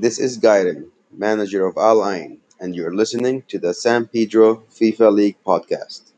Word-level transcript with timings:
This 0.00 0.20
is 0.20 0.38
Guyton, 0.38 0.90
manager 1.10 1.66
of 1.66 1.76
Al 1.76 2.08
Ain, 2.08 2.38
and 2.60 2.72
you're 2.72 2.94
listening 2.94 3.42
to 3.48 3.58
the 3.58 3.74
San 3.74 4.06
Pedro 4.06 4.62
FIFA 4.70 5.12
League 5.12 5.36
podcast. 5.44 6.12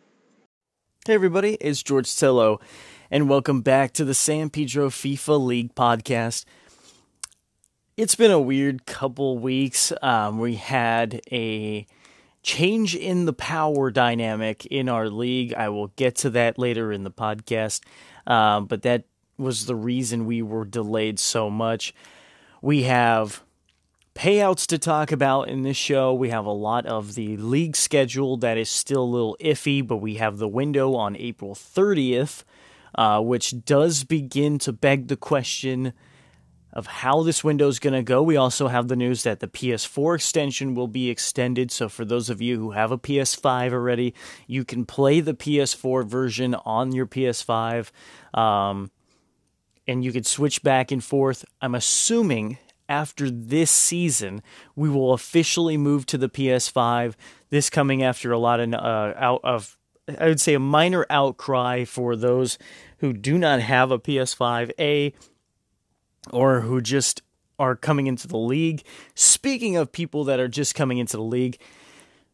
Hey 1.07 1.15
everybody, 1.15 1.55
it's 1.63 1.83
George 1.83 2.15
Tillo, 2.15 2.61
and 3.11 3.27
welcome 3.27 3.63
back 3.63 3.95
to 3.95 4.05
the 4.05 4.13
San 4.13 4.51
Pedro 4.51 4.91
FIFA 4.91 5.43
League 5.43 5.75
podcast. 5.75 6.45
It's 7.97 8.15
been 8.15 8.31
a 8.31 8.39
weird 8.39 8.85
couple 8.85 9.39
weeks. 9.39 9.95
Um, 10.03 10.39
we 10.39 10.57
had 10.57 11.23
a 11.33 11.87
change 12.43 12.95
in 12.95 13.25
the 13.25 13.33
power 13.33 13.91
dynamic 13.91 14.67
in 14.67 14.91
our 14.91 15.09
league. 15.09 15.55
I 15.55 15.71
will 15.71 15.89
get 15.97 16.17
to 16.17 16.29
that 16.29 16.59
later 16.59 16.93
in 16.93 17.03
the 17.03 17.11
podcast, 17.11 17.81
um, 18.27 18.67
but 18.67 18.83
that 18.83 19.05
was 19.39 19.65
the 19.65 19.75
reason 19.75 20.27
we 20.27 20.43
were 20.43 20.67
delayed 20.67 21.19
so 21.19 21.49
much. 21.49 21.95
We 22.61 22.83
have 22.83 23.43
payouts 24.15 24.67
to 24.67 24.79
talk 24.79 25.13
about 25.13 25.49
in 25.49 25.63
this 25.63 25.77
show. 25.77 26.13
We 26.13 26.31
have 26.31 26.47
a 26.47 26.53
lot 26.53 26.87
of 26.87 27.15
the 27.15 27.37
league 27.37 27.77
schedule 27.77 28.37
that 28.39 28.59
is 28.59 28.69
still 28.69 29.03
a 29.03 29.05
little 29.05 29.37
iffy, 29.41 29.87
but 29.87 29.99
we 29.99 30.15
have 30.15 30.39
the 30.39 30.49
window 30.49 30.95
on 30.95 31.17
April 31.17 31.55
30th, 31.55 32.45
uh, 32.95 33.21
which 33.21 33.65
does 33.65 34.05
begin 34.05 34.59
to 34.59 34.73
beg 34.73 35.09
the 35.09 35.17
question 35.17 35.93
of 36.73 36.87
how 36.87 37.23
this 37.23 37.43
window 37.43 37.69
is 37.69 37.79
going 37.79 37.95
to 37.95 38.03
go. 38.03 38.23
We 38.23 38.37
also 38.37 38.69
have 38.69 38.89
the 38.89 38.97
news 38.97 39.25
that 39.25 39.41
the 39.41 39.49
PS4 39.49 40.17
extension 40.17 40.75
will 40.75 40.89
be 40.89 41.11
extended. 41.11 41.71
So, 41.73 41.89
for 41.89 42.05
those 42.05 42.31
of 42.31 42.41
you 42.41 42.59
who 42.59 42.71
have 42.71 42.93
a 42.93 42.99
PS5 42.99 43.73
already, 43.73 44.15
you 44.47 44.65
can 44.65 44.85
play 44.87 45.21
the 45.21 45.35
PS4 45.35 46.07
version 46.07 46.55
on 46.55 46.93
your 46.93 47.07
PS5. 47.07 47.91
Um, 48.35 48.91
and 49.87 50.05
you 50.05 50.13
could 50.13 50.27
switch 50.27 50.63
back 50.63 50.93
and 50.93 51.03
forth. 51.03 51.45
I'm 51.61 51.75
assuming 51.75 52.59
after 52.91 53.31
this 53.31 53.71
season, 53.71 54.43
we 54.75 54.91
will 54.91 55.15
officially 55.15 55.79
move 55.79 56.05
to 56.07 56.19
the 56.19 56.29
PS5. 56.29 57.15
This 57.49 57.71
coming 57.71 58.03
after 58.03 58.33
a 58.33 58.39
lot 58.39 58.61
of 58.61 58.75
uh, 58.75 59.15
out 59.17 59.41
of 59.45 59.79
I 60.19 60.27
would 60.27 60.41
say 60.41 60.55
a 60.55 60.59
minor 60.59 61.07
outcry 61.09 61.85
for 61.85 62.17
those 62.17 62.59
who 62.99 63.13
do 63.13 63.39
not 63.39 63.61
have 63.61 63.93
a 63.93 63.99
PS5A 63.99 65.15
or 66.33 66.61
who 66.61 66.81
just 66.81 67.23
are 67.59 67.77
coming 67.77 68.07
into 68.07 68.27
the 68.27 68.39
league. 68.39 68.83
Speaking 69.15 69.77
of 69.77 69.93
people 69.93 70.25
that 70.25 70.41
are 70.41 70.49
just 70.49 70.75
coming 70.75 70.99
into 70.99 71.17
the 71.17 71.23
league, 71.23 71.59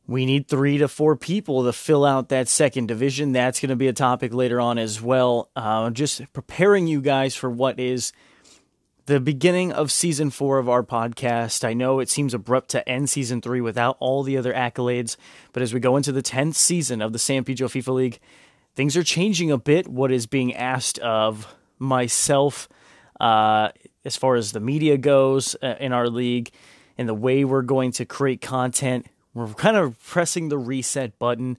we 0.06 0.24
need 0.24 0.48
three 0.48 0.78
to 0.78 0.88
four 0.88 1.16
people 1.16 1.64
to 1.64 1.72
fill 1.72 2.04
out 2.04 2.28
that 2.28 2.48
second 2.48 2.86
division. 2.86 3.32
That's 3.32 3.60
going 3.60 3.70
to 3.70 3.76
be 3.76 3.88
a 3.88 3.92
topic 3.92 4.32
later 4.32 4.60
on 4.60 4.78
as 4.78 5.02
well. 5.02 5.50
Uh, 5.56 5.90
just 5.90 6.22
preparing 6.32 6.86
you 6.86 7.00
guys 7.00 7.34
for 7.34 7.50
what 7.50 7.80
is 7.80 8.12
the 9.06 9.20
beginning 9.20 9.72
of 9.72 9.92
season 9.92 10.30
four 10.30 10.58
of 10.58 10.68
our 10.68 10.82
podcast. 10.82 11.64
I 11.64 11.74
know 11.74 12.00
it 12.00 12.10
seems 12.10 12.34
abrupt 12.34 12.70
to 12.70 12.86
end 12.88 13.08
season 13.08 13.40
three 13.40 13.60
without 13.60 13.96
all 14.00 14.24
the 14.24 14.36
other 14.36 14.52
accolades, 14.52 15.16
but 15.52 15.62
as 15.62 15.72
we 15.72 15.78
go 15.78 15.96
into 15.96 16.10
the 16.10 16.22
10th 16.22 16.56
season 16.56 17.00
of 17.00 17.12
the 17.12 17.18
San 17.18 17.44
Pedro 17.44 17.68
FIFA 17.68 17.94
League, 17.94 18.18
things 18.74 18.96
are 18.96 19.04
changing 19.04 19.52
a 19.52 19.58
bit. 19.58 19.86
What 19.86 20.10
is 20.10 20.26
being 20.26 20.54
asked 20.54 20.98
of 20.98 21.54
myself 21.78 22.68
uh, 23.20 23.70
as 24.04 24.16
far 24.16 24.34
as 24.34 24.50
the 24.50 24.60
media 24.60 24.98
goes 24.98 25.54
uh, 25.62 25.76
in 25.78 25.92
our 25.92 26.08
league 26.08 26.50
and 26.98 27.08
the 27.08 27.14
way 27.14 27.44
we're 27.44 27.62
going 27.62 27.92
to 27.92 28.04
create 28.04 28.40
content 28.40 29.06
we're 29.36 29.48
kind 29.48 29.76
of 29.76 30.02
pressing 30.02 30.48
the 30.48 30.56
reset 30.56 31.18
button. 31.18 31.58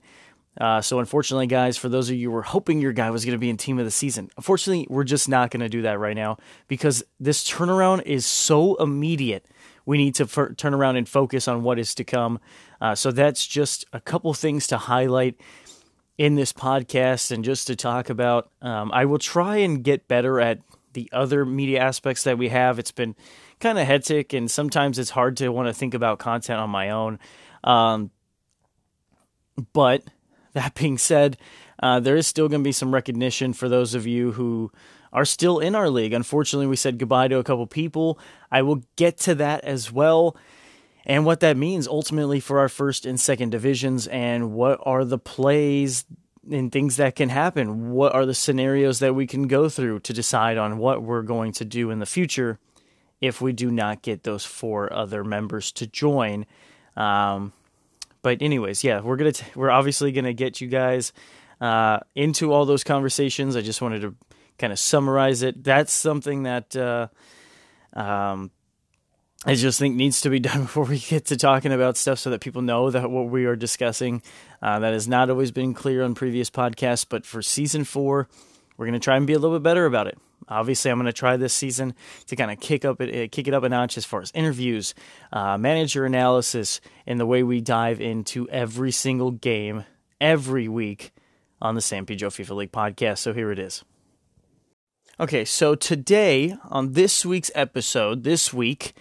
Uh, 0.60 0.80
so, 0.80 0.98
unfortunately, 0.98 1.46
guys, 1.46 1.76
for 1.76 1.88
those 1.88 2.10
of 2.10 2.16
you 2.16 2.30
who 2.30 2.34
were 2.34 2.42
hoping 2.42 2.80
your 2.80 2.92
guy 2.92 3.10
was 3.10 3.24
going 3.24 3.32
to 3.32 3.38
be 3.38 3.50
in 3.50 3.56
team 3.56 3.78
of 3.78 3.84
the 3.84 3.90
season, 3.90 4.28
unfortunately, 4.36 4.86
we're 4.90 5.04
just 5.04 5.28
not 5.28 5.50
going 5.50 5.60
to 5.60 5.68
do 5.68 5.82
that 5.82 5.98
right 5.98 6.16
now 6.16 6.36
because 6.66 7.04
this 7.20 7.48
turnaround 7.48 8.02
is 8.02 8.26
so 8.26 8.74
immediate. 8.76 9.46
We 9.86 9.98
need 9.98 10.16
to 10.16 10.24
f- 10.24 10.56
turn 10.56 10.74
around 10.74 10.96
and 10.96 11.08
focus 11.08 11.48
on 11.48 11.62
what 11.62 11.78
is 11.78 11.94
to 11.94 12.04
come. 12.04 12.40
Uh, 12.80 12.94
so, 12.94 13.12
that's 13.12 13.46
just 13.46 13.86
a 13.92 14.00
couple 14.00 14.34
things 14.34 14.66
to 14.68 14.78
highlight 14.78 15.36
in 16.16 16.34
this 16.34 16.52
podcast 16.52 17.30
and 17.30 17.44
just 17.44 17.68
to 17.68 17.76
talk 17.76 18.10
about. 18.10 18.50
Um, 18.60 18.90
I 18.92 19.04
will 19.04 19.18
try 19.18 19.58
and 19.58 19.84
get 19.84 20.08
better 20.08 20.40
at 20.40 20.58
the 20.92 21.08
other 21.12 21.46
media 21.46 21.78
aspects 21.80 22.24
that 22.24 22.36
we 22.36 22.48
have. 22.48 22.80
It's 22.80 22.90
been 22.90 23.14
kind 23.60 23.78
of 23.78 23.86
hectic, 23.86 24.32
and 24.32 24.50
sometimes 24.50 24.98
it's 24.98 25.10
hard 25.10 25.36
to 25.36 25.50
want 25.50 25.68
to 25.68 25.72
think 25.74 25.94
about 25.94 26.18
content 26.18 26.58
on 26.58 26.70
my 26.70 26.90
own. 26.90 27.20
Um, 27.62 28.10
but 29.72 30.02
that 30.58 30.74
being 30.74 30.98
said, 30.98 31.38
uh, 31.82 32.00
there 32.00 32.16
is 32.16 32.26
still 32.26 32.48
going 32.48 32.62
to 32.62 32.68
be 32.68 32.72
some 32.72 32.92
recognition 32.92 33.52
for 33.52 33.68
those 33.68 33.94
of 33.94 34.06
you 34.06 34.32
who 34.32 34.70
are 35.12 35.24
still 35.24 35.58
in 35.58 35.74
our 35.74 35.88
league. 35.88 36.12
Unfortunately, 36.12 36.66
we 36.66 36.76
said 36.76 36.98
goodbye 36.98 37.28
to 37.28 37.38
a 37.38 37.44
couple 37.44 37.66
people. 37.66 38.18
I 38.50 38.62
will 38.62 38.82
get 38.96 39.16
to 39.18 39.34
that 39.36 39.64
as 39.64 39.92
well. 39.92 40.36
And 41.06 41.24
what 41.24 41.40
that 41.40 41.56
means 41.56 41.88
ultimately 41.88 42.40
for 42.40 42.58
our 42.58 42.68
first 42.68 43.06
and 43.06 43.18
second 43.18 43.50
divisions, 43.50 44.06
and 44.08 44.52
what 44.52 44.78
are 44.82 45.04
the 45.04 45.18
plays 45.18 46.04
and 46.50 46.70
things 46.70 46.96
that 46.96 47.14
can 47.14 47.30
happen? 47.30 47.92
What 47.92 48.14
are 48.14 48.26
the 48.26 48.34
scenarios 48.34 48.98
that 48.98 49.14
we 49.14 49.26
can 49.26 49.46
go 49.46 49.68
through 49.68 50.00
to 50.00 50.12
decide 50.12 50.58
on 50.58 50.78
what 50.78 51.02
we're 51.02 51.22
going 51.22 51.52
to 51.52 51.64
do 51.64 51.90
in 51.90 51.98
the 51.98 52.06
future 52.06 52.58
if 53.20 53.40
we 53.40 53.52
do 53.52 53.70
not 53.70 54.02
get 54.02 54.24
those 54.24 54.44
four 54.44 54.92
other 54.92 55.24
members 55.24 55.72
to 55.72 55.86
join? 55.86 56.44
Um, 56.96 57.52
but 58.22 58.42
anyways, 58.42 58.84
yeah, 58.84 59.00
we're 59.00 59.16
gonna 59.16 59.32
t- 59.32 59.46
we're 59.54 59.70
obviously 59.70 60.12
gonna 60.12 60.32
get 60.32 60.60
you 60.60 60.68
guys 60.68 61.12
uh, 61.60 62.00
into 62.14 62.52
all 62.52 62.64
those 62.64 62.84
conversations. 62.84 63.56
I 63.56 63.62
just 63.62 63.82
wanted 63.82 64.02
to 64.02 64.14
kind 64.58 64.72
of 64.72 64.78
summarize 64.78 65.42
it. 65.42 65.62
That's 65.62 65.92
something 65.92 66.44
that 66.44 66.76
uh, 66.76 67.08
um, 67.92 68.50
I 69.44 69.54
just 69.54 69.78
think 69.78 69.96
needs 69.96 70.20
to 70.22 70.30
be 70.30 70.38
done 70.40 70.62
before 70.62 70.84
we 70.84 70.98
get 70.98 71.26
to 71.26 71.36
talking 71.36 71.72
about 71.72 71.96
stuff, 71.96 72.18
so 72.18 72.30
that 72.30 72.40
people 72.40 72.62
know 72.62 72.90
that 72.90 73.10
what 73.10 73.28
we 73.28 73.46
are 73.46 73.56
discussing 73.56 74.22
uh, 74.62 74.78
that 74.80 74.92
has 74.92 75.08
not 75.08 75.30
always 75.30 75.50
been 75.50 75.74
clear 75.74 76.02
on 76.02 76.14
previous 76.14 76.50
podcasts. 76.50 77.06
But 77.08 77.24
for 77.24 77.42
season 77.42 77.84
four, 77.84 78.28
we're 78.78 78.86
gonna 78.86 78.98
try 78.98 79.18
and 79.18 79.26
be 79.26 79.34
a 79.34 79.38
little 79.38 79.58
bit 79.58 79.62
better 79.62 79.84
about 79.84 80.06
it. 80.06 80.16
Obviously, 80.48 80.90
I'm 80.90 80.96
going 80.96 81.06
to 81.06 81.12
try 81.12 81.36
this 81.36 81.52
season 81.52 81.94
to 82.26 82.36
kind 82.36 82.50
of 82.50 82.58
kick 82.58 82.84
up 82.84 83.00
it, 83.00 83.24
uh, 83.24 83.28
kick 83.30 83.48
it 83.48 83.54
up 83.54 83.64
a 83.64 83.68
notch 83.68 83.98
as 83.98 84.06
far 84.06 84.22
as 84.22 84.30
interviews, 84.34 84.94
uh, 85.32 85.58
manager 85.58 86.06
analysis, 86.06 86.80
and 87.06 87.20
the 87.20 87.26
way 87.26 87.42
we 87.42 87.60
dive 87.60 88.00
into 88.00 88.48
every 88.48 88.90
single 88.90 89.30
game 89.30 89.84
every 90.20 90.66
week 90.66 91.12
on 91.60 91.74
the 91.74 91.80
San 91.80 92.06
Pedro 92.06 92.30
FIFA 92.30 92.56
League 92.56 92.72
podcast. 92.72 93.18
So 93.18 93.34
here 93.34 93.50
it 93.50 93.58
is. 93.58 93.84
Okay, 95.20 95.44
so 95.44 95.74
today 95.74 96.56
on 96.70 96.92
this 96.92 97.26
week's 97.26 97.50
episode, 97.54 98.22
this 98.22 98.54
week 98.54 98.94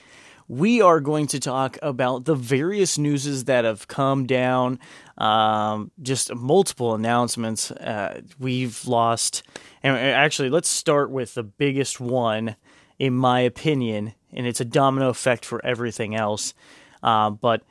we 0.47 0.81
are 0.81 1.01
going 1.01 1.27
to 1.27 1.39
talk 1.39 1.77
about 1.81 2.25
the 2.25 2.35
various 2.35 2.97
newses 2.97 3.45
that 3.45 3.65
have 3.65 3.87
come 3.87 4.25
down, 4.25 4.79
um, 5.17 5.91
just 6.01 6.33
multiple 6.33 6.95
announcements. 6.95 7.69
Uh, 7.71 8.21
we've 8.39 8.85
lost, 8.87 9.43
and 9.83 9.95
uh, 9.95 9.99
actually, 9.99 10.49
let's 10.49 10.69
start 10.69 11.11
with 11.11 11.33
the 11.33 11.43
biggest 11.43 11.99
one, 11.99 12.55
in 12.97 13.13
my 13.13 13.41
opinion, 13.41 14.13
and 14.31 14.47
it's 14.47 14.61
a 14.61 14.65
domino 14.65 15.09
effect 15.09 15.43
for 15.43 15.63
everything 15.65 16.15
else. 16.15 16.53
Uh, 17.03 17.29
but 17.29 17.63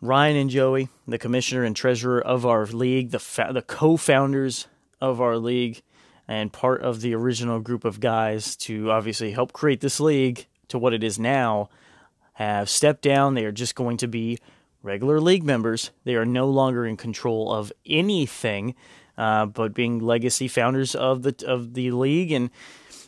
Ryan 0.00 0.36
and 0.36 0.50
Joey, 0.50 0.88
the 1.06 1.18
commissioner 1.18 1.62
and 1.62 1.76
treasurer 1.76 2.20
of 2.20 2.44
our 2.44 2.66
league, 2.66 3.10
the 3.10 3.20
fa- 3.20 3.52
the 3.52 3.62
co-founders 3.62 4.66
of 5.00 5.20
our 5.20 5.38
league, 5.38 5.82
and 6.26 6.52
part 6.52 6.82
of 6.82 7.00
the 7.00 7.14
original 7.14 7.60
group 7.60 7.84
of 7.84 8.00
guys 8.00 8.56
to 8.56 8.90
obviously 8.90 9.30
help 9.30 9.52
create 9.52 9.80
this 9.80 10.00
league 10.00 10.46
to 10.66 10.78
what 10.78 10.92
it 10.92 11.04
is 11.04 11.18
now 11.18 11.68
have 12.32 12.68
stepped 12.68 13.02
down. 13.02 13.34
They 13.34 13.44
are 13.44 13.52
just 13.52 13.74
going 13.74 13.96
to 13.98 14.08
be 14.08 14.38
regular 14.82 15.20
league 15.20 15.44
members. 15.44 15.90
They 16.04 16.14
are 16.14 16.24
no 16.24 16.48
longer 16.48 16.86
in 16.86 16.96
control 16.96 17.52
of 17.52 17.72
anything, 17.86 18.74
uh, 19.16 19.46
but 19.46 19.74
being 19.74 19.98
legacy 19.98 20.48
founders 20.48 20.94
of 20.94 21.22
the 21.22 21.34
of 21.46 21.74
the 21.74 21.90
league, 21.90 22.32
and 22.32 22.50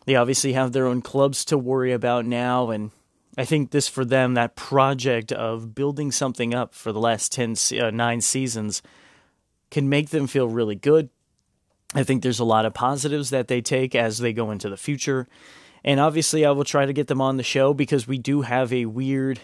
they 0.06 0.16
obviously 0.16 0.52
have 0.52 0.72
their 0.72 0.86
own 0.86 1.02
clubs 1.02 1.44
to 1.46 1.58
worry 1.58 1.92
about 1.92 2.26
now. 2.26 2.70
And 2.70 2.90
I 3.36 3.44
think 3.44 3.70
this 3.70 3.88
for 3.88 4.04
them, 4.04 4.34
that 4.34 4.56
project 4.56 5.32
of 5.32 5.74
building 5.74 6.12
something 6.12 6.54
up 6.54 6.74
for 6.74 6.92
the 6.92 7.00
last 7.00 7.32
10, 7.32 7.56
uh, 7.80 7.90
nine 7.90 8.20
seasons, 8.20 8.82
can 9.70 9.88
make 9.88 10.10
them 10.10 10.26
feel 10.26 10.48
really 10.48 10.76
good. 10.76 11.08
I 11.94 12.02
think 12.02 12.22
there's 12.22 12.40
a 12.40 12.44
lot 12.44 12.66
of 12.66 12.74
positives 12.74 13.30
that 13.30 13.48
they 13.48 13.60
take 13.60 13.94
as 13.94 14.18
they 14.18 14.32
go 14.32 14.50
into 14.50 14.68
the 14.68 14.76
future. 14.76 15.26
And 15.84 16.00
obviously, 16.00 16.44
I 16.46 16.50
will 16.52 16.64
try 16.64 16.86
to 16.86 16.92
get 16.92 17.08
them 17.08 17.20
on 17.20 17.36
the 17.36 17.42
show 17.42 17.74
because 17.74 18.08
we 18.08 18.18
do 18.18 18.42
have 18.42 18.72
a 18.72 18.86
weird 18.86 19.38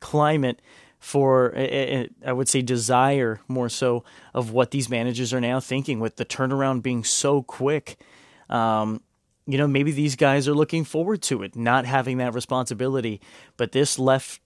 climate 0.00 0.60
for, 0.98 1.54
I 1.56 2.32
would 2.32 2.48
say, 2.48 2.62
desire 2.62 3.40
more 3.46 3.68
so 3.68 4.04
of 4.32 4.50
what 4.50 4.70
these 4.70 4.88
managers 4.88 5.32
are 5.32 5.40
now 5.40 5.60
thinking 5.60 6.00
with 6.00 6.16
the 6.16 6.24
turnaround 6.24 6.82
being 6.82 7.04
so 7.04 7.42
quick. 7.42 7.98
Um, 8.48 9.02
you 9.46 9.58
know, 9.58 9.68
maybe 9.68 9.92
these 9.92 10.16
guys 10.16 10.48
are 10.48 10.54
looking 10.54 10.84
forward 10.84 11.22
to 11.22 11.42
it, 11.42 11.54
not 11.54 11.84
having 11.84 12.18
that 12.18 12.34
responsibility. 12.34 13.20
But 13.56 13.72
this 13.72 13.98
left 13.98 14.40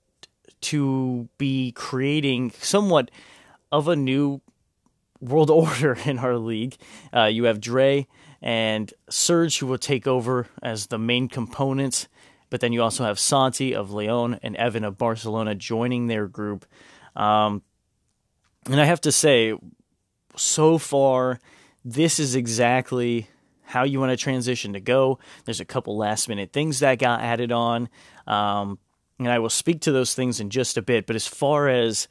to 0.62 1.28
be 1.38 1.72
creating 1.72 2.50
somewhat 2.58 3.10
of 3.70 3.86
a 3.88 3.96
new 3.96 4.40
world 5.20 5.50
order 5.50 5.96
in 6.04 6.18
our 6.18 6.36
league. 6.36 6.76
Uh, 7.14 7.24
you 7.26 7.44
have 7.44 7.60
Dre 7.60 8.06
and 8.40 8.92
Serge, 9.08 9.58
who 9.58 9.66
will 9.66 9.78
take 9.78 10.06
over 10.06 10.46
as 10.62 10.86
the 10.86 10.98
main 10.98 11.28
component. 11.28 12.08
but 12.50 12.60
then 12.60 12.72
you 12.72 12.82
also 12.82 13.04
have 13.04 13.18
Santi 13.18 13.74
of 13.74 13.92
Leon 13.92 14.38
and 14.42 14.56
Evan 14.56 14.84
of 14.84 14.96
Barcelona 14.96 15.54
joining 15.54 16.06
their 16.06 16.26
group. 16.26 16.64
Um, 17.14 17.62
and 18.66 18.80
I 18.80 18.84
have 18.84 19.02
to 19.02 19.12
say, 19.12 19.54
so 20.36 20.78
far, 20.78 21.40
this 21.84 22.18
is 22.18 22.34
exactly 22.34 23.28
how 23.64 23.84
you 23.84 24.00
want 24.00 24.10
to 24.10 24.16
transition 24.16 24.72
to 24.72 24.80
go. 24.80 25.18
There's 25.44 25.60
a 25.60 25.64
couple 25.64 25.96
last 25.96 26.28
minute 26.28 26.52
things 26.52 26.78
that 26.80 26.98
got 26.98 27.20
added 27.20 27.52
on. 27.52 27.88
Um, 28.26 28.78
and 29.18 29.28
I 29.28 29.40
will 29.40 29.50
speak 29.50 29.82
to 29.82 29.92
those 29.92 30.14
things 30.14 30.40
in 30.40 30.48
just 30.48 30.78
a 30.78 30.82
bit. 30.82 31.06
But 31.06 31.16
as 31.16 31.26
far 31.26 31.68
as 31.68 32.08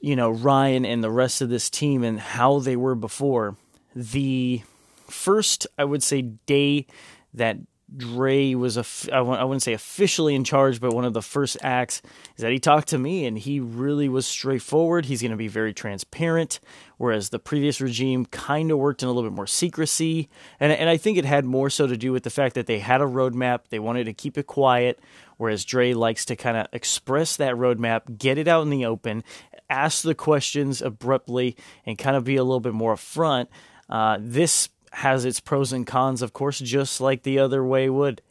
you 0.00 0.16
know, 0.16 0.30
Ryan 0.30 0.84
and 0.84 1.02
the 1.02 1.10
rest 1.10 1.40
of 1.40 1.48
this 1.48 1.68
team 1.68 2.04
and 2.04 2.18
how 2.18 2.60
they 2.60 2.76
were 2.76 2.94
before, 2.94 3.56
the 3.94 4.62
first 5.08 5.66
I 5.78 5.84
would 5.84 6.02
say 6.02 6.22
day 6.22 6.86
that 7.34 7.58
Dre 7.96 8.54
was 8.54 8.76
a 8.76 8.84
I 9.14 9.20
wouldn't 9.20 9.62
say 9.62 9.72
officially 9.72 10.34
in 10.34 10.42
charge, 10.42 10.80
but 10.80 10.94
one 10.94 11.04
of 11.04 11.12
the 11.12 11.22
first 11.22 11.56
acts 11.62 12.02
is 12.36 12.42
that 12.42 12.50
he 12.50 12.58
talked 12.58 12.88
to 12.88 12.98
me 12.98 13.26
and 13.26 13.38
he 13.38 13.60
really 13.60 14.08
was 14.08 14.26
straightforward. 14.26 15.04
He's 15.04 15.20
going 15.20 15.30
to 15.30 15.36
be 15.36 15.48
very 15.48 15.72
transparent, 15.72 16.60
whereas 16.96 17.28
the 17.28 17.38
previous 17.38 17.80
regime 17.80 18.26
kind 18.26 18.70
of 18.70 18.78
worked 18.78 19.02
in 19.02 19.08
a 19.08 19.12
little 19.12 19.28
bit 19.28 19.36
more 19.36 19.46
secrecy. 19.46 20.28
And 20.58 20.72
and 20.72 20.88
I 20.88 20.96
think 20.96 21.18
it 21.18 21.24
had 21.24 21.44
more 21.44 21.70
so 21.70 21.86
to 21.86 21.96
do 21.96 22.10
with 22.10 22.24
the 22.24 22.30
fact 22.30 22.54
that 22.54 22.66
they 22.66 22.78
had 22.78 23.00
a 23.00 23.04
roadmap, 23.04 23.68
they 23.68 23.78
wanted 23.78 24.04
to 24.04 24.14
keep 24.14 24.38
it 24.38 24.46
quiet, 24.46 24.98
whereas 25.36 25.64
Dre 25.64 25.92
likes 25.92 26.24
to 26.26 26.36
kind 26.36 26.56
of 26.56 26.66
express 26.72 27.36
that 27.36 27.54
roadmap, 27.54 28.18
get 28.18 28.38
it 28.38 28.48
out 28.48 28.62
in 28.62 28.70
the 28.70 28.86
open, 28.86 29.22
ask 29.68 30.02
the 30.02 30.14
questions 30.14 30.80
abruptly, 30.82 31.56
and 31.86 31.98
kind 31.98 32.16
of 32.16 32.24
be 32.24 32.36
a 32.36 32.44
little 32.44 32.60
bit 32.60 32.74
more 32.74 32.94
upfront. 32.94 33.46
Uh, 33.88 34.16
this 34.18 34.70
has 34.94 35.24
its 35.24 35.40
pros 35.40 35.72
and 35.72 35.86
cons, 35.86 36.22
of 36.22 36.32
course, 36.32 36.60
just 36.60 37.00
like 37.00 37.24
the 37.24 37.40
other 37.40 37.64
way 37.64 37.90
would, 37.90 38.22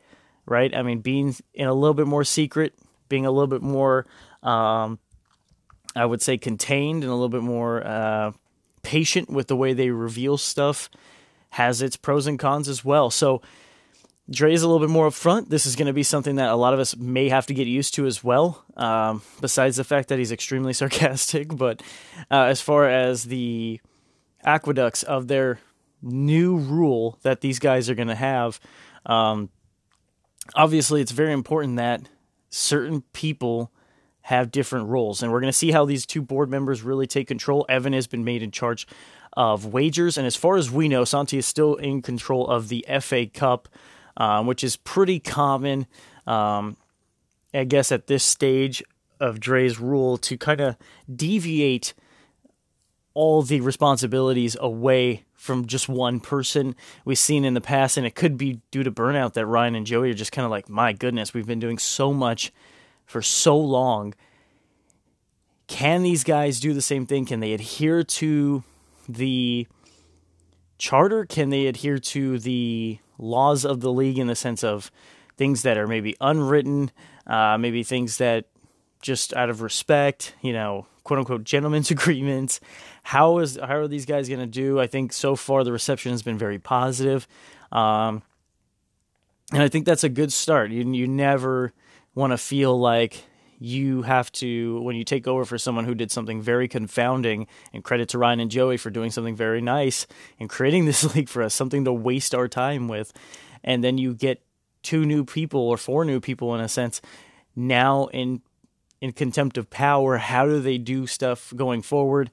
right? 0.45 0.74
I 0.74 0.81
mean, 0.81 1.00
being 1.00 1.36
in 1.54 1.68
a 1.68 1.74
little 1.74 1.94
bit 1.94 2.07
more 2.07 2.24
secret, 2.24 2.74
being 3.10 3.25
a 3.25 3.31
little 3.31 3.48
bit 3.48 3.62
more, 3.62 4.06
um, 4.42 4.98
I 5.95 6.06
would 6.06 6.21
say, 6.21 6.38
contained 6.38 7.04
and 7.04 7.12
a 7.12 7.15
little 7.15 7.30
bit 7.30 7.44
more 7.44 7.86
uh, 7.86 8.31
patient 8.81 9.30
with 9.30 9.48
the 9.48 9.57
way 9.57 9.74
they 9.74 9.89
reveal 9.89 10.38
stuff 10.38 10.89
has 11.51 11.81
its 11.81 11.98
pros 11.98 12.27
and 12.27 12.39
cons 12.39 12.69
as 12.69 12.83
well. 12.83 13.09
So, 13.09 13.42
Dre 14.30 14.54
is 14.54 14.63
a 14.63 14.68
little 14.68 14.80
bit 14.80 14.92
more 14.92 15.09
upfront. 15.09 15.50
This 15.50 15.66
is 15.66 15.75
going 15.75 15.88
to 15.88 15.94
be 15.94 16.01
something 16.01 16.38
that 16.38 16.50
a 16.50 16.56
lot 16.56 16.74
of 16.74 16.80
us 16.80 16.95
may 16.95 17.27
have 17.27 17.45
to 17.48 17.54
get 17.54 17.68
used 17.68 17.94
to 17.95 18.06
as 18.06 18.24
well. 18.24 18.63
Um, 18.77 19.21
besides 19.42 19.75
the 19.75 19.83
fact 19.83 20.07
that 20.07 20.18
he's 20.18 20.31
extremely 20.31 20.71
sarcastic, 20.81 21.54
but 21.54 21.83
uh, 22.31 22.44
as 22.44 22.62
far 22.62 22.88
as 22.88 23.25
the 23.25 23.81
aqueducts 24.45 25.04
of 25.04 25.27
their 25.27 25.59
new 26.04 26.58
rule 26.58 27.18
that 27.24 27.42
these 27.42 27.60
guys 27.60 27.90
are 27.90 27.96
going 27.96 28.10
to 28.10 28.16
have. 28.16 28.60
Um, 29.06 29.50
obviously, 30.56 31.02
it's 31.02 31.12
very 31.12 31.34
important 31.34 31.78
that 31.78 32.02
certain 32.50 33.02
people 33.14 33.72
have 34.22 34.52
different 34.52 34.88
roles, 34.88 35.22
and 35.24 35.32
we're 35.32 35.42
going 35.42 35.52
to 35.52 35.58
see 35.58 35.72
how 35.72 35.86
these 35.86 36.06
two 36.06 36.22
board 36.22 36.50
members 36.50 36.82
really 36.82 37.08
take 37.08 37.28
control. 37.28 37.66
Evan 37.68 37.94
has 37.94 38.08
been 38.08 38.24
made 38.24 38.44
in 38.44 38.52
charge 38.52 38.88
of 39.34 39.66
wagers, 39.66 40.18
and 40.18 40.28
as 40.28 40.36
far 40.36 40.58
as 40.58 40.70
we 40.70 40.88
know, 40.88 41.04
Santi 41.04 41.38
is 41.38 41.46
still 41.46 41.76
in 41.76 42.02
control 42.02 42.48
of 42.48 42.70
the 42.70 42.86
FA 43.02 43.26
Cup, 43.26 43.68
um, 44.18 44.46
which 44.46 44.64
is 44.64 44.78
pretty 44.78 45.20
common. 45.20 45.88
Um, 46.28 46.78
I 47.54 47.66
guess 47.66 47.92
at 47.92 48.08
this 48.08 48.24
stage 48.24 48.84
of 49.20 49.40
Dre's 49.40 49.80
rule 49.80 50.18
to 50.18 50.38
kind 50.38 50.62
of 50.62 50.76
deviate 51.14 51.94
all 53.14 53.44
the 53.44 53.62
responsibilities 53.62 54.58
away 54.60 55.24
from 55.44 55.66
just 55.66 55.90
one 55.90 56.22
person 56.22 56.74
we've 57.04 57.19
seen 57.19 57.44
in 57.44 57.54
the 57.54 57.60
past, 57.60 57.98
and 57.98 58.07
it 58.07 58.16
could 58.16 58.38
be 58.38 58.62
due 58.72 58.81
to 58.81 58.90
burnout 58.90 59.34
that 59.34 59.45
Ryan 59.45 59.75
and 59.75 59.86
Joey 59.86 60.10
are 60.10 60.13
just 60.13 60.31
kind 60.31 60.45
of 60.45 60.51
like, 60.51 60.69
my 60.69 60.94
goodness, 60.94 61.34
we've 61.34 61.45
been 61.45 61.60
doing 61.60 61.78
so 61.78 62.13
much 62.13 62.54
for 63.06 63.22
so 63.22 63.57
long. 63.57 64.13
Can 65.68 66.01
these 66.01 66.24
guys 66.24 66.62
do 66.62 66.74
the 66.74 66.81
same 66.81 67.06
thing? 67.06 67.25
Can 67.25 67.42
they 67.42 67.51
adhere 67.51 68.04
to 68.04 68.63
the 69.10 69.68
charter? 70.78 71.25
Can 71.25 71.50
they 71.50 71.66
adhere 71.66 72.00
to 72.00 72.40
the 72.40 73.00
laws 73.18 73.66
of 73.66 73.81
the 73.81 73.92
league 73.92 74.18
in 74.18 74.28
the 74.28 74.36
sense 74.36 74.63
of 74.63 74.92
things 75.36 75.63
that 75.63 75.78
are 75.78 75.88
maybe 75.88 76.16
unwritten, 76.22 76.90
uh, 77.28 77.57
maybe 77.57 77.84
things 77.84 78.18
that 78.18 78.45
just 79.04 79.36
out 79.36 79.52
of 79.52 79.62
respect, 79.62 80.34
you 80.42 80.54
know, 80.54 80.88
quote 81.04 81.20
unquote 81.20 81.44
gentlemen's 81.44 81.92
agreement. 81.98 82.60
How 83.04 83.38
is 83.38 83.60
how 83.62 83.76
are 83.76 83.88
these 83.88 84.08
guys 84.08 84.28
going 84.28 84.40
to 84.40 84.48
do? 84.48 84.80
I 84.80 84.88
think 84.88 85.14
so 85.14 85.36
far 85.36 85.64
the 85.64 85.72
reception 85.72 86.12
has 86.12 86.24
been 86.24 86.40
very 86.40 86.58
positive, 86.58 87.28
um, 87.72 88.24
and 89.52 89.62
I 89.62 89.68
think 89.68 89.86
that's 89.86 90.04
a 90.04 90.10
good 90.10 90.34
start. 90.34 90.72
You 90.72 90.92
you 90.92 91.08
never 91.08 91.74
want 92.16 92.32
to 92.32 92.38
feel 92.38 92.80
like 92.80 93.24
you 93.60 94.02
have 94.02 94.32
to 94.34 94.82
when 94.82 94.96
you 94.96 95.04
take 95.04 95.28
over 95.28 95.46
for 95.46 95.58
someone 95.58 95.86
who 95.86 95.96
did 95.96 96.12
something 96.12 96.42
very 96.42 96.68
confounding 96.68 97.48
and 97.72 97.84
credit 97.84 98.10
to 98.10 98.18
Ryan 98.18 98.40
and 98.40 98.52
Joey 98.52 98.78
for 98.78 98.90
doing 98.90 99.12
something 99.12 99.36
very 99.36 99.62
nice 99.62 100.08
and 100.40 100.50
creating 100.50 100.86
this 100.86 101.16
league 101.16 101.30
for 101.30 101.44
us 101.44 101.54
something 101.54 101.86
to 101.86 101.94
waste 101.94 102.34
our 102.34 102.48
time 102.48 102.88
with 102.88 103.14
and 103.64 103.84
then 103.84 103.98
you 103.98 104.16
get 104.16 104.42
two 104.82 105.06
new 105.06 105.24
people 105.24 105.62
or 105.62 105.78
four 105.78 106.04
new 106.04 106.20
people 106.20 106.54
in 106.54 106.60
a 106.60 106.68
sense 106.68 107.00
now 107.56 108.08
in 108.08 108.42
in 109.04 109.12
contempt 109.12 109.58
of 109.58 109.70
power. 109.70 110.16
How 110.16 110.46
do 110.46 110.62
they 110.62 110.78
do 110.78 111.08
stuff 111.08 111.52
going 111.54 111.82
forward? 111.82 112.32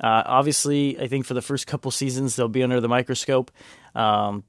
Uh, 0.00 0.22
obviously, 0.24 0.98
I 0.98 1.08
think 1.08 1.26
for 1.26 1.34
the 1.34 1.42
first 1.42 1.66
couple 1.66 1.90
seasons 1.90 2.36
they'll 2.36 2.48
be 2.48 2.62
under 2.62 2.80
the 2.80 2.88
microscope. 2.88 3.50
Um, 3.94 4.42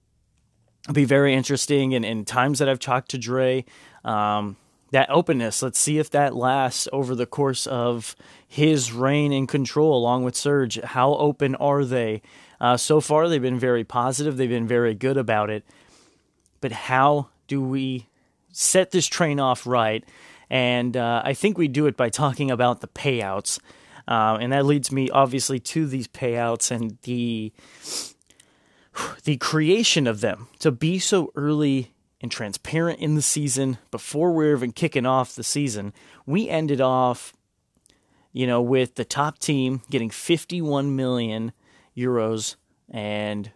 it'll 0.86 0.94
be 0.94 1.04
very 1.04 1.34
interesting. 1.34 1.94
And 1.94 2.06
in 2.06 2.24
times 2.24 2.60
that 2.60 2.70
I've 2.70 2.80
talked 2.80 3.10
to 3.10 3.18
Dre, 3.18 3.66
um, 4.06 4.56
that 4.92 5.10
openness. 5.10 5.62
Let's 5.62 5.78
see 5.78 6.00
if 6.00 6.10
that 6.12 6.34
lasts 6.34 6.88
over 6.94 7.16
the 7.16 7.26
course 7.26 7.68
of 7.68 8.16
his 8.48 8.94
reign 8.94 9.34
and 9.34 9.46
control, 9.46 9.98
along 9.98 10.24
with 10.24 10.38
Serge. 10.38 10.82
How 10.82 11.16
open 11.16 11.54
are 11.56 11.84
they? 11.84 12.22
Uh, 12.62 12.78
so 12.78 13.02
far, 13.02 13.28
they've 13.28 13.42
been 13.42 13.60
very 13.60 13.84
positive. 13.84 14.38
They've 14.38 14.48
been 14.48 14.70
very 14.70 14.94
good 14.94 15.18
about 15.18 15.50
it. 15.50 15.66
But 16.62 16.72
how 16.72 17.28
do 17.48 17.62
we 17.62 18.08
set 18.54 18.92
this 18.92 19.06
train 19.06 19.42
off 19.42 19.68
right 19.68 20.06
and 20.50 20.96
uh, 20.96 21.22
I 21.24 21.34
think 21.34 21.58
we 21.58 21.68
do 21.68 21.88
it 21.88 21.98
by 21.98 22.10
talking 22.10 22.52
about 22.52 22.82
the 22.82 22.88
payouts. 22.88 23.60
Uh, 24.08 24.38
and 24.40 24.54
that 24.54 24.66
leads 24.66 24.92
me 24.92 25.10
obviously 25.10 25.60
to 25.60 25.86
these 25.86 26.08
payouts 26.08 26.72
and 26.72 26.98
the 27.04 27.52
the 29.26 29.38
creation 29.38 30.08
of 30.08 30.22
them 30.22 30.48
to 30.60 30.72
be 30.72 30.98
so 30.98 31.32
early 31.36 31.94
and 32.20 32.32
transparent 32.32 33.00
in 33.00 33.16
the 33.16 33.22
season 33.22 33.78
before 33.92 34.32
we're 34.32 34.56
even 34.56 34.72
kicking 34.72 35.06
off 35.06 35.36
the 35.36 35.44
season. 35.44 35.94
We 36.26 36.50
ended 36.50 36.82
off, 36.82 37.34
you 38.32 38.48
know, 38.48 38.62
with 38.62 38.96
the 38.96 39.06
top 39.06 39.38
team 39.38 39.82
getting 39.92 40.10
51 40.10 40.96
million 40.96 41.52
euros 41.96 42.56
and 42.90 43.52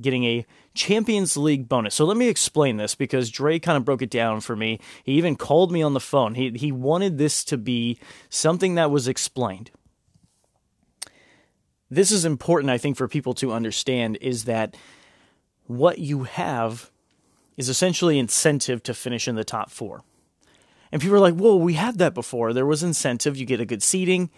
getting 0.00 0.24
a 0.24 0.46
Champions 0.80 1.36
League 1.36 1.68
bonus. 1.68 1.94
So 1.94 2.06
let 2.06 2.16
me 2.16 2.28
explain 2.28 2.78
this 2.78 2.94
because 2.94 3.28
Dre 3.28 3.58
kind 3.58 3.76
of 3.76 3.84
broke 3.84 4.00
it 4.00 4.08
down 4.08 4.40
for 4.40 4.56
me. 4.56 4.80
He 5.04 5.12
even 5.12 5.36
called 5.36 5.70
me 5.70 5.82
on 5.82 5.92
the 5.92 6.00
phone. 6.00 6.36
He 6.36 6.48
he 6.52 6.72
wanted 6.72 7.18
this 7.18 7.44
to 7.44 7.58
be 7.58 7.98
something 8.30 8.76
that 8.76 8.90
was 8.90 9.06
explained. 9.06 9.70
This 11.90 12.10
is 12.10 12.24
important 12.24 12.70
I 12.70 12.78
think 12.78 12.96
for 12.96 13.08
people 13.08 13.34
to 13.34 13.52
understand 13.52 14.16
is 14.22 14.44
that 14.44 14.74
what 15.66 15.98
you 15.98 16.22
have 16.24 16.90
is 17.58 17.68
essentially 17.68 18.18
incentive 18.18 18.82
to 18.84 18.94
finish 18.94 19.28
in 19.28 19.34
the 19.34 19.44
top 19.44 19.70
4. 19.70 20.00
And 20.90 21.02
people 21.02 21.16
are 21.16 21.20
like, 21.20 21.34
"Whoa, 21.34 21.56
we 21.56 21.74
had 21.74 21.98
that 21.98 22.14
before. 22.14 22.54
There 22.54 22.64
was 22.64 22.82
incentive, 22.82 23.36
you 23.36 23.44
get 23.44 23.60
a 23.60 23.66
good 23.66 23.82
seating." 23.82 24.30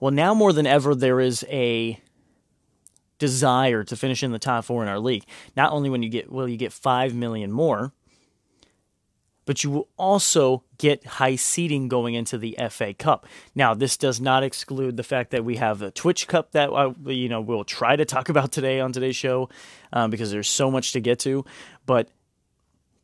Well, 0.00 0.12
now 0.12 0.34
more 0.34 0.52
than 0.52 0.66
ever 0.66 0.94
there 0.94 1.18
is 1.18 1.46
a 1.48 1.98
desire 3.18 3.84
to 3.84 3.96
finish 3.96 4.22
in 4.22 4.32
the 4.32 4.38
top 4.38 4.64
four 4.64 4.82
in 4.82 4.88
our 4.88 4.98
league. 4.98 5.24
Not 5.56 5.72
only 5.72 5.90
when 5.90 6.02
you 6.02 6.08
get 6.08 6.30
will 6.30 6.48
you 6.48 6.56
get 6.56 6.72
five 6.72 7.14
million 7.14 7.52
more, 7.52 7.92
but 9.48 9.64
you 9.64 9.70
will 9.70 9.88
also 9.96 10.62
get 10.76 11.06
high 11.06 11.34
seeding 11.34 11.88
going 11.88 12.12
into 12.12 12.36
the 12.36 12.58
FA 12.70 12.92
Cup. 12.92 13.26
Now, 13.54 13.72
this 13.72 13.96
does 13.96 14.20
not 14.20 14.42
exclude 14.42 14.98
the 14.98 15.02
fact 15.02 15.30
that 15.30 15.42
we 15.42 15.56
have 15.56 15.80
a 15.80 15.90
Twitch 15.90 16.28
Cup 16.28 16.52
that 16.52 16.70
uh, 16.70 16.92
you 17.06 17.28
know 17.28 17.40
we'll 17.40 17.64
try 17.64 17.96
to 17.96 18.04
talk 18.04 18.28
about 18.28 18.52
today 18.52 18.78
on 18.78 18.92
today's 18.92 19.16
show 19.16 19.48
um, 19.92 20.10
because 20.10 20.30
there's 20.30 20.48
so 20.48 20.70
much 20.70 20.92
to 20.92 21.00
get 21.00 21.18
to. 21.20 21.44
But 21.86 22.10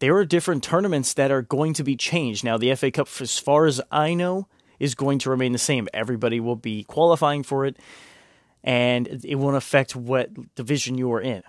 there 0.00 0.14
are 0.16 0.24
different 0.26 0.62
tournaments 0.62 1.14
that 1.14 1.30
are 1.30 1.40
going 1.40 1.72
to 1.74 1.82
be 1.82 1.96
changed. 1.96 2.44
Now, 2.44 2.58
the 2.58 2.74
FA 2.74 2.90
Cup, 2.90 3.08
as 3.20 3.38
far 3.38 3.64
as 3.64 3.80
I 3.90 4.12
know, 4.12 4.46
is 4.78 4.94
going 4.94 5.20
to 5.20 5.30
remain 5.30 5.52
the 5.52 5.58
same. 5.58 5.88
Everybody 5.94 6.40
will 6.40 6.56
be 6.56 6.84
qualifying 6.84 7.42
for 7.42 7.64
it 7.64 7.78
and 8.64 9.06
it 9.22 9.34
won't 9.34 9.56
affect 9.56 9.94
what 9.94 10.54
division 10.54 10.96
you 10.96 11.12
are 11.12 11.20
in. 11.20 11.42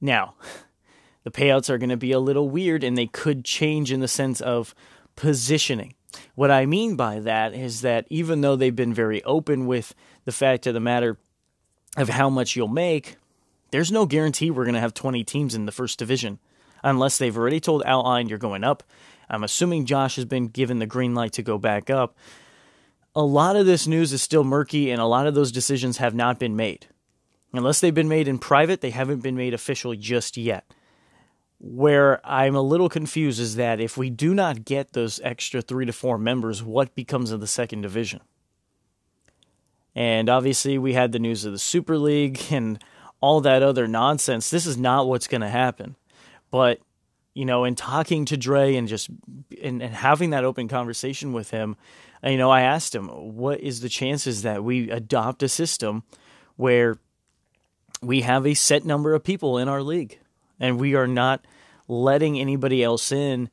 Now, 0.00 0.34
the 1.24 1.30
payouts 1.30 1.70
are 1.70 1.78
going 1.78 1.88
to 1.88 1.96
be 1.96 2.12
a 2.12 2.18
little 2.18 2.50
weird 2.50 2.84
and 2.84 2.98
they 2.98 3.06
could 3.06 3.44
change 3.44 3.92
in 3.92 4.00
the 4.00 4.08
sense 4.08 4.40
of 4.40 4.74
positioning. 5.14 5.94
What 6.34 6.50
I 6.50 6.66
mean 6.66 6.96
by 6.96 7.20
that 7.20 7.54
is 7.54 7.80
that 7.82 8.06
even 8.10 8.40
though 8.40 8.56
they've 8.56 8.74
been 8.74 8.92
very 8.92 9.22
open 9.22 9.66
with 9.66 9.94
the 10.24 10.32
fact 10.32 10.66
of 10.66 10.74
the 10.74 10.80
matter 10.80 11.16
of 11.96 12.08
how 12.08 12.28
much 12.28 12.56
you'll 12.56 12.68
make, 12.68 13.16
there's 13.70 13.92
no 13.92 14.04
guarantee 14.04 14.50
we're 14.50 14.64
going 14.64 14.74
to 14.74 14.80
have 14.80 14.94
20 14.94 15.22
teams 15.24 15.54
in 15.54 15.64
the 15.64 15.72
first 15.72 15.98
division. 15.98 16.38
unless 16.84 17.16
they've 17.16 17.38
already 17.38 17.60
told 17.60 17.84
Al 17.84 18.12
Ain 18.12 18.28
you're 18.28 18.38
going 18.38 18.64
up. 18.64 18.82
I'm 19.30 19.44
assuming 19.44 19.86
Josh 19.86 20.16
has 20.16 20.24
been 20.24 20.48
given 20.48 20.80
the 20.80 20.86
green 20.86 21.14
light 21.14 21.32
to 21.34 21.42
go 21.42 21.56
back 21.56 21.88
up. 21.88 22.16
A 23.14 23.22
lot 23.22 23.56
of 23.56 23.66
this 23.66 23.86
news 23.86 24.12
is 24.12 24.22
still 24.22 24.44
murky, 24.44 24.90
and 24.90 25.00
a 25.00 25.06
lot 25.06 25.26
of 25.26 25.34
those 25.34 25.52
decisions 25.52 25.98
have 25.98 26.14
not 26.14 26.38
been 26.38 26.56
made. 26.56 26.86
Unless 27.52 27.80
they've 27.80 27.94
been 27.94 28.08
made 28.08 28.28
in 28.28 28.38
private, 28.38 28.80
they 28.80 28.90
haven't 28.90 29.22
been 29.22 29.36
made 29.36 29.52
official 29.52 29.94
just 29.94 30.36
yet. 30.36 30.72
Where 31.58 32.26
I'm 32.26 32.56
a 32.56 32.62
little 32.62 32.88
confused 32.88 33.38
is 33.38 33.56
that 33.56 33.80
if 33.80 33.96
we 33.96 34.08
do 34.08 34.34
not 34.34 34.64
get 34.64 34.94
those 34.94 35.20
extra 35.22 35.60
three 35.60 35.84
to 35.84 35.92
four 35.92 36.16
members, 36.16 36.62
what 36.62 36.94
becomes 36.94 37.30
of 37.30 37.40
the 37.40 37.46
second 37.46 37.82
division? 37.82 38.20
And 39.94 40.30
obviously, 40.30 40.78
we 40.78 40.94
had 40.94 41.12
the 41.12 41.18
news 41.18 41.44
of 41.44 41.52
the 41.52 41.58
Super 41.58 41.98
League 41.98 42.40
and 42.50 42.82
all 43.20 43.40
that 43.42 43.62
other 43.62 43.86
nonsense. 43.86 44.50
This 44.50 44.66
is 44.66 44.78
not 44.78 45.06
what's 45.06 45.28
going 45.28 45.42
to 45.42 45.48
happen. 45.48 45.96
But, 46.50 46.80
you 47.34 47.44
know, 47.44 47.64
in 47.64 47.74
talking 47.74 48.24
to 48.26 48.36
Dre 48.36 48.74
and 48.74 48.88
just 48.88 49.08
and, 49.62 49.82
and 49.82 49.94
having 49.94 50.30
that 50.30 50.44
open 50.44 50.68
conversation 50.68 51.32
with 51.32 51.50
him, 51.50 51.76
you 52.24 52.36
know, 52.36 52.50
I 52.50 52.62
asked 52.62 52.94
him, 52.94 53.08
what 53.08 53.60
is 53.60 53.80
the 53.80 53.88
chances 53.88 54.42
that 54.42 54.62
we 54.62 54.90
adopt 54.90 55.42
a 55.42 55.48
system 55.48 56.04
where 56.56 56.98
we 58.00 58.22
have 58.22 58.46
a 58.46 58.54
set 58.54 58.84
number 58.84 59.14
of 59.14 59.24
people 59.24 59.58
in 59.58 59.68
our 59.68 59.82
league 59.82 60.18
and 60.60 60.78
we 60.78 60.94
are 60.94 61.06
not 61.06 61.44
letting 61.88 62.38
anybody 62.38 62.82
else 62.82 63.12
in 63.12 63.50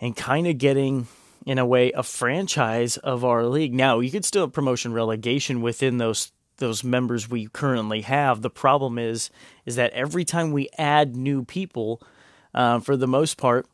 and 0.00 0.16
kind 0.16 0.46
of 0.46 0.58
getting 0.58 1.06
in 1.46 1.58
a 1.58 1.66
way 1.66 1.92
a 1.92 2.02
franchise 2.02 2.96
of 2.98 3.24
our 3.24 3.44
league. 3.44 3.74
Now, 3.74 4.00
you 4.00 4.10
could 4.10 4.24
still 4.24 4.44
have 4.44 4.52
promotion 4.52 4.92
relegation 4.92 5.60
within 5.60 5.98
those 5.98 6.32
those 6.58 6.84
members 6.84 7.28
we 7.28 7.48
currently 7.48 8.02
have. 8.02 8.40
The 8.40 8.50
problem 8.50 8.98
is 8.98 9.30
is 9.66 9.76
that 9.76 9.92
every 9.92 10.24
time 10.24 10.52
we 10.52 10.68
add 10.78 11.16
new 11.16 11.44
people, 11.44 12.00
uh, 12.54 12.78
for 12.78 12.96
the 12.96 13.08
most 13.08 13.36
part, 13.36 13.66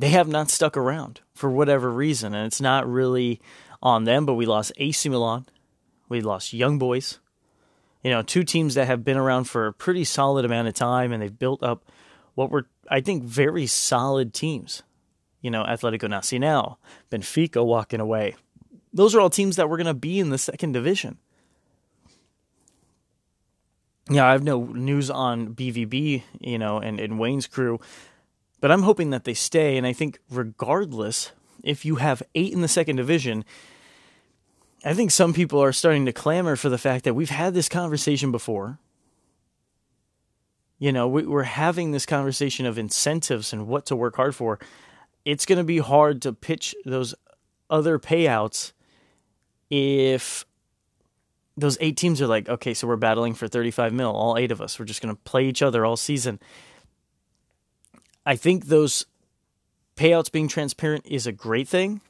they 0.00 0.10
have 0.10 0.28
not 0.28 0.50
stuck 0.50 0.76
around 0.76 1.20
for 1.34 1.50
whatever 1.50 1.90
reason, 1.90 2.34
and 2.34 2.46
it's 2.46 2.60
not 2.60 2.88
really 2.88 3.40
on 3.82 4.04
them. 4.04 4.26
But 4.26 4.34
we 4.34 4.46
lost 4.46 4.72
AC 4.76 5.08
Milan, 5.08 5.46
we 6.08 6.20
lost 6.20 6.52
Young 6.52 6.78
Boys, 6.78 7.18
you 8.02 8.10
know, 8.10 8.22
two 8.22 8.44
teams 8.44 8.74
that 8.74 8.86
have 8.86 9.04
been 9.04 9.16
around 9.16 9.44
for 9.44 9.66
a 9.66 9.72
pretty 9.72 10.04
solid 10.04 10.44
amount 10.44 10.68
of 10.68 10.74
time, 10.74 11.12
and 11.12 11.22
they've 11.22 11.38
built 11.38 11.62
up 11.62 11.84
what 12.34 12.50
were 12.50 12.66
I 12.90 13.00
think 13.00 13.24
very 13.24 13.66
solid 13.66 14.32
teams 14.32 14.82
you 15.40 15.50
know, 15.50 15.64
Atletico 15.64 16.08
Nacional, 16.08 16.78
Benfica 17.10 17.64
walking 17.64 18.00
away. 18.00 18.34
Those 18.92 19.14
are 19.14 19.20
all 19.20 19.30
teams 19.30 19.56
that 19.56 19.68
were 19.68 19.76
going 19.76 19.86
to 19.86 19.94
be 19.94 20.18
in 20.18 20.30
the 20.30 20.38
second 20.38 20.72
division. 20.72 21.18
Yeah, 24.10 24.26
I 24.26 24.32
have 24.32 24.42
no 24.42 24.64
news 24.64 25.10
on 25.10 25.54
BVB, 25.54 26.22
you 26.40 26.58
know, 26.58 26.78
and, 26.78 26.98
and 26.98 27.18
Wayne's 27.18 27.46
crew, 27.46 27.78
but 28.60 28.70
I'm 28.70 28.82
hoping 28.82 29.10
that 29.10 29.24
they 29.24 29.34
stay. 29.34 29.76
And 29.76 29.86
I 29.86 29.92
think, 29.92 30.18
regardless, 30.30 31.32
if 31.62 31.84
you 31.84 31.96
have 31.96 32.22
eight 32.34 32.52
in 32.52 32.60
the 32.60 32.68
second 32.68 32.96
division, 32.96 33.44
I 34.84 34.94
think 34.94 35.10
some 35.10 35.32
people 35.32 35.62
are 35.62 35.72
starting 35.72 36.06
to 36.06 36.12
clamor 36.12 36.56
for 36.56 36.68
the 36.68 36.78
fact 36.78 37.04
that 37.04 37.14
we've 37.14 37.30
had 37.30 37.54
this 37.54 37.68
conversation 37.68 38.30
before. 38.30 38.78
You 40.78 40.92
know, 40.92 41.08
we, 41.08 41.24
are 41.26 41.42
having 41.42 41.90
this 41.90 42.06
conversation 42.06 42.64
of 42.64 42.78
incentives 42.78 43.52
and 43.52 43.66
what 43.66 43.86
to 43.86 43.96
work 43.96 44.16
hard 44.16 44.34
for 44.34 44.60
it's 45.28 45.44
going 45.44 45.58
to 45.58 45.64
be 45.64 45.76
hard 45.76 46.22
to 46.22 46.32
pitch 46.32 46.74
those 46.86 47.14
other 47.68 47.98
payouts 47.98 48.72
if 49.68 50.46
those 51.54 51.76
eight 51.82 51.98
teams 51.98 52.22
are 52.22 52.26
like, 52.26 52.48
okay, 52.48 52.72
so 52.72 52.86
we're 52.86 52.96
battling 52.96 53.34
for 53.34 53.46
35 53.46 53.92
mil, 53.92 54.10
all 54.10 54.38
eight 54.38 54.50
of 54.50 54.62
us. 54.62 54.78
We're 54.78 54.86
just 54.86 55.02
going 55.02 55.14
to 55.14 55.20
play 55.24 55.44
each 55.44 55.60
other 55.60 55.84
all 55.84 55.98
season. 55.98 56.40
I 58.28 58.36
think 58.36 58.66
those 58.66 59.06
payouts 59.96 60.30
being 60.30 60.48
transparent 60.48 61.06
is 61.06 61.26
a 61.26 61.32
great 61.32 61.66
thing. 61.66 62.02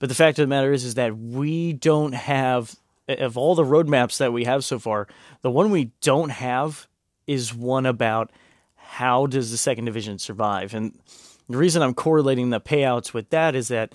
But 0.00 0.08
the 0.08 0.14
fact 0.16 0.40
of 0.40 0.42
the 0.42 0.48
matter 0.48 0.72
is, 0.72 0.84
is 0.84 0.96
that 0.96 1.16
we 1.16 1.72
don't 1.72 2.12
have, 2.12 2.74
of 3.06 3.38
all 3.38 3.54
the 3.54 3.62
roadmaps 3.62 4.18
that 4.18 4.32
we 4.32 4.46
have 4.46 4.64
so 4.64 4.80
far, 4.80 5.06
the 5.42 5.52
one 5.52 5.70
we 5.70 5.92
don't 6.00 6.30
have 6.30 6.88
is 7.28 7.54
one 7.54 7.86
about 7.86 8.32
how 8.74 9.26
does 9.26 9.52
the 9.52 9.56
second 9.56 9.84
division 9.84 10.18
survive. 10.18 10.74
And 10.74 10.98
the 11.48 11.56
reason 11.56 11.82
I'm 11.82 11.94
correlating 11.94 12.50
the 12.50 12.60
payouts 12.60 13.14
with 13.14 13.30
that 13.30 13.54
is 13.54 13.68
that 13.68 13.94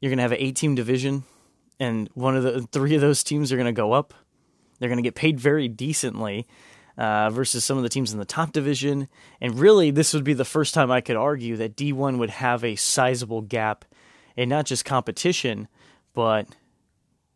you're 0.00 0.10
going 0.10 0.18
to 0.18 0.22
have 0.22 0.30
an 0.30 0.38
eight 0.38 0.54
team 0.54 0.76
division, 0.76 1.24
and 1.80 2.08
one 2.14 2.36
of 2.36 2.44
the 2.44 2.62
three 2.70 2.94
of 2.94 3.00
those 3.00 3.24
teams 3.24 3.52
are 3.52 3.56
going 3.56 3.66
to 3.66 3.72
go 3.72 3.90
up. 3.90 4.14
They're 4.78 4.88
going 4.88 5.02
to 5.02 5.02
get 5.02 5.16
paid 5.16 5.40
very 5.40 5.66
decently 5.66 6.46
uh, 6.96 7.30
versus 7.30 7.64
some 7.64 7.76
of 7.76 7.82
the 7.82 7.88
teams 7.88 8.12
in 8.12 8.18
the 8.18 8.24
top 8.24 8.52
division. 8.52 9.08
And 9.40 9.58
really, 9.58 9.90
this 9.90 10.14
would 10.14 10.24
be 10.24 10.34
the 10.34 10.44
first 10.44 10.74
time 10.74 10.90
I 10.90 11.00
could 11.00 11.16
argue 11.16 11.56
that 11.56 11.76
D1 11.76 12.18
would 12.18 12.30
have 12.30 12.64
a 12.64 12.76
sizable 12.76 13.42
gap 13.42 13.84
in 14.36 14.48
not 14.48 14.66
just 14.66 14.84
competition, 14.84 15.68
but 16.14 16.46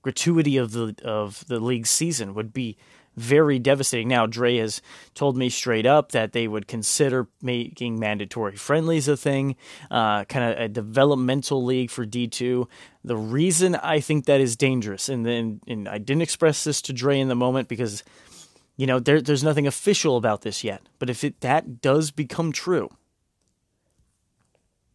gratuity 0.03 0.57
of 0.57 0.73
the 0.73 0.95
of 1.05 1.47
the 1.49 1.59
league 1.59 1.87
season 1.87 2.35
would 2.35 2.53
be 2.53 2.77
very 3.17 3.59
devastating. 3.59 4.09
Now, 4.09 4.27
Dre 4.27 4.57
has 4.57 4.83
told 5.15 5.37
me 5.37 5.49
straight 5.49 5.87
up 5.87 6.13
that 6.13 6.33
they 6.33 6.49
would 6.49 6.67
consider 6.67 7.29
making 7.41 7.99
mandatory 7.99 8.57
friendlies 8.57 9.09
a 9.09 9.17
thing, 9.17 9.57
uh, 9.91 10.25
kind 10.25 10.53
of 10.53 10.59
a 10.59 10.69
developmental 10.69 11.65
league 11.65 11.91
for 11.91 12.05
D2. 12.05 12.67
The 13.05 13.17
reason 13.17 13.77
I 13.77 14.01
think 14.01 14.27
that 14.27 14.41
is 14.41 14.57
dangerous, 14.57 15.09
and 15.09 15.25
then 15.25 15.61
and 15.67 15.89
I 15.89 15.99
didn't 15.99 16.23
express 16.23 16.65
this 16.65 16.83
to 16.83 16.93
Dre 16.93 17.21
in 17.21 17.29
the 17.29 17.35
moment 17.35 17.69
because, 17.69 18.03
you 18.77 18.87
know, 18.87 18.99
there, 18.99 19.21
there's 19.21 19.45
nothing 19.45 19.67
official 19.67 20.17
about 20.17 20.43
this 20.43 20.65
yet. 20.65 20.83
But 20.99 21.11
if 21.11 21.25
it, 21.25 21.41
that 21.41 21.81
does 21.81 22.11
become 22.11 22.53
true, 22.53 22.91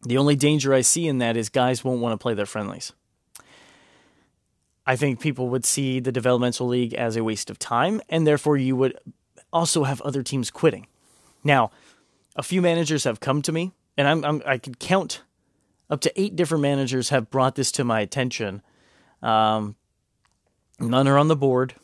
the 0.02 0.18
only 0.18 0.36
danger 0.36 0.72
I 0.74 0.80
see 0.80 1.06
in 1.06 1.18
that 1.18 1.36
is 1.36 1.48
guys 1.48 1.84
won't 1.84 2.00
want 2.00 2.12
to 2.12 2.22
play 2.22 2.34
their 2.34 2.46
friendlies. 2.46 2.92
I 4.86 4.96
think 4.96 5.20
people 5.20 5.48
would 5.50 5.64
see 5.64 6.00
the 6.00 6.12
developmental 6.12 6.66
league 6.66 6.94
as 6.94 7.16
a 7.16 7.24
waste 7.24 7.50
of 7.50 7.58
time, 7.58 8.00
and 8.08 8.26
therefore 8.26 8.56
you 8.56 8.76
would 8.76 8.98
also 9.52 9.84
have 9.84 10.00
other 10.00 10.22
teams 10.22 10.50
quitting. 10.50 10.86
Now, 11.44 11.70
a 12.36 12.42
few 12.42 12.62
managers 12.62 13.04
have 13.04 13.20
come 13.20 13.42
to 13.42 13.52
me, 13.52 13.72
and 13.96 14.08
I'm, 14.08 14.24
I'm 14.24 14.42
i 14.46 14.58
could 14.58 14.78
count 14.78 15.22
up 15.88 16.00
to 16.00 16.20
eight 16.20 16.36
different 16.36 16.62
managers 16.62 17.08
have 17.10 17.30
brought 17.30 17.56
this 17.56 17.72
to 17.72 17.84
my 17.84 18.00
attention. 18.00 18.62
Um, 19.22 19.76
none 20.78 21.08
are 21.08 21.18
on 21.18 21.28
the 21.28 21.36
board, 21.36 21.74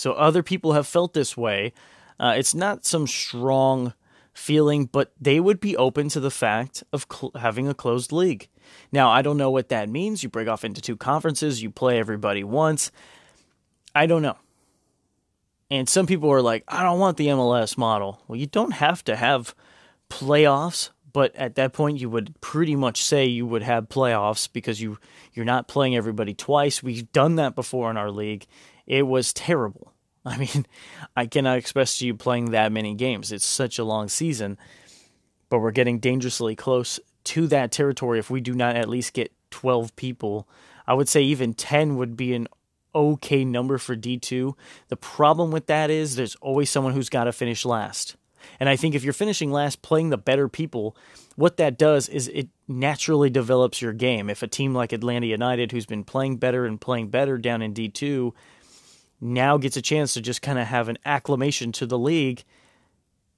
so 0.00 0.14
other 0.14 0.42
people 0.42 0.72
have 0.72 0.86
felt 0.86 1.12
this 1.12 1.36
way. 1.36 1.74
Uh, 2.18 2.34
it's 2.34 2.54
not 2.54 2.86
some 2.86 3.06
strong 3.06 3.92
feeling, 4.32 4.86
but 4.86 5.12
they 5.20 5.38
would 5.38 5.60
be 5.60 5.76
open 5.76 6.08
to 6.08 6.20
the 6.20 6.30
fact 6.30 6.82
of 6.90 7.06
cl- 7.12 7.32
having 7.34 7.68
a 7.68 7.74
closed 7.74 8.10
league. 8.10 8.48
Now, 8.90 9.10
I 9.10 9.20
don't 9.20 9.36
know 9.36 9.50
what 9.50 9.68
that 9.68 9.90
means. 9.90 10.22
You 10.22 10.30
break 10.30 10.48
off 10.48 10.64
into 10.64 10.80
two 10.80 10.96
conferences, 10.96 11.62
you 11.62 11.70
play 11.70 11.98
everybody 11.98 12.42
once. 12.42 12.90
I 13.94 14.06
don't 14.06 14.22
know. 14.22 14.38
And 15.70 15.86
some 15.86 16.06
people 16.06 16.32
are 16.32 16.40
like, 16.40 16.64
I 16.66 16.82
don't 16.82 16.98
want 16.98 17.18
the 17.18 17.26
MLS 17.26 17.76
model. 17.76 18.22
Well, 18.26 18.38
you 18.38 18.46
don't 18.46 18.72
have 18.72 19.04
to 19.04 19.16
have 19.16 19.54
playoffs, 20.08 20.88
but 21.12 21.36
at 21.36 21.56
that 21.56 21.74
point 21.74 22.00
you 22.00 22.08
would 22.08 22.40
pretty 22.40 22.74
much 22.74 23.04
say 23.04 23.26
you 23.26 23.44
would 23.44 23.62
have 23.62 23.90
playoffs 23.90 24.48
because 24.50 24.80
you 24.80 24.96
you're 25.34 25.44
not 25.44 25.68
playing 25.68 25.94
everybody 25.94 26.32
twice. 26.32 26.82
We've 26.82 27.12
done 27.12 27.36
that 27.36 27.54
before 27.54 27.90
in 27.90 27.98
our 27.98 28.10
league. 28.10 28.46
It 28.90 29.06
was 29.06 29.32
terrible. 29.32 29.89
I 30.24 30.36
mean, 30.36 30.66
I 31.16 31.26
cannot 31.26 31.58
express 31.58 31.98
to 31.98 32.06
you 32.06 32.14
playing 32.14 32.50
that 32.50 32.72
many 32.72 32.94
games. 32.94 33.32
It's 33.32 33.44
such 33.44 33.78
a 33.78 33.84
long 33.84 34.08
season, 34.08 34.58
but 35.48 35.60
we're 35.60 35.70
getting 35.70 35.98
dangerously 35.98 36.54
close 36.54 37.00
to 37.24 37.46
that 37.48 37.72
territory 37.72 38.18
if 38.18 38.30
we 38.30 38.40
do 38.40 38.54
not 38.54 38.76
at 38.76 38.88
least 38.88 39.14
get 39.14 39.32
12 39.50 39.94
people. 39.96 40.48
I 40.86 40.94
would 40.94 41.08
say 41.08 41.22
even 41.22 41.54
10 41.54 41.96
would 41.96 42.16
be 42.16 42.34
an 42.34 42.48
okay 42.94 43.44
number 43.44 43.78
for 43.78 43.96
D2. 43.96 44.54
The 44.88 44.96
problem 44.96 45.50
with 45.50 45.66
that 45.66 45.90
is 45.90 46.16
there's 46.16 46.36
always 46.36 46.70
someone 46.70 46.92
who's 46.92 47.08
got 47.08 47.24
to 47.24 47.32
finish 47.32 47.64
last. 47.64 48.16
And 48.58 48.68
I 48.68 48.76
think 48.76 48.94
if 48.94 49.04
you're 49.04 49.12
finishing 49.12 49.52
last 49.52 49.82
playing 49.82 50.10
the 50.10 50.18
better 50.18 50.48
people, 50.48 50.96
what 51.36 51.58
that 51.58 51.78
does 51.78 52.08
is 52.08 52.28
it 52.28 52.48
naturally 52.66 53.30
develops 53.30 53.82
your 53.82 53.92
game. 53.92 54.30
If 54.30 54.42
a 54.42 54.48
team 54.48 54.74
like 54.74 54.92
Atlanta 54.92 55.26
United, 55.26 55.72
who's 55.72 55.86
been 55.86 56.04
playing 56.04 56.36
better 56.38 56.64
and 56.64 56.80
playing 56.80 57.08
better 57.08 57.38
down 57.38 57.62
in 57.62 57.74
D2, 57.74 58.32
now 59.20 59.58
gets 59.58 59.76
a 59.76 59.82
chance 59.82 60.14
to 60.14 60.20
just 60.20 60.42
kind 60.42 60.58
of 60.58 60.66
have 60.66 60.88
an 60.88 60.98
acclamation 61.04 61.72
to 61.72 61.86
the 61.86 61.98
league 61.98 62.44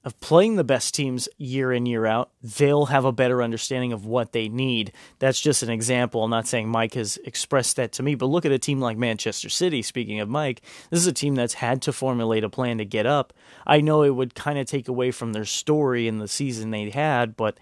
of 0.05 0.19
playing 0.19 0.57
the 0.57 0.63
best 0.63 0.93
teams 0.93 1.29
year 1.37 1.71
in 1.71 1.85
year 1.85 2.05
out. 2.05 2.29
They'll 2.41 2.87
have 2.87 3.05
a 3.05 3.13
better 3.13 3.41
understanding 3.41 3.93
of 3.93 4.05
what 4.05 4.33
they 4.33 4.49
need. 4.49 4.91
That's 5.19 5.39
just 5.39 5.63
an 5.63 5.69
example. 5.69 6.23
I'm 6.23 6.29
not 6.29 6.47
saying 6.47 6.67
mike 6.67 6.95
has 6.95 7.17
expressed 7.23 7.77
that 7.77 7.93
to 7.93 8.03
me 8.03 8.15
but 8.15 8.25
look 8.25 8.45
at 8.45 8.51
a 8.51 8.59
team 8.59 8.79
like 8.81 8.97
manchester 8.97 9.49
city. 9.49 9.81
Speaking 9.81 10.19
of 10.19 10.29
mike 10.29 10.61
this 10.89 10.99
is 10.99 11.07
a 11.07 11.13
team 11.13 11.35
that's 11.35 11.55
had 11.55 11.81
to 11.83 11.93
formulate 11.93 12.43
a 12.43 12.49
plan 12.49 12.77
to 12.79 12.85
get 12.85 13.05
up. 13.05 13.33
I 13.65 13.81
know 13.81 14.03
it 14.03 14.15
would 14.15 14.35
kind 14.35 14.59
of 14.59 14.67
take 14.67 14.87
away 14.87 15.11
from 15.11 15.33
their 15.33 15.45
story 15.45 16.07
in 16.07 16.19
the 16.19 16.27
season 16.27 16.71
they 16.71 16.89
had 16.89 17.37
but 17.37 17.57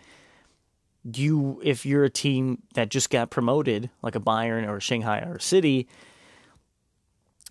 you 1.03 1.59
if 1.63 1.85
you're 1.85 2.03
a 2.03 2.09
team 2.09 2.61
that 2.75 2.89
just 2.89 3.09
got 3.09 3.29
promoted 3.31 3.89
like 4.01 4.15
a 4.15 4.19
bayern 4.19 4.67
or 4.67 4.77
a 4.77 4.81
shanghai 4.81 5.19
or 5.19 5.35
a 5.35 5.41
city 5.41 5.87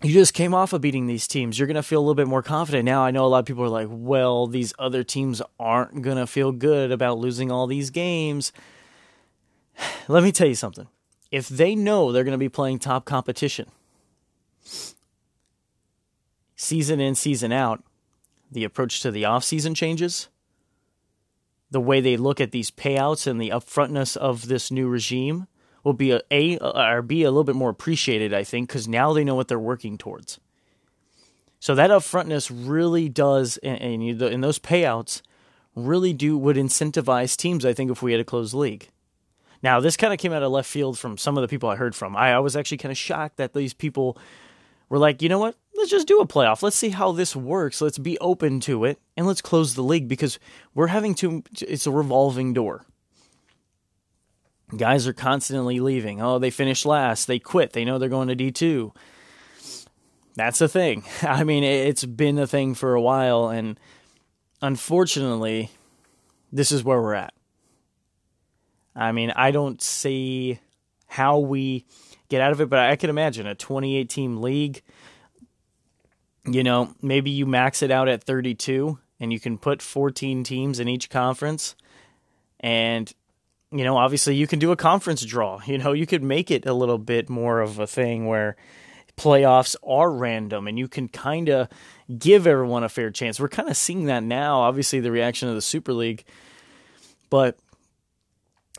you 0.03 0.13
just 0.13 0.33
came 0.33 0.53
off 0.53 0.73
of 0.73 0.81
beating 0.81 1.05
these 1.05 1.27
teams. 1.27 1.59
You're 1.59 1.67
going 1.67 1.75
to 1.75 1.83
feel 1.83 1.99
a 1.99 2.01
little 2.01 2.15
bit 2.15 2.27
more 2.27 2.41
confident. 2.41 2.85
Now, 2.85 3.03
I 3.03 3.11
know 3.11 3.25
a 3.25 3.27
lot 3.27 3.39
of 3.39 3.45
people 3.45 3.63
are 3.63 3.69
like, 3.69 3.87
well, 3.89 4.47
these 4.47 4.73
other 4.79 5.03
teams 5.03 5.41
aren't 5.59 6.01
going 6.01 6.17
to 6.17 6.25
feel 6.25 6.51
good 6.51 6.91
about 6.91 7.19
losing 7.19 7.51
all 7.51 7.67
these 7.67 7.89
games. 7.89 8.51
Let 10.07 10.23
me 10.23 10.31
tell 10.31 10.47
you 10.47 10.55
something. 10.55 10.87
If 11.29 11.47
they 11.47 11.75
know 11.75 12.11
they're 12.11 12.23
going 12.23 12.33
to 12.33 12.37
be 12.37 12.49
playing 12.49 12.79
top 12.79 13.05
competition, 13.05 13.69
season 16.55 16.99
in, 16.99 17.15
season 17.15 17.51
out, 17.51 17.83
the 18.51 18.63
approach 18.63 19.01
to 19.01 19.11
the 19.11 19.23
offseason 19.23 19.75
changes. 19.75 20.27
The 21.69 21.79
way 21.79 22.01
they 22.01 22.17
look 22.17 22.41
at 22.41 22.51
these 22.51 22.69
payouts 22.69 23.27
and 23.27 23.39
the 23.39 23.49
upfrontness 23.49 24.17
of 24.17 24.47
this 24.47 24.71
new 24.71 24.89
regime 24.89 25.47
will 25.83 25.93
be 25.93 26.11
a, 26.11 26.21
a 26.31 26.57
or 26.59 27.01
be 27.01 27.23
a 27.23 27.31
little 27.31 27.43
bit 27.43 27.55
more 27.55 27.69
appreciated, 27.69 28.33
I 28.33 28.43
think, 28.43 28.69
because 28.69 28.87
now 28.87 29.13
they 29.13 29.23
know 29.23 29.35
what 29.35 29.47
they're 29.47 29.59
working 29.59 29.97
towards. 29.97 30.39
So 31.59 31.75
that 31.75 31.91
upfrontness 31.91 32.51
really 32.53 33.07
does, 33.07 33.57
and, 33.57 33.79
and, 33.81 34.05
you, 34.05 34.25
and 34.25 34.43
those 34.43 34.59
payouts 34.59 35.21
really 35.75 36.13
do 36.13 36.37
would 36.37 36.57
incentivize 36.57 37.37
teams. 37.37 37.65
I 37.65 37.73
think 37.73 37.91
if 37.91 38.01
we 38.01 38.11
had 38.11 38.21
a 38.21 38.25
closed 38.25 38.53
league. 38.53 38.89
Now 39.63 39.79
this 39.79 39.97
kind 39.97 40.13
of 40.13 40.19
came 40.19 40.33
out 40.33 40.43
of 40.43 40.51
left 40.51 40.69
field 40.69 40.97
from 40.97 41.17
some 41.17 41.37
of 41.37 41.41
the 41.41 41.47
people 41.47 41.69
I 41.69 41.75
heard 41.75 41.95
from. 41.95 42.15
I, 42.15 42.33
I 42.33 42.39
was 42.39 42.55
actually 42.55 42.77
kind 42.77 42.91
of 42.91 42.97
shocked 42.97 43.37
that 43.37 43.53
these 43.53 43.73
people 43.73 44.17
were 44.89 44.97
like, 44.97 45.21
you 45.21 45.29
know 45.29 45.39
what? 45.39 45.55
Let's 45.75 45.91
just 45.91 46.07
do 46.07 46.19
a 46.19 46.27
playoff. 46.27 46.61
Let's 46.61 46.75
see 46.75 46.89
how 46.89 47.11
this 47.11 47.35
works. 47.35 47.81
Let's 47.81 47.97
be 47.97 48.17
open 48.19 48.59
to 48.61 48.85
it 48.85 48.99
and 49.15 49.25
let's 49.25 49.41
close 49.41 49.73
the 49.73 49.83
league 49.83 50.07
because 50.07 50.37
we're 50.73 50.87
having 50.87 51.15
to. 51.15 51.43
It's 51.61 51.87
a 51.87 51.91
revolving 51.91 52.53
door. 52.53 52.85
Guys 54.75 55.05
are 55.05 55.13
constantly 55.13 55.79
leaving. 55.79 56.21
Oh, 56.21 56.39
they 56.39 56.49
finished 56.49 56.85
last. 56.85 57.27
They 57.27 57.39
quit. 57.39 57.73
They 57.73 57.83
know 57.83 57.97
they're 57.97 58.09
going 58.09 58.29
to 58.29 58.35
D2. 58.35 58.95
That's 60.35 60.61
a 60.61 60.67
thing. 60.67 61.03
I 61.21 61.43
mean, 61.43 61.63
it's 61.63 62.05
been 62.05 62.39
a 62.39 62.47
thing 62.47 62.73
for 62.73 62.93
a 62.93 63.01
while. 63.01 63.49
And 63.49 63.79
unfortunately, 64.61 65.71
this 66.51 66.71
is 66.71 66.83
where 66.83 67.01
we're 67.01 67.15
at. 67.15 67.33
I 68.95 69.11
mean, 69.11 69.31
I 69.31 69.51
don't 69.51 69.81
see 69.81 70.59
how 71.07 71.39
we 71.39 71.85
get 72.29 72.41
out 72.41 72.51
of 72.51 72.61
it, 72.61 72.69
but 72.69 72.79
I 72.79 72.95
can 72.95 73.09
imagine 73.09 73.47
a 73.47 73.55
28 73.55 74.09
team 74.09 74.41
league. 74.41 74.81
You 76.45 76.63
know, 76.63 76.93
maybe 77.01 77.29
you 77.29 77.45
max 77.45 77.81
it 77.81 77.91
out 77.91 78.07
at 78.07 78.23
32 78.23 78.97
and 79.19 79.31
you 79.31 79.39
can 79.39 79.57
put 79.57 79.81
14 79.81 80.43
teams 80.43 80.79
in 80.79 80.87
each 80.87 81.09
conference. 81.09 81.75
And 82.59 83.13
you 83.71 83.83
know, 83.83 83.97
obviously 83.97 84.35
you 84.35 84.47
can 84.47 84.59
do 84.59 84.71
a 84.71 84.75
conference 84.75 85.23
draw. 85.25 85.61
You 85.65 85.77
know, 85.77 85.93
you 85.93 86.05
could 86.05 86.23
make 86.23 86.51
it 86.51 86.65
a 86.65 86.73
little 86.73 86.97
bit 86.97 87.29
more 87.29 87.61
of 87.61 87.79
a 87.79 87.87
thing 87.87 88.27
where 88.27 88.55
playoffs 89.17 89.75
are 89.83 90.11
random 90.11 90.67
and 90.67 90.77
you 90.77 90.87
can 90.87 91.07
kind 91.07 91.49
of 91.49 91.69
give 92.17 92.47
everyone 92.47 92.83
a 92.83 92.89
fair 92.89 93.11
chance. 93.11 93.39
We're 93.39 93.49
kind 93.49 93.69
of 93.69 93.77
seeing 93.77 94.05
that 94.05 94.23
now, 94.23 94.59
obviously, 94.59 94.99
the 94.99 95.11
reaction 95.11 95.47
of 95.47 95.55
the 95.55 95.61
Super 95.61 95.93
League. 95.93 96.23
But 97.29 97.57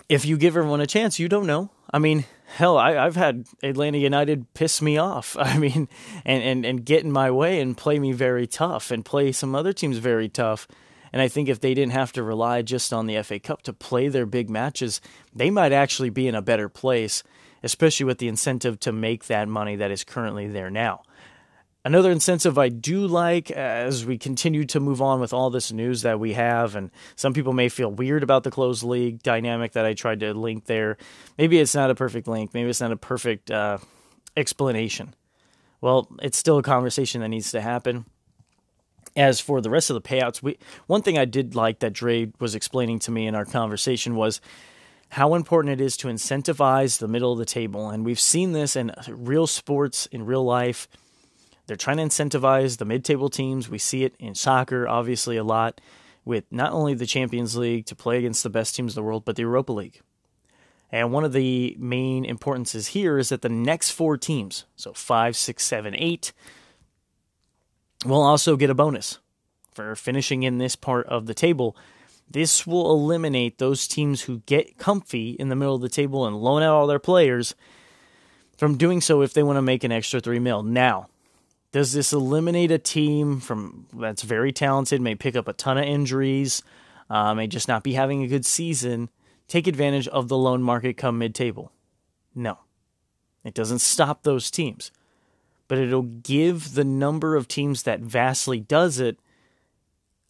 if 0.08 0.24
you 0.26 0.36
give 0.36 0.56
everyone 0.56 0.80
a 0.80 0.86
chance, 0.86 1.18
you 1.18 1.28
don't 1.28 1.46
know. 1.46 1.70
I 1.90 1.98
mean, 1.98 2.24
hell, 2.56 2.76
I, 2.76 2.92
have 2.92 3.16
had 3.16 3.46
Atlanta 3.62 3.98
United 3.98 4.52
piss 4.52 4.82
me 4.82 4.98
off. 4.98 5.36
I 5.40 5.58
mean, 5.58 5.88
and, 6.24 6.42
and, 6.42 6.66
and 6.66 6.84
get 6.84 7.04
in 7.04 7.12
my 7.12 7.30
way 7.30 7.60
and 7.60 7.76
play 7.76 7.98
me 7.98 8.12
very 8.12 8.46
tough 8.46 8.90
and 8.90 9.04
play 9.04 9.32
some 9.32 9.54
other 9.54 9.72
teams 9.72 9.98
very 9.98 10.28
tough. 10.28 10.68
And 11.12 11.20
I 11.20 11.28
think 11.28 11.48
if 11.48 11.60
they 11.60 11.74
didn't 11.74 11.92
have 11.92 12.12
to 12.12 12.22
rely 12.22 12.62
just 12.62 12.92
on 12.92 13.06
the 13.06 13.22
FA 13.22 13.38
Cup 13.38 13.62
to 13.62 13.72
play 13.72 14.08
their 14.08 14.26
big 14.26 14.48
matches, 14.48 15.00
they 15.34 15.50
might 15.50 15.72
actually 15.72 16.10
be 16.10 16.26
in 16.26 16.34
a 16.34 16.42
better 16.42 16.68
place, 16.68 17.22
especially 17.62 18.04
with 18.04 18.18
the 18.18 18.28
incentive 18.28 18.80
to 18.80 18.92
make 18.92 19.26
that 19.26 19.48
money 19.48 19.76
that 19.76 19.90
is 19.90 20.04
currently 20.04 20.48
there 20.48 20.70
now. 20.70 21.02
Another 21.84 22.12
incentive 22.12 22.58
I 22.58 22.68
do 22.68 23.08
like 23.08 23.50
as 23.50 24.06
we 24.06 24.16
continue 24.16 24.64
to 24.66 24.78
move 24.78 25.02
on 25.02 25.18
with 25.18 25.32
all 25.32 25.50
this 25.50 25.72
news 25.72 26.02
that 26.02 26.20
we 26.20 26.34
have, 26.34 26.76
and 26.76 26.92
some 27.16 27.34
people 27.34 27.52
may 27.52 27.68
feel 27.68 27.90
weird 27.90 28.22
about 28.22 28.44
the 28.44 28.52
closed 28.52 28.84
league 28.84 29.20
dynamic 29.22 29.72
that 29.72 29.84
I 29.84 29.92
tried 29.92 30.20
to 30.20 30.32
link 30.32 30.66
there. 30.66 30.96
Maybe 31.36 31.58
it's 31.58 31.74
not 31.74 31.90
a 31.90 31.96
perfect 31.96 32.28
link, 32.28 32.54
maybe 32.54 32.70
it's 32.70 32.80
not 32.80 32.92
a 32.92 32.96
perfect 32.96 33.50
uh, 33.50 33.78
explanation. 34.36 35.14
Well, 35.80 36.08
it's 36.22 36.38
still 36.38 36.58
a 36.58 36.62
conversation 36.62 37.20
that 37.20 37.28
needs 37.28 37.50
to 37.50 37.60
happen. 37.60 38.04
As 39.14 39.40
for 39.40 39.60
the 39.60 39.70
rest 39.70 39.90
of 39.90 39.94
the 39.94 40.08
payouts, 40.08 40.42
we 40.42 40.56
one 40.86 41.02
thing 41.02 41.18
I 41.18 41.26
did 41.26 41.54
like 41.54 41.80
that 41.80 41.92
Dre 41.92 42.32
was 42.40 42.54
explaining 42.54 42.98
to 43.00 43.10
me 43.10 43.26
in 43.26 43.34
our 43.34 43.44
conversation 43.44 44.16
was 44.16 44.40
how 45.10 45.34
important 45.34 45.78
it 45.78 45.84
is 45.84 45.98
to 45.98 46.08
incentivize 46.08 46.98
the 46.98 47.08
middle 47.08 47.32
of 47.32 47.38
the 47.38 47.44
table, 47.44 47.90
and 47.90 48.04
we've 48.04 48.18
seen 48.18 48.52
this 48.52 48.74
in 48.74 48.90
real 49.08 49.46
sports 49.46 50.06
in 50.06 50.24
real 50.24 50.44
life. 50.44 50.88
They're 51.66 51.76
trying 51.76 51.98
to 51.98 52.04
incentivize 52.04 52.78
the 52.78 52.86
mid-table 52.86 53.28
teams. 53.28 53.68
We 53.68 53.78
see 53.78 54.04
it 54.04 54.14
in 54.18 54.34
soccer, 54.34 54.88
obviously 54.88 55.36
a 55.36 55.44
lot, 55.44 55.80
with 56.24 56.44
not 56.50 56.72
only 56.72 56.94
the 56.94 57.06
Champions 57.06 57.56
League 57.56 57.86
to 57.86 57.94
play 57.94 58.18
against 58.18 58.42
the 58.42 58.50
best 58.50 58.74
teams 58.74 58.92
in 58.92 59.00
the 59.00 59.06
world, 59.06 59.24
but 59.24 59.36
the 59.36 59.42
Europa 59.42 59.72
League. 59.72 60.00
And 60.90 61.12
one 61.12 61.24
of 61.24 61.32
the 61.32 61.76
main 61.78 62.24
importances 62.24 62.88
here 62.88 63.18
is 63.18 63.28
that 63.28 63.42
the 63.42 63.48
next 63.48 63.90
four 63.90 64.16
teams, 64.16 64.64
so 64.76 64.92
five, 64.92 65.36
six, 65.36 65.64
seven, 65.64 65.94
eight, 65.96 66.32
will 68.04 68.22
also 68.22 68.56
get 68.56 68.70
a 68.70 68.74
bonus 68.74 69.18
for 69.74 69.94
finishing 69.94 70.42
in 70.42 70.58
this 70.58 70.76
part 70.76 71.06
of 71.06 71.26
the 71.26 71.34
table. 71.34 71.76
This 72.30 72.66
will 72.66 72.90
eliminate 72.90 73.58
those 73.58 73.86
teams 73.86 74.22
who 74.22 74.40
get 74.46 74.78
comfy 74.78 75.30
in 75.32 75.48
the 75.48 75.56
middle 75.56 75.74
of 75.74 75.82
the 75.82 75.88
table 75.88 76.26
and 76.26 76.36
loan 76.36 76.62
out 76.62 76.74
all 76.74 76.86
their 76.86 76.98
players 76.98 77.54
from 78.56 78.76
doing 78.76 79.00
so 79.00 79.22
if 79.22 79.34
they 79.34 79.42
want 79.42 79.56
to 79.56 79.62
make 79.62 79.84
an 79.84 79.92
extra 79.92 80.20
three 80.20 80.38
mil. 80.38 80.62
Now, 80.62 81.08
does 81.72 81.92
this 81.92 82.12
eliminate 82.12 82.70
a 82.70 82.78
team 82.78 83.40
from 83.40 83.86
that's 83.92 84.22
very 84.22 84.52
talented, 84.52 85.00
may 85.00 85.14
pick 85.14 85.36
up 85.36 85.48
a 85.48 85.52
ton 85.52 85.78
of 85.78 85.84
injuries, 85.84 86.62
uh, 87.08 87.34
may 87.34 87.46
just 87.46 87.68
not 87.68 87.82
be 87.82 87.94
having 87.94 88.22
a 88.22 88.28
good 88.28 88.46
season, 88.46 89.08
take 89.48 89.66
advantage 89.66 90.06
of 90.08 90.28
the 90.28 90.36
loan 90.36 90.62
market 90.62 90.96
come 90.96 91.18
mid 91.18 91.34
table? 91.34 91.72
No. 92.34 92.58
It 93.44 93.54
doesn't 93.54 93.80
stop 93.80 94.22
those 94.22 94.50
teams 94.50 94.92
but 95.72 95.78
it'll 95.78 96.02
give 96.02 96.74
the 96.74 96.84
number 96.84 97.34
of 97.34 97.48
teams 97.48 97.84
that 97.84 97.98
vastly 97.98 98.60
does 98.60 99.00
it 99.00 99.18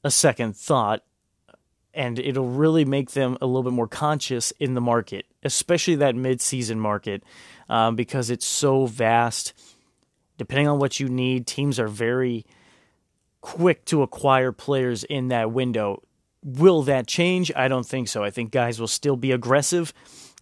a 0.05 0.09
second 0.09 0.57
thought 0.57 1.02
and 1.92 2.20
it'll 2.20 2.46
really 2.46 2.85
make 2.85 3.11
them 3.11 3.37
a 3.40 3.46
little 3.46 3.64
bit 3.64 3.72
more 3.72 3.88
conscious 3.88 4.52
in 4.61 4.74
the 4.74 4.81
market, 4.81 5.26
especially 5.42 5.96
that 5.96 6.14
mid-season 6.14 6.78
market, 6.78 7.24
um, 7.68 7.96
because 7.96 8.31
it's 8.31 8.46
so 8.46 8.87
vast. 8.87 9.52
Depending 10.38 10.68
on 10.68 10.78
what 10.78 11.00
you 11.00 11.09
need, 11.09 11.48
teams 11.48 11.81
are 11.81 11.88
very 11.88 12.46
quick 13.40 13.85
to 13.87 14.02
acquire 14.02 14.52
players 14.52 15.02
in 15.02 15.26
that 15.26 15.50
window. 15.50 16.05
Will 16.44 16.83
that 16.83 17.09
change? 17.09 17.50
I 17.57 17.66
don't 17.66 17.85
think 17.85 18.07
so. 18.07 18.22
I 18.22 18.31
think 18.31 18.52
guys 18.52 18.78
will 18.78 18.87
still 18.87 19.16
be 19.16 19.33
aggressive 19.33 19.92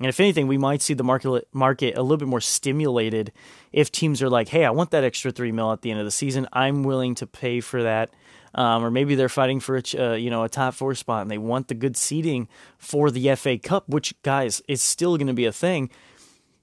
and 0.01 0.09
if 0.09 0.19
anything, 0.19 0.47
we 0.47 0.57
might 0.57 0.81
see 0.81 0.95
the 0.95 1.05
market 1.05 1.47
market 1.53 1.97
a 1.97 2.03
little 2.03 2.17
bit 2.17 2.27
more 2.27 2.41
stimulated 2.41 3.33
if 3.71 3.93
teams 3.93 4.23
are 4.23 4.31
like, 4.31 4.49
"Hey, 4.49 4.65
I 4.65 4.71
want 4.71 4.91
that 4.93 5.05
extra 5.05 5.31
three 5.31 5.53
mil 5.53 5.73
at 5.73 5.83
the 5.83 5.91
end 5.91 6.01
of 6.01 6.07
the 6.07 6.11
season. 6.11 6.49
I'm 6.55 6.83
willing 6.83 7.15
to 7.17 7.27
pay 7.27 7.61
for 7.61 7.83
that." 7.83 8.11
Um, 8.55 8.83
or 8.83 8.91
maybe 8.91 9.15
they're 9.15 9.29
fighting 9.29 9.61
for 9.61 9.77
a 9.77 9.83
uh, 9.99 10.15
you 10.15 10.31
know 10.31 10.43
a 10.43 10.49
top 10.49 10.73
four 10.73 10.95
spot 10.95 11.23
and 11.23 11.31
they 11.31 11.39
want 11.39 11.69
the 11.69 11.75
good 11.75 11.99
seating 11.99 12.49
for 12.79 13.11
the 13.11 13.37
FA 13.37 13.59
Cup, 13.59 13.89
which 13.91 14.15
guys 14.23 14.63
is 14.67 14.81
still 14.81 15.19
going 15.19 15.27
to 15.27 15.35
be 15.35 15.45
a 15.45 15.53
thing, 15.53 15.91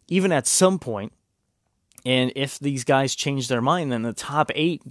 even 0.08 0.32
at 0.32 0.48
some 0.48 0.80
point. 0.80 1.14
And 2.06 2.32
if 2.36 2.58
these 2.58 2.84
guys 2.84 3.14
change 3.14 3.50
their 3.50 3.62
mind, 3.62 3.92
then 3.92 4.02
the 4.02 4.14
top 4.14 4.50
eight, 4.56 4.82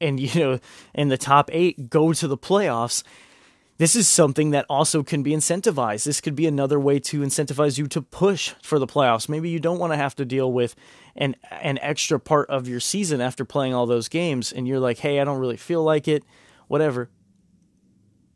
and 0.00 0.20
you 0.20 0.40
know, 0.40 0.60
and 0.94 1.10
the 1.10 1.18
top 1.18 1.50
eight 1.52 1.90
go 1.90 2.12
to 2.12 2.28
the 2.28 2.38
playoffs 2.38 3.02
this 3.78 3.94
is 3.94 4.08
something 4.08 4.50
that 4.50 4.66
also 4.68 5.02
can 5.02 5.22
be 5.22 5.32
incentivized. 5.32 6.04
This 6.04 6.20
could 6.20 6.34
be 6.34 6.46
another 6.46 6.80
way 6.80 6.98
to 7.00 7.20
incentivize 7.20 7.78
you 7.78 7.86
to 7.88 8.02
push 8.02 8.54
for 8.62 8.78
the 8.78 8.86
playoffs. 8.86 9.28
Maybe 9.28 9.50
you 9.50 9.60
don't 9.60 9.78
want 9.78 9.92
to 9.92 9.96
have 9.96 10.14
to 10.16 10.24
deal 10.24 10.52
with 10.52 10.74
an 11.14 11.36
an 11.50 11.78
extra 11.80 12.18
part 12.18 12.48
of 12.50 12.68
your 12.68 12.80
season 12.80 13.20
after 13.20 13.44
playing 13.44 13.74
all 13.74 13.86
those 13.86 14.08
games 14.08 14.52
and 14.52 14.66
you're 14.66 14.80
like, 14.80 14.98
"Hey, 14.98 15.20
I 15.20 15.24
don't 15.24 15.38
really 15.38 15.56
feel 15.56 15.82
like 15.82 16.08
it." 16.08 16.24
Whatever 16.68 17.10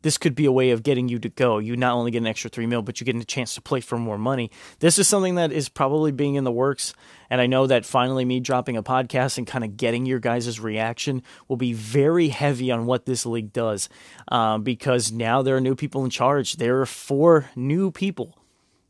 this 0.01 0.17
could 0.17 0.35
be 0.35 0.45
a 0.45 0.51
way 0.51 0.71
of 0.71 0.83
getting 0.83 1.09
you 1.09 1.19
to 1.19 1.29
go. 1.29 1.57
You 1.57 1.75
not 1.75 1.93
only 1.93 2.11
get 2.11 2.19
an 2.19 2.27
extra 2.27 2.49
three 2.49 2.65
mil, 2.65 2.81
but 2.81 2.99
you 2.99 3.05
get 3.05 3.15
a 3.15 3.23
chance 3.25 3.55
to 3.55 3.61
play 3.61 3.81
for 3.81 3.97
more 3.97 4.17
money. 4.17 4.51
This 4.79 4.97
is 4.97 5.07
something 5.07 5.35
that 5.35 5.51
is 5.51 5.69
probably 5.69 6.11
being 6.11 6.35
in 6.35 6.43
the 6.43 6.51
works. 6.51 6.93
And 7.29 7.39
I 7.39 7.47
know 7.47 7.67
that 7.67 7.85
finally 7.85 8.25
me 8.25 8.39
dropping 8.39 8.77
a 8.77 8.83
podcast 8.83 9.37
and 9.37 9.47
kind 9.47 9.63
of 9.63 9.77
getting 9.77 10.05
your 10.05 10.19
guys' 10.19 10.59
reaction 10.59 11.23
will 11.47 11.57
be 11.57 11.73
very 11.73 12.29
heavy 12.29 12.71
on 12.71 12.85
what 12.85 13.05
this 13.05 13.25
league 13.25 13.53
does 13.53 13.89
um, 14.27 14.63
because 14.63 15.11
now 15.11 15.41
there 15.41 15.55
are 15.55 15.61
new 15.61 15.75
people 15.75 16.03
in 16.03 16.09
charge. 16.09 16.57
There 16.57 16.81
are 16.81 16.85
four 16.85 17.49
new 17.55 17.91
people 17.91 18.37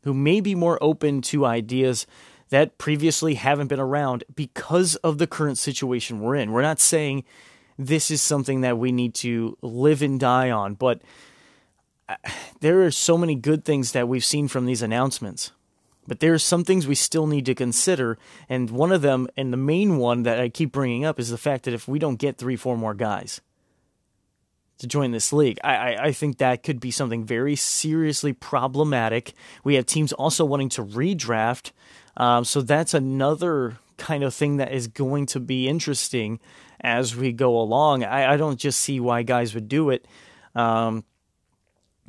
who 0.02 0.14
may 0.14 0.40
be 0.40 0.54
more 0.54 0.78
open 0.82 1.22
to 1.22 1.46
ideas 1.46 2.06
that 2.48 2.76
previously 2.76 3.34
haven't 3.34 3.68
been 3.68 3.80
around 3.80 4.24
because 4.34 4.96
of 4.96 5.18
the 5.18 5.26
current 5.26 5.56
situation 5.56 6.20
we're 6.20 6.34
in. 6.34 6.52
We're 6.52 6.60
not 6.62 6.80
saying 6.80 7.24
this 7.86 8.10
is 8.10 8.22
something 8.22 8.62
that 8.62 8.78
we 8.78 8.92
need 8.92 9.14
to 9.16 9.56
live 9.62 10.02
and 10.02 10.18
die 10.18 10.50
on. 10.50 10.74
But 10.74 11.02
uh, 12.08 12.16
there 12.60 12.82
are 12.84 12.90
so 12.90 13.16
many 13.18 13.34
good 13.34 13.64
things 13.64 13.92
that 13.92 14.08
we've 14.08 14.24
seen 14.24 14.48
from 14.48 14.66
these 14.66 14.82
announcements. 14.82 15.52
But 16.06 16.20
there 16.20 16.34
are 16.34 16.38
some 16.38 16.64
things 16.64 16.86
we 16.86 16.96
still 16.96 17.26
need 17.26 17.46
to 17.46 17.54
consider, 17.54 18.18
and 18.48 18.70
one 18.70 18.90
of 18.90 19.02
them, 19.02 19.28
and 19.36 19.52
the 19.52 19.56
main 19.56 19.98
one 19.98 20.24
that 20.24 20.40
I 20.40 20.48
keep 20.48 20.72
bringing 20.72 21.04
up, 21.04 21.20
is 21.20 21.30
the 21.30 21.38
fact 21.38 21.64
that 21.64 21.74
if 21.74 21.86
we 21.86 22.00
don't 22.00 22.18
get 22.18 22.38
three, 22.38 22.56
four 22.56 22.76
more 22.76 22.94
guys 22.94 23.40
to 24.78 24.88
join 24.88 25.12
this 25.12 25.32
league, 25.32 25.60
I, 25.62 25.76
I, 25.76 26.04
I 26.06 26.12
think 26.12 26.38
that 26.38 26.64
could 26.64 26.80
be 26.80 26.90
something 26.90 27.24
very 27.24 27.54
seriously 27.54 28.32
problematic. 28.32 29.32
We 29.62 29.76
have 29.76 29.86
teams 29.86 30.12
also 30.12 30.44
wanting 30.44 30.70
to 30.70 30.84
redraft, 30.84 31.70
um, 32.16 32.44
so 32.44 32.62
that's 32.62 32.94
another 32.94 33.78
kind 33.96 34.24
of 34.24 34.34
thing 34.34 34.56
that 34.56 34.72
is 34.72 34.88
going 34.88 35.26
to 35.26 35.38
be 35.38 35.68
interesting 35.68 36.40
as 36.82 37.14
we 37.14 37.32
go 37.32 37.58
along. 37.58 38.04
I, 38.04 38.32
I 38.32 38.36
don't 38.36 38.58
just 38.58 38.80
see 38.80 39.00
why 39.00 39.22
guys 39.22 39.54
would 39.54 39.68
do 39.68 39.90
it. 39.90 40.06
Um, 40.54 41.04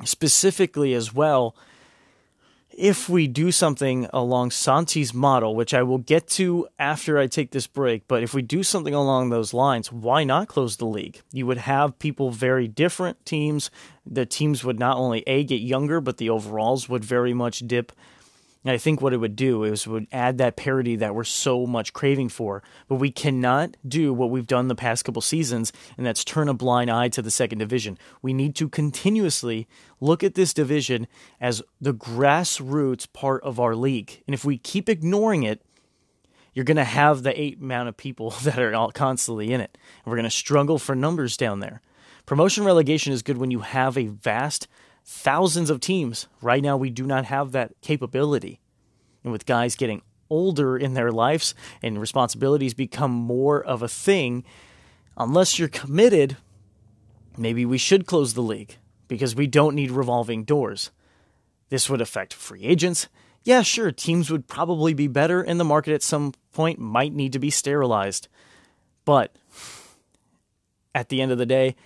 specifically, 0.04 0.94
as 0.94 1.14
well, 1.14 1.56
if 2.76 3.08
we 3.08 3.28
do 3.28 3.52
something 3.52 4.08
along 4.12 4.50
Santi's 4.50 5.14
model, 5.14 5.54
which 5.54 5.72
I 5.72 5.82
will 5.82 5.98
get 5.98 6.26
to 6.28 6.66
after 6.78 7.18
I 7.18 7.26
take 7.26 7.52
this 7.52 7.66
break, 7.66 8.08
but 8.08 8.22
if 8.22 8.34
we 8.34 8.42
do 8.42 8.62
something 8.62 8.94
along 8.94 9.30
those 9.30 9.54
lines, 9.54 9.92
why 9.92 10.24
not 10.24 10.48
close 10.48 10.76
the 10.76 10.86
league? 10.86 11.22
You 11.32 11.46
would 11.46 11.58
have 11.58 11.98
people 11.98 12.30
very 12.30 12.66
different 12.66 13.24
teams. 13.24 13.70
The 14.04 14.26
teams 14.26 14.64
would 14.64 14.78
not 14.78 14.96
only 14.96 15.22
A, 15.26 15.44
get 15.44 15.60
younger, 15.60 16.00
but 16.00 16.16
the 16.16 16.30
overalls 16.30 16.88
would 16.88 17.04
very 17.04 17.32
much 17.32 17.60
dip. 17.60 17.92
And 18.64 18.72
I 18.72 18.78
think 18.78 19.02
what 19.02 19.12
it 19.12 19.18
would 19.18 19.36
do 19.36 19.62
is 19.62 19.86
would 19.86 20.06
add 20.10 20.38
that 20.38 20.56
parity 20.56 20.96
that 20.96 21.14
we're 21.14 21.24
so 21.24 21.66
much 21.66 21.92
craving 21.92 22.30
for. 22.30 22.62
But 22.88 22.94
we 22.94 23.10
cannot 23.10 23.76
do 23.86 24.14
what 24.14 24.30
we've 24.30 24.46
done 24.46 24.68
the 24.68 24.74
past 24.74 25.04
couple 25.04 25.20
seasons, 25.20 25.70
and 25.98 26.06
that's 26.06 26.24
turn 26.24 26.48
a 26.48 26.54
blind 26.54 26.90
eye 26.90 27.08
to 27.08 27.20
the 27.20 27.30
second 27.30 27.58
division. 27.58 27.98
We 28.22 28.32
need 28.32 28.54
to 28.56 28.68
continuously 28.70 29.68
look 30.00 30.24
at 30.24 30.34
this 30.34 30.54
division 30.54 31.06
as 31.40 31.62
the 31.78 31.92
grassroots 31.92 33.12
part 33.12 33.42
of 33.42 33.60
our 33.60 33.76
league. 33.76 34.22
And 34.26 34.32
if 34.32 34.46
we 34.46 34.56
keep 34.56 34.88
ignoring 34.88 35.42
it, 35.42 35.60
you're 36.54 36.64
going 36.64 36.76
to 36.78 36.84
have 36.84 37.22
the 37.22 37.38
eight 37.38 37.60
amount 37.60 37.90
of 37.90 37.96
people 37.96 38.30
that 38.42 38.58
are 38.58 38.74
all 38.74 38.92
constantly 38.92 39.52
in 39.52 39.60
it. 39.60 39.76
And 40.04 40.10
we're 40.10 40.16
going 40.16 40.24
to 40.24 40.30
struggle 40.30 40.78
for 40.78 40.94
numbers 40.94 41.36
down 41.36 41.60
there. 41.60 41.82
Promotion 42.24 42.64
relegation 42.64 43.12
is 43.12 43.20
good 43.20 43.36
when 43.36 43.50
you 43.50 43.60
have 43.60 43.98
a 43.98 44.06
vast 44.06 44.66
thousands 45.04 45.70
of 45.70 45.80
teams. 45.80 46.26
Right 46.40 46.62
now, 46.62 46.76
we 46.76 46.90
do 46.90 47.04
not 47.04 47.26
have 47.26 47.52
that 47.52 47.72
capability. 47.80 48.60
And 49.22 49.32
with 49.32 49.46
guys 49.46 49.76
getting 49.76 50.02
older 50.30 50.76
in 50.76 50.94
their 50.94 51.12
lives 51.12 51.54
and 51.82 52.00
responsibilities 52.00 52.74
become 52.74 53.10
more 53.10 53.62
of 53.62 53.82
a 53.82 53.88
thing, 53.88 54.44
unless 55.16 55.58
you're 55.58 55.68
committed, 55.68 56.36
maybe 57.36 57.64
we 57.64 57.78
should 57.78 58.06
close 58.06 58.34
the 58.34 58.42
league 58.42 58.76
because 59.08 59.34
we 59.34 59.46
don't 59.46 59.74
need 59.74 59.90
revolving 59.90 60.44
doors. 60.44 60.90
This 61.68 61.88
would 61.88 62.00
affect 62.00 62.32
free 62.32 62.64
agents. 62.64 63.08
Yeah, 63.42 63.62
sure, 63.62 63.92
teams 63.92 64.30
would 64.30 64.48
probably 64.48 64.94
be 64.94 65.06
better, 65.06 65.42
and 65.42 65.60
the 65.60 65.64
market 65.64 65.92
at 65.92 66.02
some 66.02 66.32
point 66.52 66.78
might 66.78 67.12
need 67.12 67.32
to 67.34 67.38
be 67.38 67.50
sterilized. 67.50 68.28
But 69.04 69.36
at 70.94 71.10
the 71.10 71.20
end 71.20 71.30
of 71.30 71.38
the 71.38 71.44
day, 71.46 71.76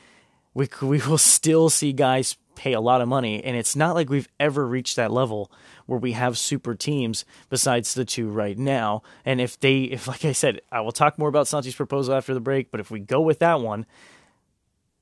we, 0.54 0.68
we 0.82 1.00
will 1.00 1.18
still 1.18 1.68
see 1.68 1.92
guys 1.92 2.36
pay 2.58 2.72
a 2.72 2.80
lot 2.80 3.00
of 3.00 3.08
money, 3.08 3.42
and 3.42 3.56
it's 3.56 3.76
not 3.76 3.94
like 3.94 4.10
we've 4.10 4.28
ever 4.40 4.66
reached 4.66 4.96
that 4.96 5.12
level 5.12 5.50
where 5.86 5.98
we 5.98 6.12
have 6.12 6.36
super 6.36 6.74
teams 6.74 7.24
besides 7.48 7.94
the 7.94 8.04
two 8.04 8.28
right 8.28 8.58
now. 8.58 9.02
And 9.24 9.40
if 9.40 9.58
they, 9.60 9.82
if 9.84 10.08
like 10.08 10.24
I 10.24 10.32
said, 10.32 10.60
I 10.72 10.80
will 10.80 10.92
talk 10.92 11.18
more 11.18 11.28
about 11.28 11.46
Santi's 11.46 11.76
proposal 11.76 12.14
after 12.14 12.34
the 12.34 12.40
break, 12.40 12.70
but 12.72 12.80
if 12.80 12.90
we 12.90 12.98
go 12.98 13.20
with 13.20 13.38
that 13.38 13.60
one, 13.60 13.86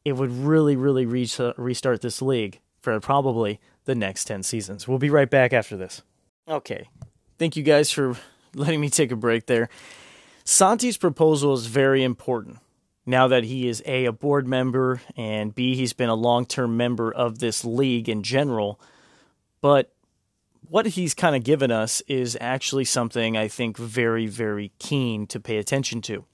it 0.04 0.12
would 0.12 0.30
really, 0.30 0.76
really 0.76 1.06
reach, 1.06 1.40
uh, 1.40 1.54
restart 1.56 2.02
this 2.02 2.20
league 2.20 2.60
for 2.80 3.00
probably 3.00 3.58
the 3.86 3.94
next 3.94 4.26
10 4.26 4.42
seasons. 4.42 4.86
We'll 4.86 4.98
be 4.98 5.10
right 5.10 5.30
back 5.30 5.52
after 5.52 5.76
this. 5.76 6.02
Okay. 6.46 6.88
Thank 7.38 7.56
you 7.56 7.62
guys 7.62 7.90
for 7.90 8.16
letting 8.54 8.80
me 8.80 8.90
take 8.90 9.10
a 9.10 9.16
break 9.16 9.46
there. 9.46 9.70
Santi's 10.44 10.98
proposal 10.98 11.54
is 11.54 11.66
very 11.66 12.04
important 12.04 12.58
now 13.06 13.28
that 13.28 13.44
he 13.44 13.68
is 13.68 13.82
A, 13.86 14.04
a 14.04 14.12
board 14.12 14.48
member, 14.48 15.00
and 15.16 15.54
B, 15.54 15.76
he's 15.76 15.92
been 15.92 16.08
a 16.08 16.14
long 16.14 16.44
term 16.44 16.76
member 16.76 17.12
of 17.12 17.38
this 17.38 17.64
league 17.64 18.08
in 18.08 18.22
general. 18.22 18.80
But 19.60 19.92
what 20.68 20.86
he's 20.86 21.14
kind 21.14 21.36
of 21.36 21.44
given 21.44 21.70
us 21.70 22.02
is 22.08 22.36
actually 22.40 22.84
something 22.84 23.36
I 23.36 23.46
think 23.46 23.78
very, 23.78 24.26
very 24.26 24.72
keen 24.78 25.26
to 25.28 25.38
pay 25.38 25.58
attention 25.58 26.02
to. 26.02 26.24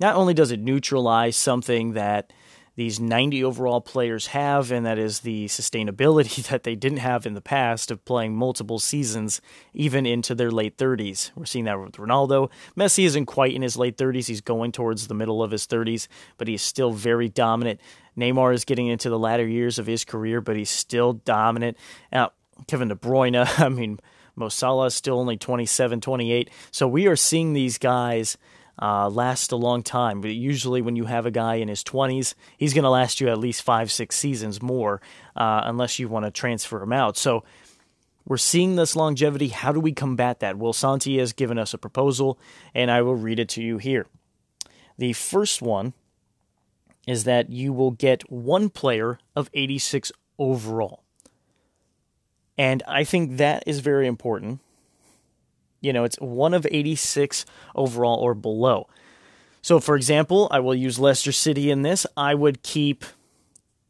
Not 0.00 0.16
only 0.16 0.32
does 0.32 0.50
it 0.50 0.60
neutralize 0.60 1.36
something 1.36 1.92
that 1.92 2.32
these 2.78 3.00
90 3.00 3.42
overall 3.42 3.80
players 3.80 4.28
have, 4.28 4.70
and 4.70 4.86
that 4.86 5.00
is 5.00 5.20
the 5.20 5.46
sustainability 5.46 6.46
that 6.48 6.62
they 6.62 6.76
didn't 6.76 6.98
have 6.98 7.26
in 7.26 7.34
the 7.34 7.40
past 7.40 7.90
of 7.90 8.04
playing 8.04 8.36
multiple 8.36 8.78
seasons, 8.78 9.40
even 9.74 10.06
into 10.06 10.32
their 10.32 10.52
late 10.52 10.76
30s. 10.76 11.32
We're 11.34 11.44
seeing 11.44 11.64
that 11.64 11.80
with 11.80 11.94
Ronaldo. 11.94 12.50
Messi 12.76 13.04
isn't 13.04 13.26
quite 13.26 13.52
in 13.52 13.62
his 13.62 13.76
late 13.76 13.96
30s, 13.96 14.28
he's 14.28 14.40
going 14.40 14.70
towards 14.70 15.08
the 15.08 15.14
middle 15.14 15.42
of 15.42 15.50
his 15.50 15.66
30s, 15.66 16.06
but 16.36 16.46
he's 16.46 16.62
still 16.62 16.92
very 16.92 17.28
dominant. 17.28 17.80
Neymar 18.16 18.54
is 18.54 18.64
getting 18.64 18.86
into 18.86 19.10
the 19.10 19.18
latter 19.18 19.46
years 19.46 19.80
of 19.80 19.88
his 19.88 20.04
career, 20.04 20.40
but 20.40 20.54
he's 20.54 20.70
still 20.70 21.14
dominant. 21.14 21.76
Now, 22.12 22.30
Kevin 22.68 22.86
De 22.86 22.94
Bruyne, 22.94 23.44
I 23.58 23.68
mean, 23.70 23.98
Mo 24.36 24.48
Salah 24.48 24.86
is 24.86 24.94
still 24.94 25.18
only 25.18 25.36
27, 25.36 26.00
28. 26.00 26.48
So 26.70 26.86
we 26.86 27.08
are 27.08 27.16
seeing 27.16 27.54
these 27.54 27.76
guys 27.76 28.38
uh, 28.80 29.08
last 29.08 29.52
a 29.52 29.56
long 29.56 29.82
time. 29.82 30.20
But 30.20 30.30
usually, 30.30 30.82
when 30.82 30.96
you 30.96 31.04
have 31.06 31.26
a 31.26 31.30
guy 31.30 31.56
in 31.56 31.68
his 31.68 31.82
20s, 31.84 32.34
he's 32.56 32.74
going 32.74 32.84
to 32.84 32.90
last 32.90 33.20
you 33.20 33.28
at 33.28 33.38
least 33.38 33.62
five, 33.62 33.90
six 33.90 34.16
seasons 34.16 34.62
more, 34.62 35.00
uh, 35.36 35.62
unless 35.64 35.98
you 35.98 36.08
want 36.08 36.24
to 36.24 36.30
transfer 36.30 36.82
him 36.82 36.92
out. 36.92 37.16
So 37.16 37.44
we're 38.24 38.36
seeing 38.36 38.76
this 38.76 38.94
longevity. 38.94 39.48
How 39.48 39.72
do 39.72 39.80
we 39.80 39.92
combat 39.92 40.40
that? 40.40 40.58
Well, 40.58 40.72
Santi 40.72 41.18
has 41.18 41.32
given 41.32 41.58
us 41.58 41.74
a 41.74 41.78
proposal, 41.78 42.38
and 42.74 42.90
I 42.90 43.02
will 43.02 43.16
read 43.16 43.38
it 43.38 43.48
to 43.50 43.62
you 43.62 43.78
here. 43.78 44.06
The 44.98 45.12
first 45.12 45.62
one 45.62 45.94
is 47.06 47.24
that 47.24 47.50
you 47.50 47.72
will 47.72 47.92
get 47.92 48.30
one 48.30 48.68
player 48.68 49.18
of 49.34 49.48
86 49.54 50.12
overall. 50.38 51.02
And 52.58 52.82
I 52.86 53.04
think 53.04 53.38
that 53.38 53.62
is 53.66 53.80
very 53.80 54.06
important 54.06 54.60
you 55.80 55.92
know, 55.92 56.04
it's 56.04 56.16
one 56.16 56.54
of 56.54 56.66
86 56.70 57.44
overall 57.74 58.18
or 58.18 58.34
below. 58.34 58.88
So, 59.62 59.80
for 59.80 59.96
example, 59.96 60.48
I 60.50 60.60
will 60.60 60.74
use 60.74 60.98
Leicester 60.98 61.32
City 61.32 61.70
in 61.70 61.82
this. 61.82 62.06
I 62.16 62.34
would 62.34 62.62
keep 62.62 63.04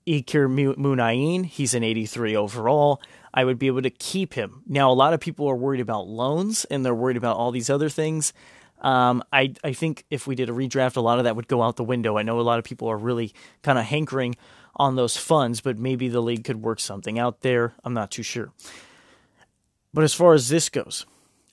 Iker 0.07 0.48
Muniain. 0.48 1.44
He's 1.44 1.74
an 1.74 1.85
83 1.85 2.37
overall. 2.37 3.01
I 3.33 3.44
would 3.44 3.59
be 3.59 3.66
able 3.66 3.83
to 3.83 3.90
keep 3.90 4.35
him. 4.35 4.62
Now, 4.66 4.90
a 4.90 4.94
lot 4.94 5.12
of 5.12 5.20
people 5.20 5.48
are 5.48 5.55
worried 5.55 5.81
about 5.81 6.09
loans 6.09 6.64
and 6.64 6.85
they're 6.85 6.94
worried 6.94 7.18
about 7.18 7.37
all 7.37 7.51
these 7.51 7.70
other 7.70 7.88
things. 7.88 8.33
Um, 8.81 9.22
I, 9.33 9.55
I 9.62 9.72
think 9.72 10.05
if 10.09 10.27
we 10.27 10.35
did 10.35 10.48
a 10.48 10.53
redraft, 10.53 10.96
a 10.96 11.01
lot 11.01 11.18
of 11.18 11.24
that 11.24 11.37
would 11.37 11.48
go 11.48 11.62
out 11.62 11.77
the 11.77 11.85
window. 11.85 12.16
I 12.16 12.22
know 12.22 12.40
a 12.40 12.42
lot 12.42 12.59
of 12.59 12.64
people 12.64 12.88
are 12.88 12.96
really 12.96 13.35
kind 13.62 13.79
of 13.79 13.85
hankering 13.85 14.37
on 14.77 14.96
those 14.96 15.16
funds, 15.16 15.61
but 15.61 15.79
maybe 15.79 16.09
the 16.09 16.22
league 16.22 16.44
could 16.44 16.62
work 16.62 16.81
something 16.81 17.18
out 17.18 17.40
there. 17.40 17.74
I'm 17.85 17.94
not 17.94 18.11
too 18.11 18.22
sure. 18.22 18.53
But 19.92 20.05
as 20.05 20.14
far 20.14 20.35
as 20.35 20.48
this 20.48 20.68
goes, 20.68 21.07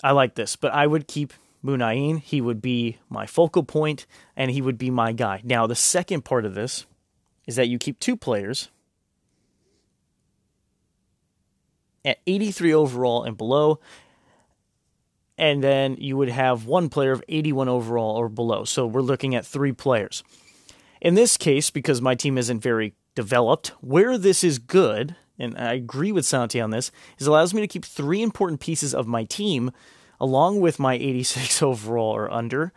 I 0.05 0.11
like 0.11 0.35
this, 0.35 0.55
but 0.55 0.71
I 0.71 0.85
would 0.85 1.07
keep 1.07 1.33
Muniain. 1.65 2.19
He 2.19 2.39
would 2.39 2.61
be 2.61 2.99
my 3.09 3.25
focal 3.25 3.63
point, 3.63 4.05
and 4.37 4.51
he 4.51 4.61
would 4.61 4.77
be 4.77 4.91
my 4.91 5.13
guy. 5.13 5.41
Now, 5.43 5.65
the 5.65 5.73
second 5.73 6.23
part 6.23 6.45
of 6.45 6.53
this 6.53 6.85
is 7.47 7.55
that 7.55 7.69
you 7.69 7.79
keep 7.79 7.99
two 7.99 8.15
players 8.15 8.69
at 12.05 12.19
83 12.27 12.71
overall 12.71 13.23
and 13.23 13.35
below, 13.35 13.79
and 15.39 15.63
then 15.63 15.95
you 15.97 16.17
would 16.17 16.29
have 16.29 16.67
one 16.67 16.87
player 16.87 17.11
of 17.11 17.23
81 17.27 17.67
overall 17.67 18.15
or 18.15 18.29
below. 18.29 18.63
So 18.63 18.85
we're 18.85 19.01
looking 19.01 19.33
at 19.33 19.43
three 19.43 19.71
players. 19.71 20.23
In 21.01 21.15
this 21.15 21.35
case, 21.35 21.71
because 21.71 21.99
my 21.99 22.13
team 22.13 22.37
isn't 22.37 22.59
very 22.59 22.93
developed, 23.15 23.69
where 23.81 24.19
this 24.19 24.43
is 24.43 24.59
good 24.59 25.15
and 25.37 25.57
I 25.57 25.73
agree 25.73 26.11
with 26.11 26.25
Santi 26.25 26.61
on 26.61 26.69
this, 26.69 26.91
is 27.17 27.27
allows 27.27 27.53
me 27.53 27.61
to 27.61 27.67
keep 27.67 27.85
three 27.85 28.21
important 28.21 28.59
pieces 28.59 28.93
of 28.93 29.07
my 29.07 29.23
team 29.25 29.71
along 30.19 30.61
with 30.61 30.79
my 30.79 30.95
86 30.95 31.61
overall 31.61 32.15
or 32.15 32.31
under, 32.31 32.73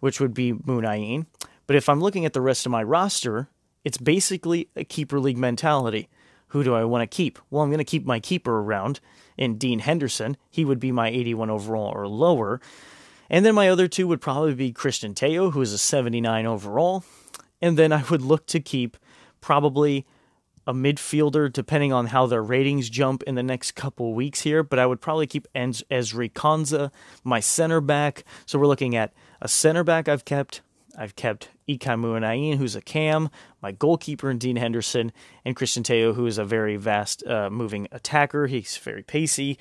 which 0.00 0.20
would 0.20 0.34
be 0.34 0.52
Muniain. 0.52 1.26
But 1.66 1.76
if 1.76 1.88
I'm 1.88 2.00
looking 2.00 2.24
at 2.24 2.32
the 2.32 2.40
rest 2.40 2.66
of 2.66 2.72
my 2.72 2.82
roster, 2.82 3.48
it's 3.84 3.98
basically 3.98 4.68
a 4.76 4.84
keeper 4.84 5.20
league 5.20 5.38
mentality. 5.38 6.08
Who 6.48 6.62
do 6.62 6.74
I 6.74 6.84
want 6.84 7.02
to 7.08 7.14
keep? 7.14 7.38
Well, 7.50 7.62
I'm 7.62 7.70
going 7.70 7.78
to 7.78 7.84
keep 7.84 8.04
my 8.06 8.20
keeper 8.20 8.58
around 8.58 9.00
in 9.36 9.58
Dean 9.58 9.80
Henderson. 9.80 10.36
He 10.50 10.64
would 10.64 10.80
be 10.80 10.92
my 10.92 11.08
81 11.08 11.50
overall 11.50 11.92
or 11.94 12.06
lower. 12.06 12.60
And 13.28 13.44
then 13.44 13.54
my 13.54 13.68
other 13.68 13.88
two 13.88 14.06
would 14.06 14.20
probably 14.20 14.54
be 14.54 14.72
Christian 14.72 15.14
Teo, 15.14 15.50
who 15.50 15.60
is 15.60 15.72
a 15.72 15.78
79 15.78 16.46
overall. 16.46 17.04
And 17.60 17.76
then 17.76 17.92
I 17.92 18.04
would 18.10 18.22
look 18.22 18.46
to 18.46 18.60
keep 18.60 18.96
probably 19.40 20.06
a 20.66 20.74
midfielder, 20.74 21.52
depending 21.52 21.92
on 21.92 22.06
how 22.06 22.26
their 22.26 22.42
ratings 22.42 22.90
jump 22.90 23.22
in 23.22 23.34
the 23.34 23.42
next 23.42 23.72
couple 23.72 24.14
weeks 24.14 24.40
here. 24.40 24.62
But 24.62 24.78
I 24.78 24.86
would 24.86 25.00
probably 25.00 25.26
keep 25.26 25.46
Ez- 25.54 25.84
Ezri 25.90 26.32
Konsa, 26.32 26.90
my 27.22 27.40
center 27.40 27.80
back. 27.80 28.24
So 28.46 28.58
we're 28.58 28.66
looking 28.66 28.96
at 28.96 29.12
a 29.40 29.48
center 29.48 29.84
back 29.84 30.08
I've 30.08 30.24
kept. 30.24 30.62
I've 30.98 31.14
kept 31.14 31.50
Ilkay 31.68 32.00
Muniain, 32.00 32.56
who's 32.56 32.74
a 32.74 32.80
cam, 32.80 33.28
my 33.60 33.70
goalkeeper, 33.70 34.30
and 34.30 34.40
Dean 34.40 34.56
Henderson, 34.56 35.12
and 35.44 35.54
Christian 35.54 35.82
Teo, 35.82 36.14
who 36.14 36.26
is 36.26 36.38
a 36.38 36.44
very 36.44 36.76
vast 36.76 37.26
uh, 37.26 37.50
moving 37.50 37.86
attacker. 37.92 38.46
He's 38.46 38.78
very 38.78 39.02
pacey. 39.02 39.58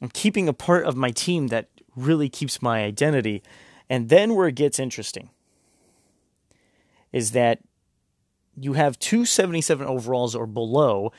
I'm 0.00 0.10
keeping 0.10 0.48
a 0.48 0.52
part 0.52 0.84
of 0.84 0.96
my 0.96 1.10
team 1.10 1.48
that 1.48 1.68
really 1.96 2.28
keeps 2.28 2.62
my 2.62 2.84
identity. 2.84 3.42
And 3.88 4.08
then 4.08 4.36
where 4.36 4.46
it 4.46 4.54
gets 4.54 4.78
interesting 4.78 5.30
is 7.12 7.32
that 7.32 7.58
you 8.58 8.74
have 8.74 8.98
277 8.98 9.86
overalls 9.86 10.34
or 10.34 10.46
below 10.46 11.12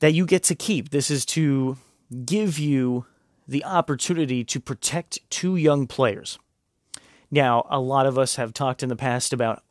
that 0.00 0.12
you 0.14 0.26
get 0.26 0.42
to 0.44 0.54
keep. 0.54 0.90
This 0.90 1.10
is 1.10 1.24
to 1.26 1.76
give 2.24 2.58
you 2.58 3.06
the 3.46 3.64
opportunity 3.64 4.44
to 4.44 4.60
protect 4.60 5.18
two 5.30 5.56
young 5.56 5.86
players. 5.86 6.38
Now, 7.30 7.66
a 7.70 7.80
lot 7.80 8.06
of 8.06 8.18
us 8.18 8.36
have 8.36 8.52
talked 8.52 8.82
in 8.82 8.88
the 8.88 8.96
past 8.96 9.32
about 9.32 9.62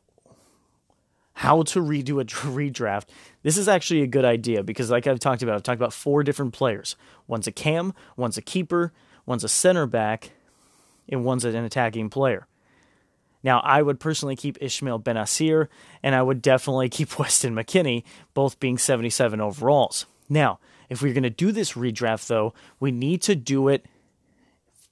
how 1.34 1.62
to 1.62 1.80
redo 1.80 2.20
a 2.20 2.24
redraft. 2.48 3.04
This 3.42 3.56
is 3.56 3.68
actually 3.68 4.02
a 4.02 4.06
good 4.06 4.24
idea 4.24 4.62
because, 4.62 4.90
like 4.90 5.06
I've 5.06 5.20
talked 5.20 5.42
about, 5.42 5.54
I've 5.54 5.62
talked 5.62 5.80
about 5.80 5.92
four 5.92 6.22
different 6.22 6.52
players. 6.52 6.96
One's 7.26 7.46
a 7.46 7.52
cam, 7.52 7.94
one's 8.16 8.36
a 8.36 8.42
keeper, 8.42 8.92
one's 9.24 9.44
a 9.44 9.48
center 9.48 9.86
back, 9.86 10.32
and 11.08 11.24
one's 11.24 11.44
an 11.44 11.54
attacking 11.56 12.10
player. 12.10 12.46
Now, 13.42 13.60
I 13.60 13.82
would 13.82 14.00
personally 14.00 14.36
keep 14.36 14.58
Ismail 14.60 15.00
Bennacer, 15.00 15.68
and 16.02 16.14
I 16.14 16.22
would 16.22 16.42
definitely 16.42 16.88
keep 16.90 17.18
Weston 17.18 17.54
McKennie, 17.54 18.04
both 18.34 18.60
being 18.60 18.78
77 18.78 19.40
overalls. 19.40 20.06
Now, 20.28 20.58
if 20.88 21.02
we're 21.02 21.14
going 21.14 21.22
to 21.22 21.30
do 21.30 21.52
this 21.52 21.72
redraft, 21.72 22.26
though, 22.26 22.54
we 22.80 22.90
need 22.90 23.22
to 23.22 23.36
do 23.36 23.68
it 23.68 23.86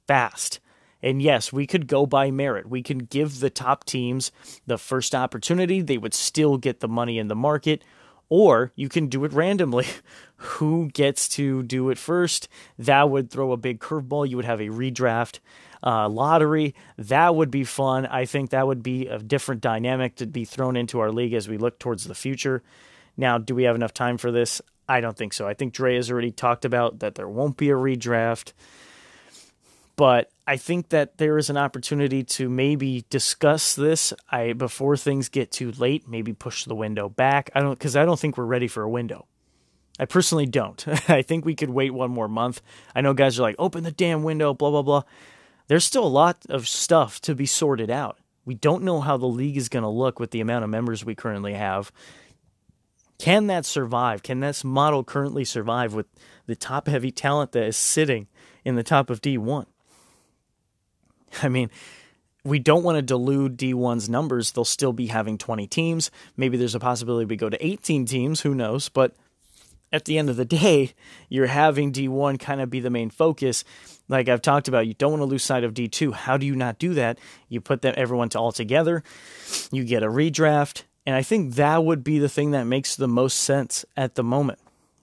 fast. 0.06 0.60
And 1.02 1.20
yes, 1.22 1.52
we 1.52 1.66
could 1.66 1.86
go 1.86 2.06
by 2.06 2.30
merit. 2.30 2.68
We 2.68 2.82
can 2.82 2.98
give 2.98 3.40
the 3.40 3.50
top 3.50 3.84
teams 3.84 4.32
the 4.66 4.78
first 4.78 5.14
opportunity. 5.14 5.80
They 5.80 5.98
would 5.98 6.14
still 6.14 6.56
get 6.56 6.80
the 6.80 6.88
money 6.88 7.18
in 7.18 7.28
the 7.28 7.36
market. 7.36 7.82
Or 8.28 8.72
you 8.74 8.88
can 8.88 9.06
do 9.06 9.24
it 9.24 9.32
randomly. 9.32 9.86
Who 10.36 10.90
gets 10.92 11.28
to 11.30 11.62
do 11.62 11.90
it 11.90 11.98
first? 11.98 12.48
That 12.78 13.08
would 13.08 13.30
throw 13.30 13.52
a 13.52 13.56
big 13.56 13.78
curveball. 13.78 14.28
You 14.28 14.36
would 14.36 14.44
have 14.44 14.60
a 14.60 14.68
redraft 14.68 15.38
uh, 15.86 16.08
lottery. 16.08 16.74
That 16.98 17.36
would 17.36 17.50
be 17.50 17.64
fun. 17.64 18.06
I 18.06 18.24
think 18.24 18.50
that 18.50 18.66
would 18.66 18.82
be 18.82 19.06
a 19.06 19.18
different 19.18 19.60
dynamic 19.60 20.16
to 20.16 20.26
be 20.26 20.44
thrown 20.44 20.76
into 20.76 20.98
our 20.98 21.12
league 21.12 21.32
as 21.32 21.48
we 21.48 21.56
look 21.56 21.78
towards 21.78 22.04
the 22.04 22.14
future. 22.14 22.62
Now, 23.16 23.38
do 23.38 23.54
we 23.54 23.62
have 23.62 23.76
enough 23.76 23.94
time 23.94 24.18
for 24.18 24.32
this? 24.32 24.60
I 24.88 25.00
don't 25.00 25.16
think 25.16 25.32
so. 25.32 25.46
I 25.46 25.54
think 25.54 25.72
Dre 25.72 25.94
has 25.94 26.10
already 26.10 26.32
talked 26.32 26.64
about 26.64 26.98
that 26.98 27.14
there 27.14 27.28
won't 27.28 27.56
be 27.56 27.70
a 27.70 27.74
redraft. 27.74 28.52
But 29.94 30.30
I 30.46 30.58
think 30.58 30.90
that 30.90 31.16
there 31.16 31.38
is 31.38 31.48
an 31.48 31.56
opportunity 31.56 32.22
to 32.22 32.50
maybe 32.50 33.04
discuss 33.08 33.74
this 33.74 34.12
I 34.30 34.52
before 34.52 34.96
things 34.96 35.28
get 35.28 35.50
too 35.50 35.72
late, 35.72 36.06
maybe 36.06 36.34
push 36.34 36.64
the 36.64 36.74
window 36.74 37.08
back. 37.08 37.50
I 37.54 37.60
don't 37.60 37.78
cuz 37.78 37.96
I 37.96 38.04
don't 38.04 38.18
think 38.18 38.36
we're 38.36 38.44
ready 38.44 38.68
for 38.68 38.82
a 38.82 38.90
window. 38.90 39.26
I 39.98 40.04
personally 40.04 40.44
don't. 40.44 40.86
I 41.08 41.22
think 41.22 41.46
we 41.46 41.54
could 41.54 41.70
wait 41.70 41.94
one 41.94 42.10
more 42.10 42.28
month. 42.28 42.60
I 42.94 43.00
know 43.00 43.14
guys 43.14 43.38
are 43.38 43.42
like, 43.42 43.56
"Open 43.58 43.84
the 43.84 43.90
damn 43.90 44.22
window, 44.22 44.52
blah 44.52 44.70
blah 44.70 44.82
blah." 44.82 45.02
There's 45.68 45.84
still 45.84 46.04
a 46.04 46.08
lot 46.08 46.38
of 46.48 46.68
stuff 46.68 47.20
to 47.22 47.34
be 47.34 47.46
sorted 47.46 47.90
out. 47.90 48.18
We 48.44 48.54
don't 48.54 48.84
know 48.84 49.00
how 49.00 49.16
the 49.16 49.26
league 49.26 49.56
is 49.56 49.68
going 49.68 49.82
to 49.82 49.88
look 49.88 50.20
with 50.20 50.30
the 50.30 50.40
amount 50.40 50.64
of 50.64 50.70
members 50.70 51.04
we 51.04 51.14
currently 51.14 51.54
have. 51.54 51.90
Can 53.18 53.46
that 53.48 53.64
survive? 53.64 54.22
Can 54.22 54.40
this 54.40 54.62
model 54.62 55.02
currently 55.02 55.44
survive 55.44 55.94
with 55.94 56.06
the 56.46 56.54
top 56.54 56.86
heavy 56.86 57.10
talent 57.10 57.52
that 57.52 57.64
is 57.64 57.76
sitting 57.76 58.28
in 58.64 58.76
the 58.76 58.82
top 58.82 59.10
of 59.10 59.20
D1? 59.20 59.66
I 61.42 61.48
mean, 61.48 61.70
we 62.44 62.60
don't 62.60 62.84
want 62.84 62.96
to 62.96 63.02
delude 63.02 63.58
D1's 63.58 64.08
numbers. 64.08 64.52
They'll 64.52 64.64
still 64.64 64.92
be 64.92 65.08
having 65.08 65.38
20 65.38 65.66
teams. 65.66 66.10
Maybe 66.36 66.56
there's 66.56 66.76
a 66.76 66.80
possibility 66.80 67.24
we 67.24 67.36
go 67.36 67.50
to 67.50 67.66
18 67.66 68.06
teams. 68.06 68.42
Who 68.42 68.54
knows? 68.54 68.88
But 68.88 69.16
at 69.92 70.04
the 70.04 70.18
end 70.18 70.28
of 70.28 70.36
the 70.36 70.44
day, 70.44 70.92
you're 71.28 71.46
having 71.46 71.92
D1 71.92 72.38
kind 72.38 72.60
of 72.60 72.70
be 72.70 72.80
the 72.80 72.90
main 72.90 73.10
focus. 73.10 73.64
Like 74.08 74.28
I've 74.28 74.42
talked 74.42 74.68
about, 74.68 74.86
you 74.86 74.94
don't 74.94 75.12
want 75.12 75.22
to 75.22 75.26
lose 75.26 75.44
sight 75.44 75.64
of 75.64 75.74
D2. 75.74 76.12
How 76.12 76.36
do 76.36 76.46
you 76.46 76.56
not 76.56 76.78
do 76.78 76.94
that? 76.94 77.18
You 77.48 77.60
put 77.60 77.82
them 77.82 77.94
everyone 77.96 78.28
to 78.30 78.38
all 78.38 78.52
together. 78.52 79.02
You 79.70 79.84
get 79.84 80.02
a 80.02 80.08
redraft, 80.08 80.82
and 81.04 81.14
I 81.14 81.22
think 81.22 81.54
that 81.54 81.84
would 81.84 82.04
be 82.04 82.18
the 82.18 82.28
thing 82.28 82.50
that 82.52 82.64
makes 82.64 82.96
the 82.96 83.08
most 83.08 83.38
sense 83.38 83.84
at 83.96 84.14
the 84.14 84.24
moment. 84.24 84.58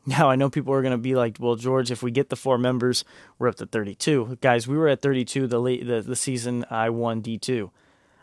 Now, 0.06 0.30
I 0.30 0.36
know 0.36 0.50
people 0.50 0.74
are 0.74 0.82
going 0.82 0.92
to 0.92 0.98
be 0.98 1.16
like, 1.16 1.38
well, 1.40 1.56
George, 1.56 1.90
if 1.90 2.04
we 2.04 2.12
get 2.12 2.30
the 2.30 2.36
four 2.36 2.58
members, 2.58 3.06
we're 3.40 3.48
up 3.48 3.56
to 3.56 3.66
32. 3.66 4.40
Guys, 4.42 4.68
we 4.68 4.78
were 4.78 4.90
at 4.90 5.02
32 5.02 5.48
the, 5.48 5.60
late, 5.60 5.88
the, 5.88 6.02
the 6.02 6.16
season 6.18 6.66
I 6.70 6.90
won 6.90 7.22
D2. 7.22 7.70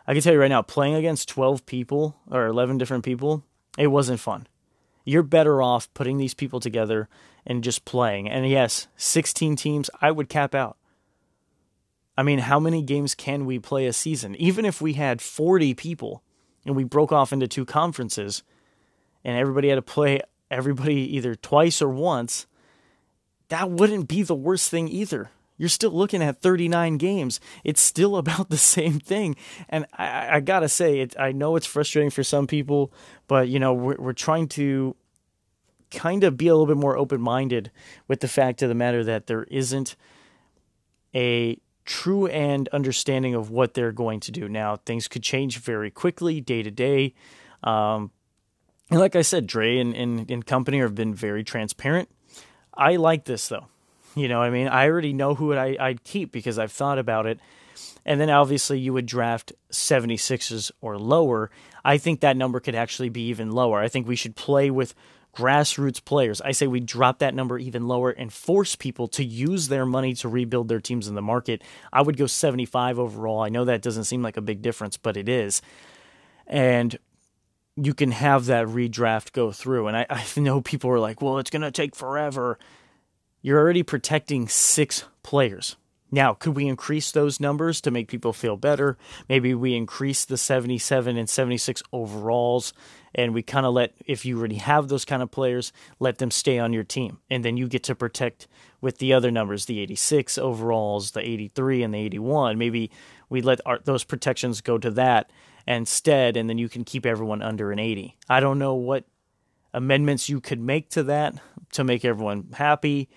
I 0.05 0.13
can 0.13 0.21
tell 0.21 0.33
you 0.33 0.39
right 0.39 0.47
now, 0.47 0.61
playing 0.61 0.93
against 0.93 1.29
12 1.29 1.65
people 1.65 2.15
or 2.29 2.45
11 2.45 2.77
different 2.77 3.03
people, 3.03 3.43
it 3.79 3.87
wasn't 3.87 4.19
fun. 4.19 4.45
You're 5.03 5.23
better 5.23 5.61
off 5.61 5.93
putting 5.93 6.17
these 6.17 6.33
people 6.33 6.59
together 6.59 7.09
and 7.45 7.63
just 7.63 7.85
playing. 7.85 8.29
And 8.29 8.47
yes, 8.47 8.87
16 8.97 9.55
teams, 9.55 9.89
I 10.01 10.11
would 10.11 10.29
cap 10.29 10.53
out. 10.53 10.77
I 12.17 12.23
mean, 12.23 12.39
how 12.39 12.59
many 12.59 12.81
games 12.81 13.15
can 13.15 13.45
we 13.45 13.57
play 13.57 13.87
a 13.87 13.93
season? 13.93 14.35
Even 14.35 14.65
if 14.65 14.81
we 14.81 14.93
had 14.93 15.21
40 15.21 15.73
people 15.73 16.21
and 16.65 16.75
we 16.75 16.83
broke 16.83 17.11
off 17.11 17.33
into 17.33 17.47
two 17.47 17.65
conferences 17.65 18.43
and 19.23 19.37
everybody 19.37 19.69
had 19.69 19.75
to 19.75 19.81
play 19.81 20.21
everybody 20.49 21.15
either 21.15 21.35
twice 21.35 21.81
or 21.81 21.89
once, 21.89 22.45
that 23.49 23.71
wouldn't 23.71 24.07
be 24.07 24.21
the 24.23 24.35
worst 24.35 24.69
thing 24.69 24.87
either. 24.87 25.31
You're 25.61 25.69
still 25.69 25.91
looking 25.91 26.23
at 26.23 26.41
39 26.41 26.97
games. 26.97 27.39
It's 27.63 27.81
still 27.81 28.17
about 28.23 28.49
the 28.49 28.57
same 28.57 28.99
thing. 28.99 29.35
And 29.69 29.85
I, 29.93 30.37
I 30.37 30.39
gotta 30.39 30.67
say, 30.67 31.01
it, 31.01 31.13
I 31.19 31.33
know 31.33 31.55
it's 31.55 31.67
frustrating 31.67 32.09
for 32.09 32.23
some 32.23 32.47
people, 32.47 32.91
but 33.27 33.47
you 33.47 33.59
know, 33.59 33.71
we're, 33.71 33.97
we're 33.97 34.13
trying 34.13 34.47
to 34.49 34.95
kind 35.91 36.23
of 36.23 36.35
be 36.35 36.47
a 36.47 36.55
little 36.55 36.65
bit 36.65 36.81
more 36.81 36.97
open 36.97 37.21
minded 37.21 37.69
with 38.07 38.21
the 38.21 38.27
fact 38.27 38.63
of 38.63 38.69
the 38.69 38.75
matter 38.75 39.03
that 39.03 39.27
there 39.27 39.43
isn't 39.43 39.95
a 41.13 41.59
true 41.85 42.25
and 42.25 42.67
understanding 42.69 43.35
of 43.35 43.51
what 43.51 43.75
they're 43.75 43.91
going 43.91 44.19
to 44.21 44.31
do. 44.31 44.49
Now, 44.49 44.77
things 44.77 45.07
could 45.07 45.21
change 45.21 45.59
very 45.59 45.91
quickly, 45.91 46.41
day 46.41 46.63
to 46.63 46.71
day. 46.71 47.13
Um, 47.63 48.09
and 48.89 48.99
like 48.99 49.15
I 49.15 49.21
said, 49.21 49.45
Dre 49.45 49.77
and, 49.77 49.95
and, 49.95 50.31
and 50.31 50.43
company 50.43 50.79
have 50.79 50.95
been 50.95 51.13
very 51.13 51.43
transparent. 51.43 52.09
I 52.73 52.95
like 52.95 53.25
this 53.25 53.47
though. 53.47 53.67
You 54.15 54.27
know, 54.27 54.41
I 54.41 54.49
mean, 54.49 54.67
I 54.67 54.87
already 54.87 55.13
know 55.13 55.35
who 55.35 55.53
I, 55.53 55.77
I'd 55.79 56.03
keep 56.03 56.31
because 56.31 56.59
I've 56.59 56.71
thought 56.71 56.99
about 56.99 57.25
it. 57.25 57.39
And 58.05 58.19
then 58.19 58.29
obviously 58.29 58.79
you 58.79 58.93
would 58.93 59.05
draft 59.05 59.53
76s 59.71 60.71
or 60.81 60.97
lower. 60.97 61.49
I 61.85 61.97
think 61.97 62.19
that 62.19 62.35
number 62.35 62.59
could 62.59 62.75
actually 62.75 63.09
be 63.09 63.27
even 63.27 63.51
lower. 63.51 63.79
I 63.79 63.87
think 63.87 64.07
we 64.07 64.15
should 64.15 64.35
play 64.35 64.69
with 64.69 64.93
grassroots 65.35 66.03
players. 66.03 66.41
I 66.41 66.51
say 66.51 66.67
we 66.67 66.79
drop 66.79 67.19
that 67.19 67.33
number 67.33 67.57
even 67.57 67.87
lower 67.87 68.09
and 68.09 68.33
force 68.33 68.75
people 68.75 69.07
to 69.09 69.23
use 69.23 69.67
their 69.67 69.85
money 69.85 70.13
to 70.15 70.27
rebuild 70.27 70.67
their 70.67 70.81
teams 70.81 71.07
in 71.07 71.15
the 71.15 71.21
market. 71.21 71.61
I 71.93 72.01
would 72.01 72.17
go 72.17 72.27
75 72.27 72.99
overall. 72.99 73.41
I 73.41 73.49
know 73.49 73.65
that 73.65 73.81
doesn't 73.81 74.03
seem 74.05 74.21
like 74.21 74.37
a 74.37 74.41
big 74.41 74.61
difference, 74.61 74.97
but 74.97 75.15
it 75.15 75.29
is. 75.29 75.61
And 76.47 76.97
you 77.77 77.93
can 77.93 78.11
have 78.11 78.47
that 78.47 78.67
redraft 78.67 79.31
go 79.31 79.51
through. 79.51 79.87
And 79.87 79.95
I, 79.95 80.05
I 80.09 80.25
know 80.39 80.59
people 80.59 80.89
are 80.89 80.99
like, 80.99 81.21
well, 81.21 81.37
it's 81.37 81.49
going 81.49 81.61
to 81.61 81.71
take 81.71 81.95
forever. 81.95 82.59
You're 83.41 83.59
already 83.59 83.83
protecting 83.83 84.47
six 84.47 85.05
players. 85.23 85.75
Now, 86.13 86.33
could 86.33 86.55
we 86.55 86.67
increase 86.67 87.11
those 87.11 87.39
numbers 87.39 87.79
to 87.81 87.91
make 87.91 88.09
people 88.09 88.33
feel 88.33 88.57
better? 88.57 88.97
Maybe 89.29 89.53
we 89.53 89.75
increase 89.75 90.25
the 90.25 90.37
77 90.37 91.15
and 91.15 91.29
76 91.29 91.81
overalls 91.93 92.73
and 93.13 93.33
we 93.33 93.41
kind 93.41 93.65
of 93.65 93.73
let, 93.73 93.93
if 94.05 94.25
you 94.25 94.37
already 94.37 94.55
have 94.55 94.87
those 94.87 95.05
kind 95.05 95.21
of 95.21 95.31
players, 95.31 95.73
let 95.99 96.17
them 96.17 96.31
stay 96.31 96.59
on 96.59 96.73
your 96.73 96.83
team. 96.83 97.19
And 97.29 97.43
then 97.43 97.57
you 97.57 97.67
get 97.67 97.83
to 97.83 97.95
protect 97.95 98.47
with 98.79 98.99
the 98.99 99.13
other 99.13 99.31
numbers, 99.31 99.65
the 99.65 99.79
86 99.79 100.37
overalls, 100.37 101.11
the 101.11 101.21
83, 101.21 101.83
and 101.83 101.93
the 101.93 101.99
81. 101.99 102.57
Maybe 102.57 102.91
we 103.29 103.41
let 103.41 103.59
our, 103.65 103.79
those 103.79 104.03
protections 104.03 104.61
go 104.61 104.77
to 104.77 104.91
that 104.91 105.31
instead, 105.67 106.37
and 106.37 106.49
then 106.49 106.57
you 106.57 106.69
can 106.69 106.83
keep 106.83 107.05
everyone 107.05 107.41
under 107.41 107.71
an 107.71 107.79
80. 107.79 108.17
I 108.29 108.39
don't 108.39 108.59
know 108.59 108.75
what 108.75 109.05
amendments 109.73 110.29
you 110.29 110.41
could 110.41 110.59
make 110.59 110.89
to 110.91 111.03
that 111.03 111.35
to 111.73 111.83
make 111.83 112.03
everyone 112.05 112.49
happy. 112.53 113.09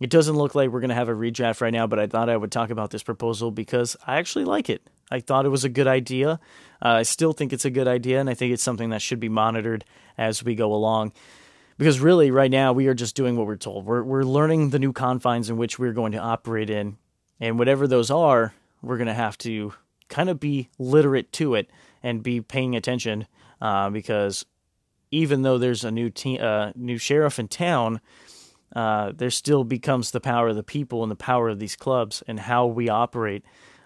It 0.00 0.10
doesn't 0.10 0.36
look 0.36 0.54
like 0.54 0.70
we're 0.70 0.80
going 0.80 0.90
to 0.90 0.94
have 0.94 1.08
a 1.08 1.14
redraft 1.14 1.60
right 1.60 1.72
now, 1.72 1.86
but 1.86 1.98
I 1.98 2.06
thought 2.06 2.28
I 2.28 2.36
would 2.36 2.52
talk 2.52 2.70
about 2.70 2.90
this 2.90 3.02
proposal 3.02 3.50
because 3.50 3.96
I 4.06 4.18
actually 4.18 4.44
like 4.44 4.70
it. 4.70 4.82
I 5.10 5.20
thought 5.20 5.46
it 5.46 5.50
was 5.50 5.64
a 5.64 5.68
good 5.68 5.88
idea. 5.88 6.38
Uh, 6.82 6.88
I 6.88 7.02
still 7.02 7.32
think 7.32 7.52
it's 7.52 7.64
a 7.64 7.70
good 7.70 7.88
idea, 7.88 8.20
and 8.20 8.30
I 8.30 8.34
think 8.34 8.52
it's 8.52 8.62
something 8.62 8.90
that 8.90 9.02
should 9.02 9.18
be 9.18 9.28
monitored 9.28 9.84
as 10.16 10.44
we 10.44 10.54
go 10.54 10.72
along. 10.72 11.12
Because 11.78 12.00
really, 12.00 12.30
right 12.30 12.50
now, 12.50 12.72
we 12.72 12.86
are 12.88 12.94
just 12.94 13.16
doing 13.16 13.36
what 13.36 13.46
we're 13.46 13.56
told. 13.56 13.86
We're, 13.86 14.02
we're 14.02 14.24
learning 14.24 14.70
the 14.70 14.78
new 14.78 14.92
confines 14.92 15.48
in 15.48 15.56
which 15.56 15.78
we're 15.78 15.92
going 15.92 16.12
to 16.12 16.18
operate 16.18 16.70
in. 16.70 16.98
And 17.40 17.58
whatever 17.58 17.86
those 17.86 18.10
are, 18.10 18.52
we're 18.82 18.96
going 18.96 19.06
to 19.06 19.14
have 19.14 19.38
to 19.38 19.72
kind 20.08 20.28
of 20.28 20.40
be 20.40 20.70
literate 20.78 21.32
to 21.34 21.54
it 21.54 21.70
and 22.02 22.22
be 22.22 22.40
paying 22.40 22.74
attention 22.74 23.26
uh, 23.60 23.90
because 23.90 24.44
even 25.10 25.42
though 25.42 25.58
there's 25.58 25.84
a 25.84 25.90
new 25.90 26.10
te- 26.10 26.38
uh, 26.38 26.72
new 26.74 26.98
sheriff 26.98 27.38
in 27.38 27.48
town, 27.48 28.00
uh, 28.74 29.12
there 29.14 29.30
still 29.30 29.64
becomes 29.64 30.10
the 30.10 30.20
power 30.20 30.48
of 30.48 30.56
the 30.56 30.62
people 30.62 31.02
and 31.02 31.10
the 31.10 31.16
power 31.16 31.48
of 31.48 31.58
these 31.58 31.76
clubs 31.76 32.22
and 32.26 32.40
how 32.40 32.66
we 32.66 32.88
operate 32.88 33.44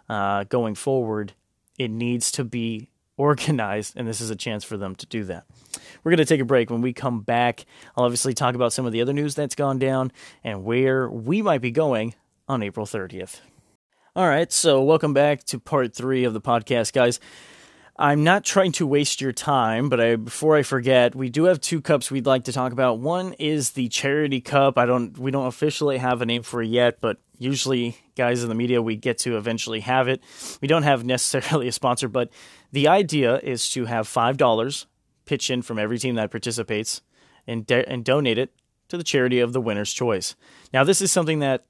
uh, 0.08 0.44
going 0.44 0.74
forward. 0.74 1.32
It 1.78 1.90
needs 1.90 2.32
to 2.32 2.44
be 2.44 2.88
organized, 3.16 3.94
and 3.96 4.08
this 4.08 4.20
is 4.20 4.30
a 4.30 4.36
chance 4.36 4.64
for 4.64 4.76
them 4.76 4.94
to 4.96 5.06
do 5.06 5.24
that. 5.24 5.44
We're 6.02 6.10
going 6.10 6.18
to 6.18 6.24
take 6.24 6.40
a 6.40 6.44
break. 6.44 6.70
When 6.70 6.80
we 6.80 6.92
come 6.92 7.20
back, 7.20 7.64
I'll 7.96 8.04
obviously 8.04 8.34
talk 8.34 8.54
about 8.54 8.72
some 8.72 8.86
of 8.86 8.92
the 8.92 9.00
other 9.00 9.12
news 9.12 9.34
that's 9.34 9.54
gone 9.54 9.78
down 9.78 10.12
and 10.42 10.64
where 10.64 11.08
we 11.08 11.42
might 11.42 11.60
be 11.60 11.70
going 11.70 12.14
on 12.48 12.62
April 12.62 12.86
30th. 12.86 13.40
All 14.14 14.26
right, 14.26 14.52
so 14.52 14.82
welcome 14.82 15.14
back 15.14 15.44
to 15.44 15.58
part 15.58 15.94
three 15.94 16.24
of 16.24 16.34
the 16.34 16.40
podcast, 16.40 16.92
guys. 16.92 17.20
I'm 17.96 18.24
not 18.24 18.44
trying 18.44 18.72
to 18.72 18.86
waste 18.86 19.20
your 19.20 19.32
time, 19.32 19.88
but 19.88 20.00
I, 20.00 20.16
before 20.16 20.56
I 20.56 20.62
forget, 20.62 21.14
we 21.14 21.28
do 21.28 21.44
have 21.44 21.60
two 21.60 21.80
cups 21.80 22.10
we'd 22.10 22.26
like 22.26 22.44
to 22.44 22.52
talk 22.52 22.72
about. 22.72 22.98
One 22.98 23.34
is 23.34 23.72
the 23.72 23.88
charity 23.88 24.40
cup. 24.40 24.78
I 24.78 24.86
don't, 24.86 25.16
we 25.18 25.30
don't 25.30 25.46
officially 25.46 25.98
have 25.98 26.22
a 26.22 26.26
name 26.26 26.42
for 26.42 26.62
it 26.62 26.68
yet, 26.68 27.00
but 27.00 27.18
usually, 27.38 27.98
guys 28.16 28.42
in 28.42 28.48
the 28.48 28.54
media, 28.54 28.80
we 28.80 28.96
get 28.96 29.18
to 29.18 29.36
eventually 29.36 29.80
have 29.80 30.08
it. 30.08 30.22
We 30.62 30.68
don't 30.68 30.84
have 30.84 31.04
necessarily 31.04 31.68
a 31.68 31.72
sponsor, 31.72 32.08
but 32.08 32.30
the 32.72 32.88
idea 32.88 33.38
is 33.38 33.68
to 33.70 33.84
have 33.84 34.08
five 34.08 34.36
dollars 34.38 34.86
pitch 35.26 35.50
in 35.50 35.62
from 35.62 35.78
every 35.78 35.98
team 35.98 36.14
that 36.14 36.30
participates 36.30 37.02
and 37.46 37.66
de- 37.66 37.88
and 37.88 38.04
donate 38.04 38.38
it 38.38 38.54
to 38.88 38.96
the 38.96 39.04
charity 39.04 39.40
of 39.40 39.52
the 39.52 39.60
winner's 39.60 39.92
choice. 39.92 40.34
Now, 40.72 40.84
this 40.84 41.00
is 41.00 41.12
something 41.12 41.38
that, 41.40 41.64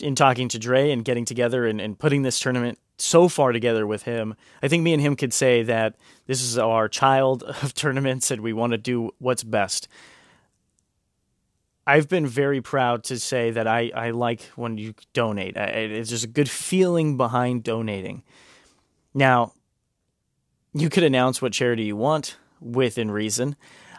in 0.00 0.14
talking 0.14 0.48
to 0.48 0.58
Dre 0.58 0.90
and 0.90 1.04
getting 1.04 1.24
together 1.24 1.66
and, 1.66 1.80
and 1.80 1.98
putting 1.98 2.22
this 2.22 2.38
tournament 2.38 2.78
so 2.96 3.28
far 3.28 3.52
together 3.52 3.86
with 3.86 4.02
him, 4.02 4.34
I 4.62 4.68
think 4.68 4.82
me 4.82 4.92
and 4.92 5.02
him 5.02 5.16
could 5.16 5.32
say 5.32 5.62
that 5.62 5.96
this 6.26 6.42
is 6.42 6.58
our 6.58 6.88
child 6.88 7.42
of 7.62 7.74
tournaments 7.74 8.30
and 8.30 8.42
we 8.42 8.52
want 8.52 8.72
to 8.72 8.78
do 8.78 9.12
what's 9.18 9.44
best. 9.44 9.88
I've 11.86 12.08
been 12.08 12.26
very 12.26 12.60
proud 12.60 13.04
to 13.04 13.18
say 13.18 13.50
that 13.52 13.66
I, 13.66 13.90
I 13.94 14.10
like 14.10 14.42
when 14.56 14.76
you 14.76 14.94
donate. 15.14 15.56
I, 15.56 15.64
it's 15.64 16.10
just 16.10 16.24
a 16.24 16.28
good 16.28 16.50
feeling 16.50 17.16
behind 17.16 17.64
donating. 17.64 18.24
Now, 19.14 19.52
you 20.74 20.90
could 20.90 21.02
announce 21.02 21.40
what 21.40 21.54
charity 21.54 21.84
you 21.84 21.96
want 21.96 22.36
within 22.60 23.10
reason. 23.10 23.56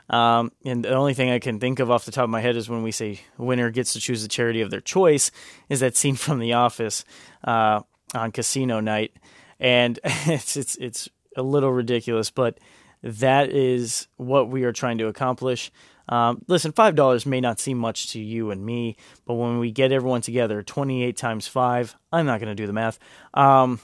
Um, 0.09 0.51
and 0.65 0.83
the 0.83 0.93
only 0.93 1.13
thing 1.13 1.29
I 1.29 1.39
can 1.39 1.59
think 1.59 1.79
of 1.79 1.91
off 1.91 2.05
the 2.05 2.11
top 2.11 2.23
of 2.23 2.29
my 2.29 2.41
head 2.41 2.55
is 2.55 2.69
when 2.69 2.83
we 2.83 2.91
say 2.91 3.21
winner 3.37 3.69
gets 3.69 3.93
to 3.93 3.99
choose 3.99 4.21
the 4.23 4.27
charity 4.27 4.61
of 4.61 4.71
their 4.71 4.81
choice, 4.81 5.31
is 5.69 5.81
that 5.81 5.95
scene 5.95 6.15
from 6.15 6.39
The 6.39 6.53
Office 6.53 7.05
uh, 7.43 7.81
on 8.15 8.31
Casino 8.31 8.79
Night, 8.79 9.13
and 9.59 9.99
it's 10.03 10.57
it's 10.57 10.75
it's 10.77 11.09
a 11.35 11.43
little 11.43 11.71
ridiculous, 11.71 12.31
but 12.31 12.59
that 13.03 13.49
is 13.49 14.07
what 14.17 14.49
we 14.49 14.63
are 14.63 14.73
trying 14.73 14.97
to 14.97 15.07
accomplish. 15.07 15.71
Um, 16.09 16.43
listen, 16.47 16.71
five 16.71 16.95
dollars 16.95 17.25
may 17.25 17.39
not 17.39 17.59
seem 17.59 17.77
much 17.77 18.11
to 18.13 18.19
you 18.19 18.49
and 18.49 18.65
me, 18.65 18.97
but 19.25 19.35
when 19.35 19.59
we 19.59 19.71
get 19.71 19.91
everyone 19.91 20.21
together, 20.21 20.63
twenty-eight 20.63 21.17
times 21.17 21.47
five, 21.47 21.95
I'm 22.11 22.25
not 22.25 22.39
going 22.39 22.49
to 22.49 22.55
do 22.55 22.65
the 22.65 22.73
math. 22.73 22.97
Um, 23.35 23.79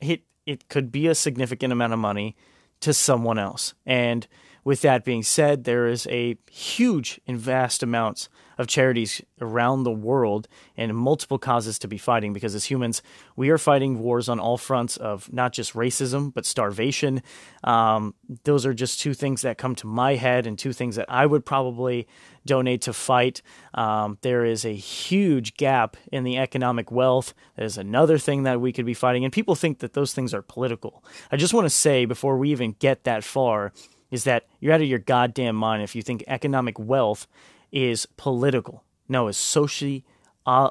it 0.00 0.22
it 0.44 0.68
could 0.68 0.92
be 0.92 1.06
a 1.06 1.14
significant 1.14 1.72
amount 1.72 1.94
of 1.94 1.98
money 1.98 2.36
to 2.80 2.92
someone 2.92 3.38
else, 3.38 3.72
and 3.86 4.26
with 4.64 4.82
that 4.82 5.04
being 5.04 5.22
said, 5.22 5.64
there 5.64 5.86
is 5.86 6.06
a 6.08 6.36
huge 6.50 7.20
and 7.26 7.38
vast 7.38 7.82
amounts 7.82 8.28
of 8.58 8.66
charities 8.66 9.22
around 9.40 9.82
the 9.82 9.90
world 9.90 10.46
and 10.76 10.94
multiple 10.94 11.38
causes 11.38 11.78
to 11.80 11.88
be 11.88 11.98
fighting 11.98 12.32
because 12.32 12.54
as 12.54 12.66
humans, 12.66 13.02
we 13.34 13.50
are 13.50 13.58
fighting 13.58 13.98
wars 13.98 14.28
on 14.28 14.38
all 14.38 14.58
fronts 14.58 14.96
of 14.96 15.32
not 15.32 15.52
just 15.52 15.72
racism, 15.74 16.32
but 16.32 16.46
starvation. 16.46 17.22
Um, 17.64 18.14
those 18.44 18.64
are 18.66 18.74
just 18.74 19.00
two 19.00 19.14
things 19.14 19.42
that 19.42 19.58
come 19.58 19.74
to 19.76 19.86
my 19.86 20.14
head 20.14 20.46
and 20.46 20.58
two 20.58 20.72
things 20.72 20.96
that 20.96 21.06
I 21.08 21.26
would 21.26 21.44
probably 21.44 22.06
donate 22.44 22.82
to 22.82 22.92
fight. 22.92 23.42
Um, 23.74 24.18
there 24.22 24.44
is 24.44 24.64
a 24.64 24.74
huge 24.74 25.56
gap 25.56 25.96
in 26.10 26.24
the 26.24 26.38
economic 26.38 26.90
wealth. 26.90 27.34
There's 27.56 27.78
another 27.78 28.18
thing 28.18 28.42
that 28.44 28.60
we 28.60 28.72
could 28.72 28.86
be 28.86 28.94
fighting, 28.94 29.24
and 29.24 29.32
people 29.32 29.54
think 29.54 29.78
that 29.78 29.92
those 29.92 30.12
things 30.12 30.34
are 30.34 30.42
political. 30.42 31.04
I 31.30 31.36
just 31.36 31.54
want 31.54 31.66
to 31.66 31.70
say 31.70 32.04
before 32.04 32.36
we 32.36 32.50
even 32.50 32.72
get 32.78 33.04
that 33.04 33.24
far 33.24 33.72
is 34.12 34.24
that 34.24 34.46
you're 34.60 34.72
out 34.72 34.82
of 34.82 34.86
your 34.86 35.00
goddamn 35.00 35.56
mind 35.56 35.82
if 35.82 35.96
you 35.96 36.02
think 36.02 36.22
economic 36.28 36.78
wealth 36.78 37.26
is 37.72 38.06
political. 38.16 38.84
No, 39.08 39.26
it's 39.26 39.40
soci- 39.40 40.04
uh, 40.46 40.70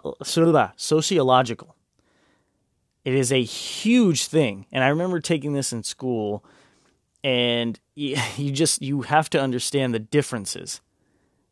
sociological. 0.77 1.75
It 3.03 3.15
is 3.15 3.31
a 3.31 3.43
huge 3.43 4.27
thing. 4.27 4.67
And 4.71 4.83
I 4.83 4.89
remember 4.89 5.19
taking 5.19 5.53
this 5.53 5.73
in 5.73 5.83
school 5.83 6.45
and 7.23 7.79
you 7.95 8.51
just 8.51 8.81
you 8.81 9.01
have 9.01 9.29
to 9.31 9.41
understand 9.41 9.93
the 9.93 9.99
differences. 9.99 10.79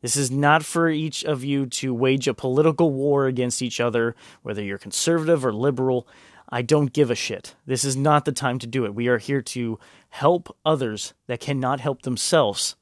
This 0.01 0.15
is 0.15 0.31
not 0.31 0.63
for 0.63 0.89
each 0.89 1.25
of 1.25 1.43
you 1.43 1.65
to 1.65 1.93
wage 1.93 2.27
a 2.27 2.33
political 2.33 2.91
war 2.91 3.25
against 3.25 3.61
each 3.61 3.81
other, 3.81 4.15
whether 4.43 4.63
you're 4.63 4.77
conservative 4.77 5.45
or 5.45 5.51
liberal. 5.51 6.07
I 6.49 6.61
don't 6.61 6.91
give 6.91 7.11
a 7.11 7.15
shit. 7.15 7.55
This 7.65 7.83
is 7.83 7.95
not 7.95 8.25
the 8.25 8.31
time 8.31 8.59
to 8.59 8.67
do 8.67 8.85
it. 8.85 8.95
We 8.95 9.07
are 9.07 9.19
here 9.19 9.41
to 9.41 9.79
help 10.09 10.55
others 10.65 11.13
that 11.27 11.39
cannot 11.39 11.79
help 11.79 12.01
themselves. 12.01 12.75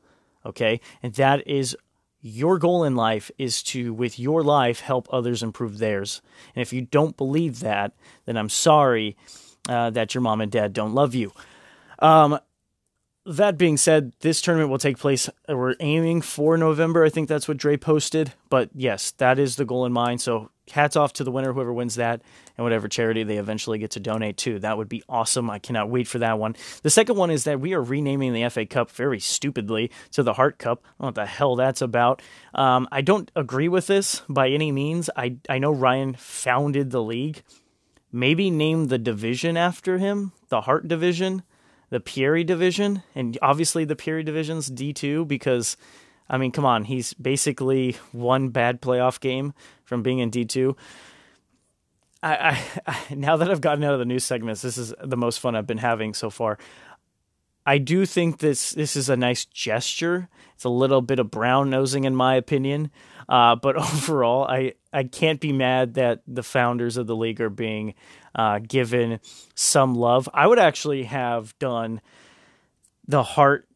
Okay? 0.46 0.80
And 1.04 1.14
that 1.16 1.46
is 1.48 1.76
your 2.22 2.58
goal 2.58 2.84
in 2.84 2.96
life 2.96 3.30
is 3.38 3.62
to, 3.64 3.94
with 3.94 4.20
your 4.20 4.44
life, 4.44 4.80
help 4.80 5.08
others 5.12 5.44
improve 5.44 5.78
theirs. 5.78 6.22
And 6.56 6.62
if 6.62 6.74
you 6.74 6.82
don't 6.82 7.16
believe 7.16 7.60
that, 7.60 7.94
then 8.26 8.38
I'm 8.38 8.50
sorry 8.50 9.16
uh, 9.70 9.90
that 9.92 10.14
your 10.14 10.22
mom 10.22 10.42
and 10.42 10.52
dad 10.52 10.74
don't 10.74 10.96
love 10.96 11.14
you. 11.14 11.32
Um, 12.00 12.40
that 13.28 13.58
being 13.58 13.78
said, 13.78 14.14
this 14.22 14.42
tournament 14.42 14.70
will 14.70 14.78
take 14.78 14.98
place. 14.98 15.30
We're 15.50 15.76
aiming 15.80 16.22
for 16.22 16.58
November. 16.58 17.04
I 17.04 17.10
think 17.10 17.28
that's 17.28 17.48
what 17.48 17.58
Dre 17.58 17.76
posted. 17.76 18.34
But 18.50 18.70
yes, 18.74 19.12
that 19.18 19.38
is 19.38 19.58
the 19.58 19.66
goal 19.66 19.86
in 19.86 19.92
mind. 19.92 20.22
So 20.22 20.50
hats 20.72 20.96
off 20.96 21.14
to 21.14 21.24
the 21.24 21.32
winner, 21.32 21.52
whoever 21.54 21.74
wins 21.74 21.96
that, 21.96 22.22
and 22.58 22.64
whatever 22.64 22.88
charity 22.88 23.24
they 23.24 23.38
eventually 23.38 23.80
get 23.80 23.92
to 23.92 24.00
donate 24.00 24.38
to. 24.38 24.60
That 24.60 24.78
would 24.78 24.88
be 24.88 25.04
awesome. 25.10 25.50
I 25.50 25.60
cannot 25.60 25.90
wait 25.90 26.08
for 26.08 26.20
that 26.20 26.40
one. 26.40 26.56
The 26.84 26.90
second 26.90 27.18
one 27.18 27.30
is 27.30 27.44
that 27.44 27.60
we 27.60 27.74
are 27.74 27.82
renaming 27.82 28.34
the 28.34 28.48
FA 28.50 28.66
Cup 28.66 28.92
very 28.92 29.20
stupidly 29.20 29.92
to 30.12 30.24
the 30.24 30.34
Hart 30.34 30.58
Cup. 30.58 30.84
I 30.86 30.88
don't 30.88 31.00
know 31.00 31.06
what 31.08 31.16
the 31.16 31.26
hell 31.26 31.56
that's 31.58 31.82
about. 31.82 32.22
Um, 32.54 32.88
I 32.92 33.02
don't 33.02 33.30
agree 33.36 33.68
with 33.68 33.88
this 33.88 34.22
by 34.30 34.50
any 34.50 34.72
means. 34.72 35.10
I, 35.16 35.38
I 35.50 35.60
know 35.60 35.72
Ryan 35.72 36.14
founded 36.14 36.92
the 36.92 37.04
league. 37.04 37.44
Maybe 38.10 38.50
name 38.50 38.86
the 38.86 38.98
division 38.98 39.58
after 39.58 39.98
him, 39.98 40.32
the 40.48 40.62
Hart 40.62 40.88
Division 40.88 41.44
the 41.90 42.00
Pieri 42.00 42.44
division, 42.44 43.04
and 43.16 43.38
obviously 43.42 43.86
the 43.86 43.96
Pieri 43.96 44.24
division's 44.24 44.70
D2 44.70 45.28
because, 45.28 45.78
I 46.30 46.38
mean, 46.38 46.52
come 46.52 46.66
on, 46.66 46.84
he's 46.84 47.14
basically 47.14 47.98
one 48.12 48.50
bad 48.50 48.82
playoff 48.82 49.20
game 49.20 49.54
from 49.84 50.04
being 50.04 50.20
in 50.20 50.32
D2. 50.32 50.76
I, 52.22 52.36
I, 52.36 52.82
I 52.88 53.16
now 53.16 53.38
that 53.38 53.50
I've 53.50 53.62
gotten 53.62 53.84
out 53.84 53.94
of 53.94 54.00
the 54.00 54.06
news 54.06 54.24
segments, 54.24 54.62
this 54.62 54.78
is 54.78 54.94
the 55.02 55.18
most 55.18 55.40
fun 55.40 55.56
I've 55.56 55.68
been 55.68 55.78
having 55.78 56.14
so 56.14 56.30
far. 56.30 56.58
I 57.66 57.80
do 57.80 58.06
think 58.06 58.40
this 58.40 58.72
this 58.72 58.96
is 58.96 59.10
a 59.10 59.18
nice 59.18 59.46
gesture. 59.46 60.30
It's 60.56 60.64
a 60.64 60.70
little 60.70 61.02
bit 61.02 61.20
of 61.20 61.30
brown 61.30 61.70
nosing, 61.70 62.06
in 62.06 62.16
my 62.16 62.36
opinion. 62.36 62.92
Uh, 63.30 63.56
but 63.56 63.76
overall, 63.78 64.46
I, 64.48 64.74
I 64.94 65.04
can't 65.04 65.40
be 65.40 65.52
mad 65.52 65.96
that 65.96 66.22
the 66.28 66.44
founders 66.44 66.98
of 66.98 67.08
the 67.08 67.16
league 67.16 67.42
are 67.42 67.50
being 67.50 67.94
uh, 68.38 68.60
given 68.60 69.20
some 69.56 69.96
love. 69.96 70.30
I 70.34 70.48
would 70.48 70.60
actually 70.60 71.04
have 71.04 71.58
done 71.60 72.00
the 73.08 73.24
Hart, 73.24 73.68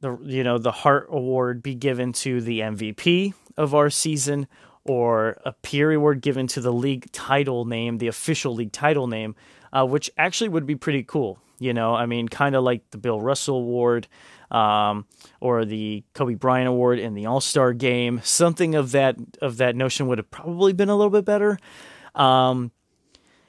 the 0.00 0.18
you 0.22 0.44
know 0.44 0.58
the 0.58 0.72
Hart 0.72 1.06
Award 1.10 1.62
be 1.62 1.74
given 1.74 2.12
to 2.14 2.40
the 2.40 2.60
MVP 2.60 3.32
of 3.56 3.74
our 3.74 3.88
season, 3.88 4.48
or 4.84 5.40
a 5.44 5.52
peer 5.52 5.92
award 5.92 6.20
given 6.20 6.46
to 6.48 6.60
the 6.60 6.72
league 6.72 7.10
title 7.12 7.64
name, 7.64 7.98
the 7.98 8.08
official 8.08 8.54
league 8.54 8.72
title 8.72 9.06
name, 9.06 9.34
uh, 9.72 9.86
which 9.86 10.10
actually 10.18 10.48
would 10.48 10.66
be 10.66 10.76
pretty 10.76 11.02
cool. 11.02 11.38
You 11.58 11.72
know, 11.72 11.94
I 11.94 12.04
mean, 12.04 12.28
kind 12.28 12.54
of 12.54 12.64
like 12.64 12.90
the 12.90 12.98
Bill 12.98 13.18
Russell 13.18 13.56
Award 13.56 14.08
um, 14.50 15.06
or 15.40 15.64
the 15.64 16.04
Kobe 16.12 16.34
Bryant 16.34 16.68
Award 16.68 16.98
in 16.98 17.14
the 17.14 17.26
All 17.26 17.40
Star 17.40 17.72
Game. 17.72 18.20
Something 18.22 18.74
of 18.74 18.92
that 18.92 19.16
of 19.40 19.56
that 19.58 19.74
notion 19.74 20.06
would 20.08 20.18
have 20.18 20.30
probably 20.30 20.72
been 20.72 20.90
a 20.90 20.96
little 20.96 21.10
bit 21.10 21.24
better. 21.24 21.58
Um, 22.14 22.72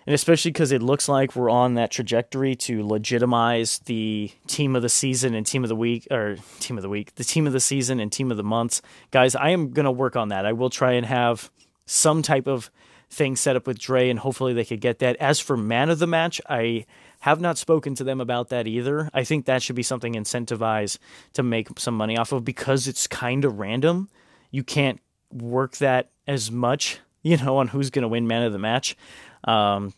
and 0.08 0.13
especially 0.13 0.52
because 0.52 0.72
it 0.72 0.82
looks 0.82 1.10
like 1.10 1.36
we're 1.36 1.50
on 1.50 1.74
that 1.74 1.91
trajectory 1.91 2.56
to 2.56 2.88
legitimize 2.88 3.80
the 3.80 4.32
team 4.48 4.74
of 4.74 4.82
the 4.82 4.88
season 4.88 5.34
and 5.34 5.46
team 5.46 5.65
of 5.65 5.67
the 5.67 5.76
week, 5.76 6.08
or 6.10 6.38
team 6.62 6.78
of 6.78 6.82
the 6.82 6.89
week, 6.89 7.13
the 7.15 7.26
team 7.26 7.46
of 7.46 7.52
the 7.52 7.60
season 7.60 8.00
and 8.00 8.10
team 8.10 8.32
of 8.32 8.38
the 8.38 8.43
months. 8.43 8.82
Guys, 9.12 9.36
I 9.36 9.50
am 9.50 9.72
going 9.72 9.84
to 9.84 9.91
work 9.91 10.15
on 10.15 10.30
that. 10.30 10.46
I 10.46 10.54
will 10.54 10.70
try 10.70 10.93
and 10.93 11.06
have 11.06 11.52
some 11.86 12.22
type 12.22 12.48
of 12.48 12.72
thing 13.10 13.36
set 13.36 13.58
up 13.58 13.67
with 13.67 13.80
Dre, 13.80 14.10
and 14.10 14.20
hopefully 14.20 14.54
they 14.54 14.63
could 14.63 14.80
get 14.80 15.00
that. 15.00 15.17
As 15.17 15.41
for 15.41 15.58
man 15.58 15.89
of 15.89 16.00
the 16.00 16.08
match, 16.08 16.39
I 16.50 16.86
have 17.20 17.41
not 17.41 17.58
spoken 17.58 17.93
to 17.96 18.06
them 18.06 18.22
about 18.22 18.48
that 18.48 18.65
either. 18.65 19.10
I 19.13 19.26
think 19.26 19.46
that 19.46 19.62
should 19.62 19.76
be 19.76 19.84
something 19.84 20.13
incentivized 20.13 21.00
to 21.34 21.43
make 21.43 21.78
some 21.80 21.98
money 21.98 22.18
off 22.18 22.32
of 22.32 22.45
because 22.45 22.88
it's 22.88 23.08
kind 23.08 23.43
of 23.43 23.60
random. 23.60 24.08
You 24.51 24.64
can't 24.64 25.01
work 25.34 25.78
that 25.78 26.12
as 26.28 26.49
much, 26.49 27.01
you 27.28 27.38
know, 27.38 27.57
on 27.57 27.67
who's 27.67 27.89
going 27.89 28.03
to 28.03 28.07
win 28.07 28.28
man 28.28 28.43
of 28.43 28.53
the 28.53 28.59
match 28.59 28.95
um, 29.43 29.93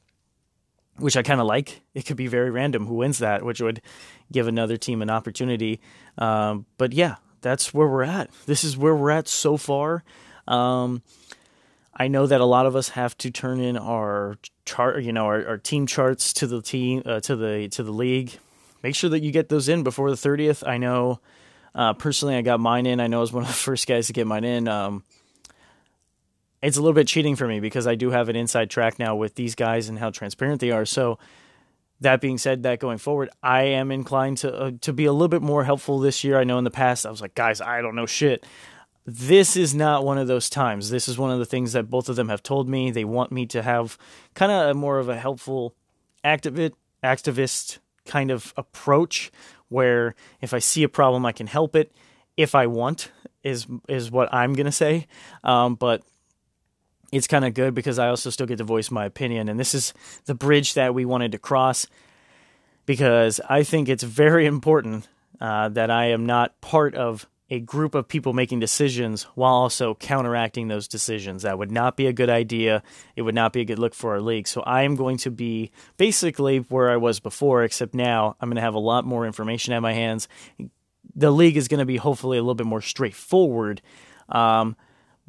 which 0.98 1.18
I 1.18 1.24
kind 1.24 1.40
of 1.40 1.48
like. 1.48 1.82
It 1.94 2.06
could 2.06 2.18
be 2.18 2.28
very 2.28 2.50
random 2.50 2.86
who 2.86 2.96
wins 2.96 3.20
that, 3.20 3.44
which 3.44 3.62
would 3.62 3.82
give 4.32 4.48
another 4.48 4.78
team 4.78 5.02
an 5.02 5.10
opportunity. 5.10 5.80
Um, 6.18 6.66
but 6.78 6.94
yeah, 6.94 7.16
that's 7.42 7.74
where 7.74 7.88
we're 7.88 8.04
at. 8.04 8.30
This 8.46 8.64
is 8.64 8.78
where 8.78 8.96
we're 8.96 9.12
at 9.12 9.28
so 9.28 9.58
far. 9.58 10.04
Um, 10.48 11.02
I 11.94 12.08
know 12.08 12.28
that 12.28 12.42
a 12.42 12.46
lot 12.46 12.66
of 12.66 12.76
us 12.76 12.90
have 12.90 13.18
to 13.20 13.32
turn 13.32 13.60
in 13.60 13.78
our 13.78 14.38
chart, 14.66 15.04
you 15.04 15.12
know, 15.12 15.26
our, 15.26 15.46
our 15.48 15.58
team 15.58 15.86
charts 15.86 16.34
to 16.34 16.48
the 16.48 16.62
team 16.62 17.04
uh, 17.06 17.20
to 17.22 17.36
the 17.36 17.68
to 17.70 17.84
the 17.84 17.92
league. 17.92 18.38
Make 18.84 18.96
sure 18.96 19.10
that 19.10 19.22
you 19.22 19.32
get 19.32 19.50
those 19.50 19.68
in 19.68 19.84
before 19.84 20.10
the 20.10 20.18
thirtieth. 20.18 20.64
I 20.66 20.78
know 20.78 21.20
uh, 21.76 21.94
personally, 21.94 22.36
I 22.36 22.42
got 22.42 22.62
mine 22.62 22.86
in. 22.86 23.02
I 23.02 23.08
know 23.08 23.18
I 23.18 23.22
was 23.22 23.34
one 23.34 23.44
of 23.44 23.50
the 23.50 23.54
first 23.70 23.86
guys 23.86 24.08
to 24.08 24.14
get 24.14 24.28
mine 24.28 24.46
in. 24.46 24.68
Um, 24.68 25.04
it's 26.62 26.78
a 26.78 26.82
little 26.82 26.94
bit 26.94 27.08
cheating 27.08 27.36
for 27.36 27.48
me 27.48 27.60
because 27.60 27.88
I 27.88 27.96
do 27.96 28.12
have 28.12 28.30
an 28.30 28.36
inside 28.36 28.70
track 28.70 29.00
now 29.00 29.16
with 29.16 29.36
these 29.36 29.56
guys 29.56 29.90
and 29.90 29.98
how 30.00 30.10
transparent 30.10 30.62
they 30.62 30.72
are. 30.72 30.86
So 30.86 31.18
that 32.02 32.22
being 32.22 32.38
said, 32.38 32.64
that 32.64 32.80
going 32.80 32.98
forward, 32.98 33.30
I 33.44 33.64
am 33.64 33.92
inclined 33.92 34.40
to 34.40 34.54
uh, 34.54 34.72
to 34.82 34.94
be 34.94 35.06
a 35.06 35.14
little 35.14 35.28
bit 35.28 35.42
more 35.42 35.64
helpful 35.64 36.00
this 36.00 36.24
year. 36.24 36.40
I 36.40 36.44
know 36.44 36.58
in 36.58 36.64
the 36.64 36.72
past 36.72 37.06
I 37.06 37.12
was 37.12 37.22
like, 37.22 37.36
guys, 37.36 37.62
I 37.62 37.82
don't 37.82 37.96
know 37.96 38.06
shit. 38.06 38.46
This 39.06 39.56
is 39.56 39.74
not 39.74 40.06
one 40.06 40.18
of 40.18 40.28
those 40.28 40.50
times. 40.50 40.90
This 40.90 41.08
is 41.08 41.18
one 41.18 41.32
of 41.32 41.40
the 41.40 41.46
things 41.46 41.74
that 41.74 41.90
both 41.90 42.10
of 42.10 42.16
them 42.16 42.30
have 42.30 42.44
told 42.44 42.70
me. 42.70 42.92
They 42.92 43.06
want 43.06 43.32
me 43.32 43.46
to 43.48 43.62
have 43.62 43.98
kind 44.34 44.52
of 44.52 44.76
more 44.76 45.00
of 45.00 45.10
a 45.10 45.18
helpful 45.18 45.76
activist 46.24 46.74
activist 47.04 47.80
kind 48.06 48.32
of 48.32 48.54
approach 48.58 49.32
where 49.70 50.16
if 50.42 50.54
I 50.54 50.60
see 50.60 50.84
a 50.84 50.90
problem, 50.90 51.26
I 51.26 51.32
can 51.32 51.48
help 51.48 51.76
it 51.76 51.92
if 52.38 52.56
I 52.56 52.68
want 52.68 53.12
is 53.44 53.68
is 53.88 54.12
what 54.12 54.34
I'm 54.34 54.54
gonna 54.54 54.72
say. 54.72 55.08
Um, 55.44 55.76
but 55.76 56.04
it's 57.12 57.28
kind 57.28 57.46
of 57.46 57.54
good 57.54 57.74
because 57.74 58.00
I 58.00 58.10
also 58.10 58.30
still 58.30 58.46
get 58.46 58.58
to 58.58 58.64
voice 58.64 58.92
my 58.92 59.06
opinion. 59.06 59.50
And 59.50 59.60
this 59.60 59.74
is 59.74 59.94
the 60.26 60.36
bridge 60.36 60.74
that 60.76 60.94
we 60.94 61.06
wanted 61.06 61.32
to 61.32 61.40
cross 61.40 61.88
because 62.86 63.40
I 63.50 63.64
think 63.64 63.90
it's 63.90 64.04
very 64.04 64.46
important 64.46 65.08
uh, 65.40 65.70
that 65.70 65.90
I 65.90 66.06
am 66.06 66.26
not 66.26 66.60
part 66.62 66.96
of 66.96 67.28
a 67.52 67.60
group 67.60 67.96
of 67.96 68.08
people 68.08 68.34
making 68.34 68.60
decisions 68.60 69.24
while 69.34 69.54
also 69.54 69.96
counteracting 69.96 70.68
those 70.68 70.88
decisions. 70.88 71.42
That 71.42 71.58
would 71.58 71.72
not 71.72 71.98
be 71.98 72.06
a 72.06 72.14
good 72.14 72.30
idea. 72.30 72.84
It 73.16 73.24
would 73.24 73.36
not 73.36 73.54
be 73.54 73.62
a 73.62 73.66
good 73.66 73.80
look 73.80 73.96
for 73.96 74.12
our 74.12 74.22
league. 74.22 74.48
So 74.48 74.62
I 74.62 74.84
am 74.84 74.96
going 74.96 75.18
to 75.20 75.32
be 75.32 75.72
basically 75.98 76.60
where 76.60 76.92
I 76.92 76.98
was 76.98 77.20
before, 77.20 77.64
except 77.64 77.94
now 77.94 78.36
I'm 78.40 78.50
going 78.50 78.58
to 78.58 78.62
have 78.62 78.76
a 78.76 78.80
lot 78.80 79.06
more 79.06 79.26
information 79.26 79.74
at 79.74 79.82
my 79.82 79.94
hands. 79.94 80.28
The 81.16 81.32
league 81.32 81.58
is 81.58 81.68
going 81.68 81.80
to 81.80 81.86
be 81.86 81.98
hopefully 81.98 82.38
a 82.38 82.42
little 82.42 82.56
bit 82.56 82.68
more 82.68 82.82
straightforward. 82.82 83.82
Um, 84.30 84.76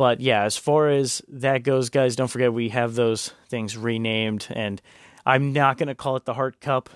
but 0.00 0.22
yeah, 0.22 0.44
as 0.44 0.56
far 0.56 0.88
as 0.88 1.20
that 1.28 1.62
goes, 1.62 1.90
guys, 1.90 2.16
don't 2.16 2.28
forget 2.28 2.54
we 2.54 2.70
have 2.70 2.94
those 2.94 3.34
things 3.50 3.76
renamed, 3.76 4.46
and 4.48 4.80
I'm 5.26 5.52
not 5.52 5.76
going 5.76 5.88
to 5.88 5.94
call 5.94 6.16
it 6.16 6.24
the 6.24 6.32
Hart 6.32 6.58
Cup. 6.58 6.88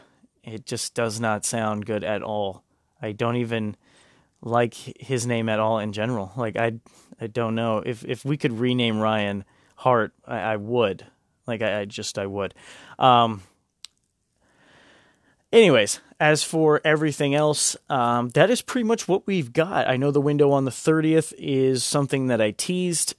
It 0.42 0.64
just 0.64 0.94
does 0.94 1.20
not 1.20 1.44
sound 1.44 1.84
good 1.84 2.02
at 2.02 2.22
all. 2.22 2.64
I 3.02 3.12
don't 3.12 3.36
even 3.36 3.76
like 4.40 4.72
his 4.72 5.26
name 5.26 5.50
at 5.50 5.60
all 5.60 5.80
in 5.80 5.92
general. 5.92 6.32
Like 6.34 6.56
I, 6.56 6.80
I 7.20 7.26
don't 7.26 7.54
know 7.54 7.82
if 7.84 8.06
if 8.06 8.24
we 8.24 8.38
could 8.38 8.58
rename 8.58 8.98
Ryan 8.98 9.44
Hart, 9.76 10.14
I, 10.26 10.38
I 10.38 10.56
would. 10.56 11.04
Like 11.46 11.60
I, 11.60 11.80
I, 11.80 11.84
just 11.84 12.18
I 12.18 12.24
would. 12.24 12.54
Um, 12.98 13.42
anyways, 15.52 16.00
as 16.24 16.42
for 16.42 16.80
everything 16.86 17.34
else, 17.34 17.76
um, 17.90 18.30
that 18.30 18.48
is 18.48 18.62
pretty 18.62 18.86
much 18.86 19.06
what 19.06 19.26
we've 19.26 19.52
got. 19.52 19.86
I 19.86 19.98
know 19.98 20.10
the 20.10 20.22
window 20.22 20.52
on 20.52 20.64
the 20.64 20.70
30th 20.70 21.34
is 21.36 21.84
something 21.84 22.28
that 22.28 22.40
I 22.40 22.50
teased. 22.50 23.14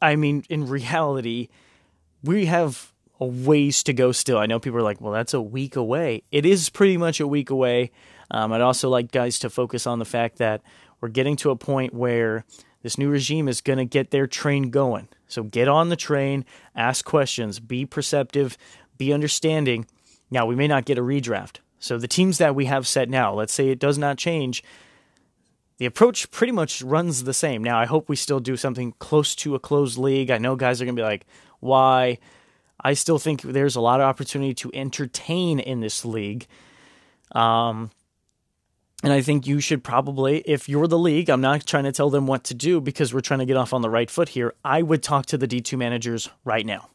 I 0.00 0.16
mean, 0.16 0.44
in 0.48 0.66
reality, 0.66 1.48
we 2.22 2.46
have 2.46 2.90
a 3.20 3.26
ways 3.26 3.82
to 3.82 3.92
go 3.92 4.12
still. 4.12 4.38
I 4.38 4.46
know 4.46 4.58
people 4.58 4.78
are 4.78 4.82
like, 4.82 5.02
well, 5.02 5.12
that's 5.12 5.34
a 5.34 5.42
week 5.42 5.76
away. 5.76 6.22
It 6.32 6.46
is 6.46 6.70
pretty 6.70 6.96
much 6.96 7.20
a 7.20 7.28
week 7.28 7.50
away. 7.50 7.90
Um, 8.30 8.54
I'd 8.54 8.62
also 8.62 8.88
like 8.88 9.12
guys 9.12 9.38
to 9.40 9.50
focus 9.50 9.86
on 9.86 9.98
the 9.98 10.06
fact 10.06 10.38
that 10.38 10.62
we're 11.02 11.08
getting 11.10 11.36
to 11.36 11.50
a 11.50 11.56
point 11.56 11.92
where 11.92 12.46
this 12.80 12.96
new 12.96 13.10
regime 13.10 13.46
is 13.46 13.60
going 13.60 13.78
to 13.78 13.84
get 13.84 14.10
their 14.10 14.26
train 14.26 14.70
going. 14.70 15.08
So 15.28 15.42
get 15.42 15.68
on 15.68 15.90
the 15.90 15.96
train, 15.96 16.46
ask 16.74 17.04
questions, 17.04 17.60
be 17.60 17.84
perceptive, 17.84 18.56
be 18.96 19.12
understanding. 19.12 19.84
Now, 20.30 20.46
we 20.46 20.56
may 20.56 20.66
not 20.66 20.86
get 20.86 20.96
a 20.96 21.02
redraft. 21.02 21.58
So 21.84 21.98
the 21.98 22.08
teams 22.08 22.38
that 22.38 22.54
we 22.54 22.64
have 22.64 22.86
set 22.86 23.10
now, 23.10 23.34
let's 23.34 23.52
say 23.52 23.68
it 23.68 23.78
does 23.78 23.98
not 23.98 24.16
change, 24.16 24.64
the 25.76 25.84
approach 25.84 26.30
pretty 26.30 26.50
much 26.50 26.80
runs 26.80 27.24
the 27.24 27.34
same. 27.34 27.62
Now, 27.62 27.78
I 27.78 27.84
hope 27.84 28.08
we 28.08 28.16
still 28.16 28.40
do 28.40 28.56
something 28.56 28.94
close 29.00 29.34
to 29.36 29.54
a 29.54 29.58
closed 29.58 29.98
league. 29.98 30.30
I 30.30 30.38
know 30.38 30.56
guys 30.56 30.80
are 30.80 30.86
going 30.86 30.96
to 30.96 31.00
be 31.02 31.04
like, 31.04 31.26
why? 31.60 32.20
I 32.80 32.94
still 32.94 33.18
think 33.18 33.42
there's 33.42 33.76
a 33.76 33.82
lot 33.82 34.00
of 34.00 34.06
opportunity 34.06 34.54
to 34.54 34.70
entertain 34.72 35.60
in 35.60 35.80
this 35.80 36.06
league. 36.06 36.46
Um, 37.32 37.90
and 39.02 39.12
I 39.12 39.20
think 39.20 39.46
you 39.46 39.60
should 39.60 39.84
probably, 39.84 40.38
if 40.46 40.70
you're 40.70 40.86
the 40.86 40.98
league, 40.98 41.28
I'm 41.28 41.42
not 41.42 41.66
trying 41.66 41.84
to 41.84 41.92
tell 41.92 42.08
them 42.08 42.26
what 42.26 42.44
to 42.44 42.54
do 42.54 42.80
because 42.80 43.12
we're 43.12 43.20
trying 43.20 43.40
to 43.40 43.46
get 43.46 43.58
off 43.58 43.74
on 43.74 43.82
the 43.82 43.90
right 43.90 44.10
foot 44.10 44.30
here. 44.30 44.54
I 44.64 44.80
would 44.80 45.02
talk 45.02 45.26
to 45.26 45.36
the 45.36 45.46
D2 45.46 45.76
managers 45.76 46.30
right 46.46 46.64
now. 46.64 46.88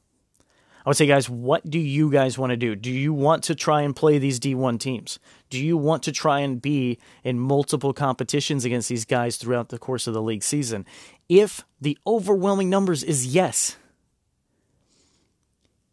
I 0.90 0.92
would 0.92 0.98
say, 0.98 1.06
guys, 1.06 1.30
what 1.30 1.70
do 1.70 1.78
you 1.78 2.10
guys 2.10 2.40
want 2.40 2.50
to 2.50 2.58
do? 2.58 2.76
Do 2.76 2.90
you 2.90 3.14
want 3.14 3.44
to 3.44 3.54
try 3.54 3.84
and 3.84 3.96
play 3.96 4.18
these 4.18 4.40
D1 4.40 4.80
teams? 4.80 5.20
Do 5.52 5.64
you 5.64 5.78
want 5.78 6.02
to 6.02 6.12
try 6.12 6.40
and 6.40 6.60
be 6.60 6.98
in 7.24 7.40
multiple 7.40 7.94
competitions 7.94 8.66
against 8.66 8.90
these 8.90 9.06
guys 9.06 9.38
throughout 9.38 9.70
the 9.70 9.78
course 9.78 10.08
of 10.08 10.16
the 10.16 10.22
league 10.24 10.42
season? 10.42 10.88
If 11.30 11.64
the 11.80 11.96
overwhelming 12.08 12.72
numbers 12.72 13.04
is 13.04 13.28
yes, 13.28 13.78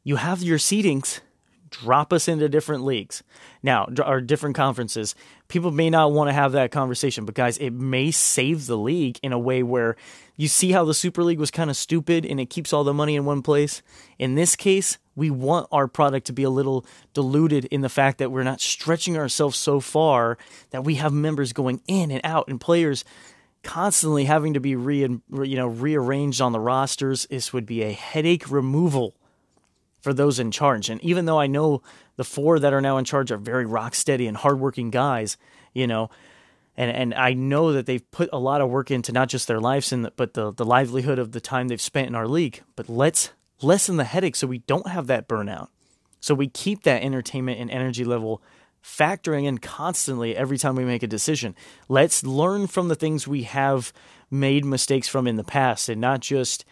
you 0.02 0.16
have 0.16 0.42
your 0.42 0.56
seedings 0.56 1.20
drop 1.68 2.10
us 2.10 2.26
into 2.26 2.48
different 2.48 2.82
leagues 2.82 3.22
now 3.62 3.88
or 4.02 4.20
different 4.20 4.54
conferences 4.54 5.14
people 5.48 5.72
may 5.72 5.90
not 5.90 6.12
want 6.12 6.28
to 6.28 6.32
have 6.32 6.52
that 6.52 6.70
conversation 6.70 7.24
but 7.24 7.34
guys 7.34 7.58
it 7.58 7.72
may 7.72 8.10
save 8.10 8.66
the 8.66 8.78
league 8.78 9.18
in 9.20 9.32
a 9.32 9.38
way 9.38 9.64
where 9.64 9.96
you 10.36 10.48
see 10.48 10.72
how 10.72 10.84
the 10.84 10.94
super 10.94 11.22
league 11.22 11.38
was 11.38 11.50
kind 11.50 11.70
of 11.70 11.76
stupid 11.76 12.26
and 12.26 12.38
it 12.38 12.50
keeps 12.50 12.72
all 12.72 12.84
the 12.84 12.94
money 12.94 13.16
in 13.16 13.24
one 13.24 13.42
place 13.42 13.82
in 14.18 14.34
this 14.34 14.56
case 14.56 14.98
we 15.14 15.30
want 15.30 15.66
our 15.72 15.88
product 15.88 16.26
to 16.26 16.32
be 16.32 16.42
a 16.42 16.50
little 16.50 16.84
diluted 17.14 17.64
in 17.66 17.80
the 17.80 17.88
fact 17.88 18.18
that 18.18 18.30
we're 18.30 18.42
not 18.42 18.60
stretching 18.60 19.16
ourselves 19.16 19.56
so 19.56 19.80
far 19.80 20.36
that 20.70 20.84
we 20.84 20.96
have 20.96 21.12
members 21.12 21.52
going 21.52 21.80
in 21.86 22.10
and 22.10 22.20
out 22.24 22.48
and 22.48 22.60
players 22.60 23.04
constantly 23.62 24.26
having 24.26 24.54
to 24.54 24.60
be 24.60 24.76
re 24.76 25.00
you 25.00 25.56
know 25.56 25.66
rearranged 25.66 26.40
on 26.40 26.52
the 26.52 26.60
rosters 26.60 27.26
this 27.30 27.52
would 27.52 27.66
be 27.66 27.82
a 27.82 27.92
headache 27.92 28.50
removal 28.50 29.14
for 30.06 30.14
those 30.14 30.38
in 30.38 30.52
charge. 30.52 30.88
And 30.88 31.02
even 31.02 31.24
though 31.24 31.40
I 31.40 31.48
know 31.48 31.82
the 32.14 32.22
four 32.22 32.60
that 32.60 32.72
are 32.72 32.80
now 32.80 32.96
in 32.96 33.04
charge 33.04 33.32
are 33.32 33.36
very 33.36 33.66
rock 33.66 33.92
steady 33.92 34.28
and 34.28 34.36
hardworking 34.36 34.90
guys, 34.90 35.36
you 35.74 35.88
know, 35.88 36.10
and 36.76 36.90
and 36.90 37.14
I 37.14 37.32
know 37.32 37.72
that 37.72 37.86
they've 37.86 38.10
put 38.10 38.28
a 38.32 38.38
lot 38.38 38.60
of 38.60 38.70
work 38.70 38.90
into 38.90 39.12
not 39.12 39.28
just 39.28 39.48
their 39.48 39.60
lives 39.60 39.92
and 39.92 40.10
but 40.16 40.34
the 40.34 40.52
the 40.52 40.64
livelihood 40.64 41.18
of 41.18 41.32
the 41.32 41.40
time 41.40 41.68
they've 41.68 41.80
spent 41.80 42.08
in 42.08 42.14
our 42.14 42.28
league. 42.28 42.62
But 42.74 42.88
let's 42.88 43.30
lessen 43.62 43.96
the 43.96 44.04
headache 44.04 44.36
so 44.36 44.46
we 44.46 44.58
don't 44.58 44.88
have 44.88 45.06
that 45.06 45.28
burnout. 45.28 45.68
So 46.20 46.34
we 46.34 46.48
keep 46.48 46.82
that 46.82 47.02
entertainment 47.02 47.60
and 47.60 47.70
energy 47.70 48.04
level 48.04 48.42
factoring 48.82 49.46
in 49.46 49.58
constantly 49.58 50.36
every 50.36 50.58
time 50.58 50.76
we 50.76 50.84
make 50.84 51.02
a 51.02 51.08
decision. 51.08 51.54
Let's 51.88 52.22
learn 52.24 52.66
from 52.66 52.88
the 52.88 52.94
things 52.94 53.26
we 53.26 53.42
have 53.44 53.92
made 54.30 54.64
mistakes 54.64 55.08
from 55.08 55.26
in 55.26 55.36
the 55.36 55.44
past 55.44 55.88
and 55.88 56.00
not 56.00 56.20
just 56.20 56.64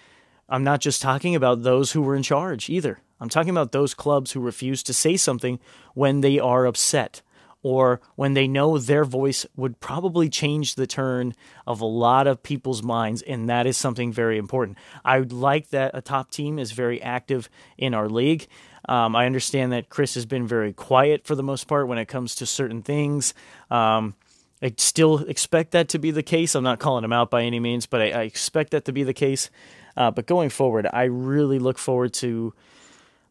I'm 0.48 0.64
not 0.64 0.80
just 0.80 1.00
talking 1.00 1.34
about 1.34 1.62
those 1.62 1.92
who 1.92 2.02
were 2.02 2.14
in 2.14 2.22
charge 2.22 2.68
either. 2.68 3.00
I'm 3.20 3.30
talking 3.30 3.50
about 3.50 3.72
those 3.72 3.94
clubs 3.94 4.32
who 4.32 4.40
refuse 4.40 4.82
to 4.82 4.92
say 4.92 5.16
something 5.16 5.58
when 5.94 6.20
they 6.20 6.38
are 6.38 6.66
upset 6.66 7.22
or 7.64 7.98
when 8.14 8.34
they 8.34 8.46
know 8.46 8.76
their 8.76 9.04
voice 9.04 9.46
would 9.56 9.80
probably 9.80 10.28
change 10.28 10.74
the 10.74 10.86
turn 10.86 11.32
of 11.66 11.80
a 11.80 11.86
lot 11.86 12.26
of 12.26 12.42
people's 12.42 12.82
minds, 12.82 13.22
and 13.22 13.48
that 13.48 13.66
is 13.66 13.76
something 13.76 14.12
very 14.12 14.36
important. 14.36 14.76
I 15.02 15.18
would 15.18 15.32
like 15.32 15.70
that 15.70 15.92
a 15.94 16.02
top 16.02 16.30
team 16.30 16.58
is 16.58 16.72
very 16.72 17.00
active 17.00 17.48
in 17.78 17.94
our 17.94 18.08
league. 18.08 18.46
Um, 18.86 19.16
I 19.16 19.24
understand 19.24 19.72
that 19.72 19.88
Chris 19.88 20.14
has 20.14 20.26
been 20.26 20.46
very 20.46 20.74
quiet 20.74 21.26
for 21.26 21.34
the 21.34 21.42
most 21.42 21.66
part 21.66 21.88
when 21.88 21.96
it 21.96 22.04
comes 22.04 22.34
to 22.36 22.46
certain 22.46 22.82
things. 22.82 23.32
Um, 23.70 24.14
I 24.62 24.74
still 24.76 25.20
expect 25.20 25.70
that 25.70 25.88
to 25.90 25.98
be 25.98 26.10
the 26.10 26.22
case. 26.22 26.54
I'm 26.54 26.64
not 26.64 26.80
calling 26.80 27.02
him 27.02 27.14
out 27.14 27.30
by 27.30 27.44
any 27.44 27.60
means, 27.60 27.86
but 27.86 28.02
I, 28.02 28.10
I 28.10 28.22
expect 28.24 28.72
that 28.72 28.84
to 28.84 28.92
be 28.92 29.04
the 29.04 29.14
case. 29.14 29.48
Uh, 29.96 30.10
but 30.10 30.26
going 30.26 30.50
forward, 30.50 30.86
I 30.92 31.04
really 31.04 31.58
look 31.58 31.78
forward 31.78 32.12
to 32.14 32.52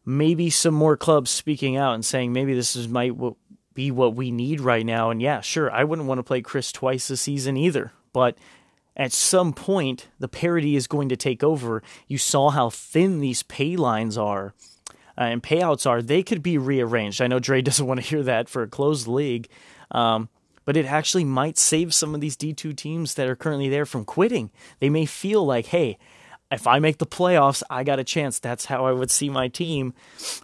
maybe 0.04 0.50
some 0.50 0.74
more 0.74 0.96
clubs 0.96 1.30
speaking 1.30 1.76
out 1.76 1.94
and 1.94 2.04
saying 2.04 2.32
maybe 2.32 2.54
this 2.54 2.76
is 2.76 2.88
might 2.88 3.14
be 3.74 3.90
what 3.90 4.14
we 4.14 4.30
need 4.30 4.60
right 4.60 4.86
now. 4.86 5.10
And 5.10 5.20
yeah, 5.20 5.40
sure, 5.40 5.70
I 5.70 5.84
wouldn't 5.84 6.08
want 6.08 6.18
to 6.18 6.22
play 6.22 6.40
Chris 6.40 6.72
twice 6.72 7.10
a 7.10 7.16
season 7.16 7.56
either, 7.56 7.92
but 8.12 8.36
at 8.96 9.12
some 9.12 9.52
point 9.52 10.08
the 10.18 10.28
parity 10.28 10.76
is 10.76 10.86
going 10.86 11.08
to 11.08 11.16
take 11.16 11.42
over. 11.42 11.82
You 12.06 12.18
saw 12.18 12.50
how 12.50 12.70
thin 12.70 13.20
these 13.20 13.42
pay 13.42 13.76
lines 13.76 14.16
are. 14.16 14.54
Uh, 15.16 15.22
and 15.24 15.42
payouts 15.42 15.88
are, 15.88 16.02
they 16.02 16.24
could 16.24 16.42
be 16.42 16.58
rearranged. 16.58 17.22
I 17.22 17.28
know 17.28 17.38
Dre 17.38 17.62
doesn't 17.62 17.86
want 17.86 18.00
to 18.00 18.06
hear 18.06 18.22
that 18.24 18.48
for 18.48 18.62
a 18.62 18.68
closed 18.68 19.06
league, 19.06 19.48
um, 19.92 20.28
but 20.64 20.76
it 20.76 20.86
actually 20.86 21.24
might 21.24 21.58
save 21.58 21.94
some 21.94 22.14
of 22.14 22.20
these 22.20 22.36
D2 22.36 22.76
teams 22.76 23.14
that 23.14 23.28
are 23.28 23.36
currently 23.36 23.68
there 23.68 23.86
from 23.86 24.04
quitting. 24.04 24.50
They 24.80 24.90
may 24.90 25.06
feel 25.06 25.44
like, 25.44 25.66
hey, 25.66 25.98
if 26.50 26.66
I 26.66 26.78
make 26.78 26.98
the 26.98 27.06
playoffs, 27.06 27.62
I 27.68 27.84
got 27.84 27.98
a 27.98 28.04
chance. 28.04 28.38
That's 28.38 28.66
how 28.66 28.86
I 28.86 28.92
would 28.92 29.10
see 29.10 29.28
my 29.28 29.48
team. 29.48 29.94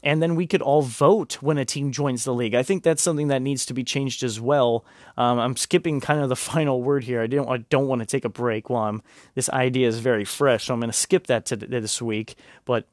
And 0.02 0.22
then 0.22 0.34
we 0.34 0.46
could 0.46 0.62
all 0.62 0.82
vote 0.82 1.34
when 1.40 1.58
a 1.58 1.64
team 1.64 1.92
joins 1.92 2.24
the 2.24 2.34
league. 2.34 2.54
I 2.54 2.62
think 2.62 2.82
that's 2.82 3.02
something 3.02 3.28
that 3.28 3.42
needs 3.42 3.66
to 3.66 3.74
be 3.74 3.84
changed 3.84 4.22
as 4.22 4.40
well. 4.40 4.84
Um, 5.16 5.38
I'm 5.38 5.56
skipping 5.56 6.00
kind 6.00 6.20
of 6.20 6.28
the 6.28 6.36
final 6.50 6.82
word 6.82 7.04
here. 7.04 7.22
I 7.22 7.26
don't, 7.26 7.48
I 7.48 7.58
don't 7.58 7.86
want 7.86 8.00
to 8.00 8.06
take 8.06 8.24
a 8.24 8.30
break 8.30 8.70
while 8.70 8.84
I'm, 8.84 9.02
this 9.34 9.48
idea 9.50 9.88
is 9.88 9.98
very 9.98 10.24
fresh. 10.24 10.64
So 10.64 10.74
I'm 10.74 10.80
going 10.80 10.90
to 10.90 10.96
skip 10.96 11.26
that 11.28 11.46
to 11.46 11.56
this 11.56 12.02
week. 12.02 12.34
But 12.64 12.86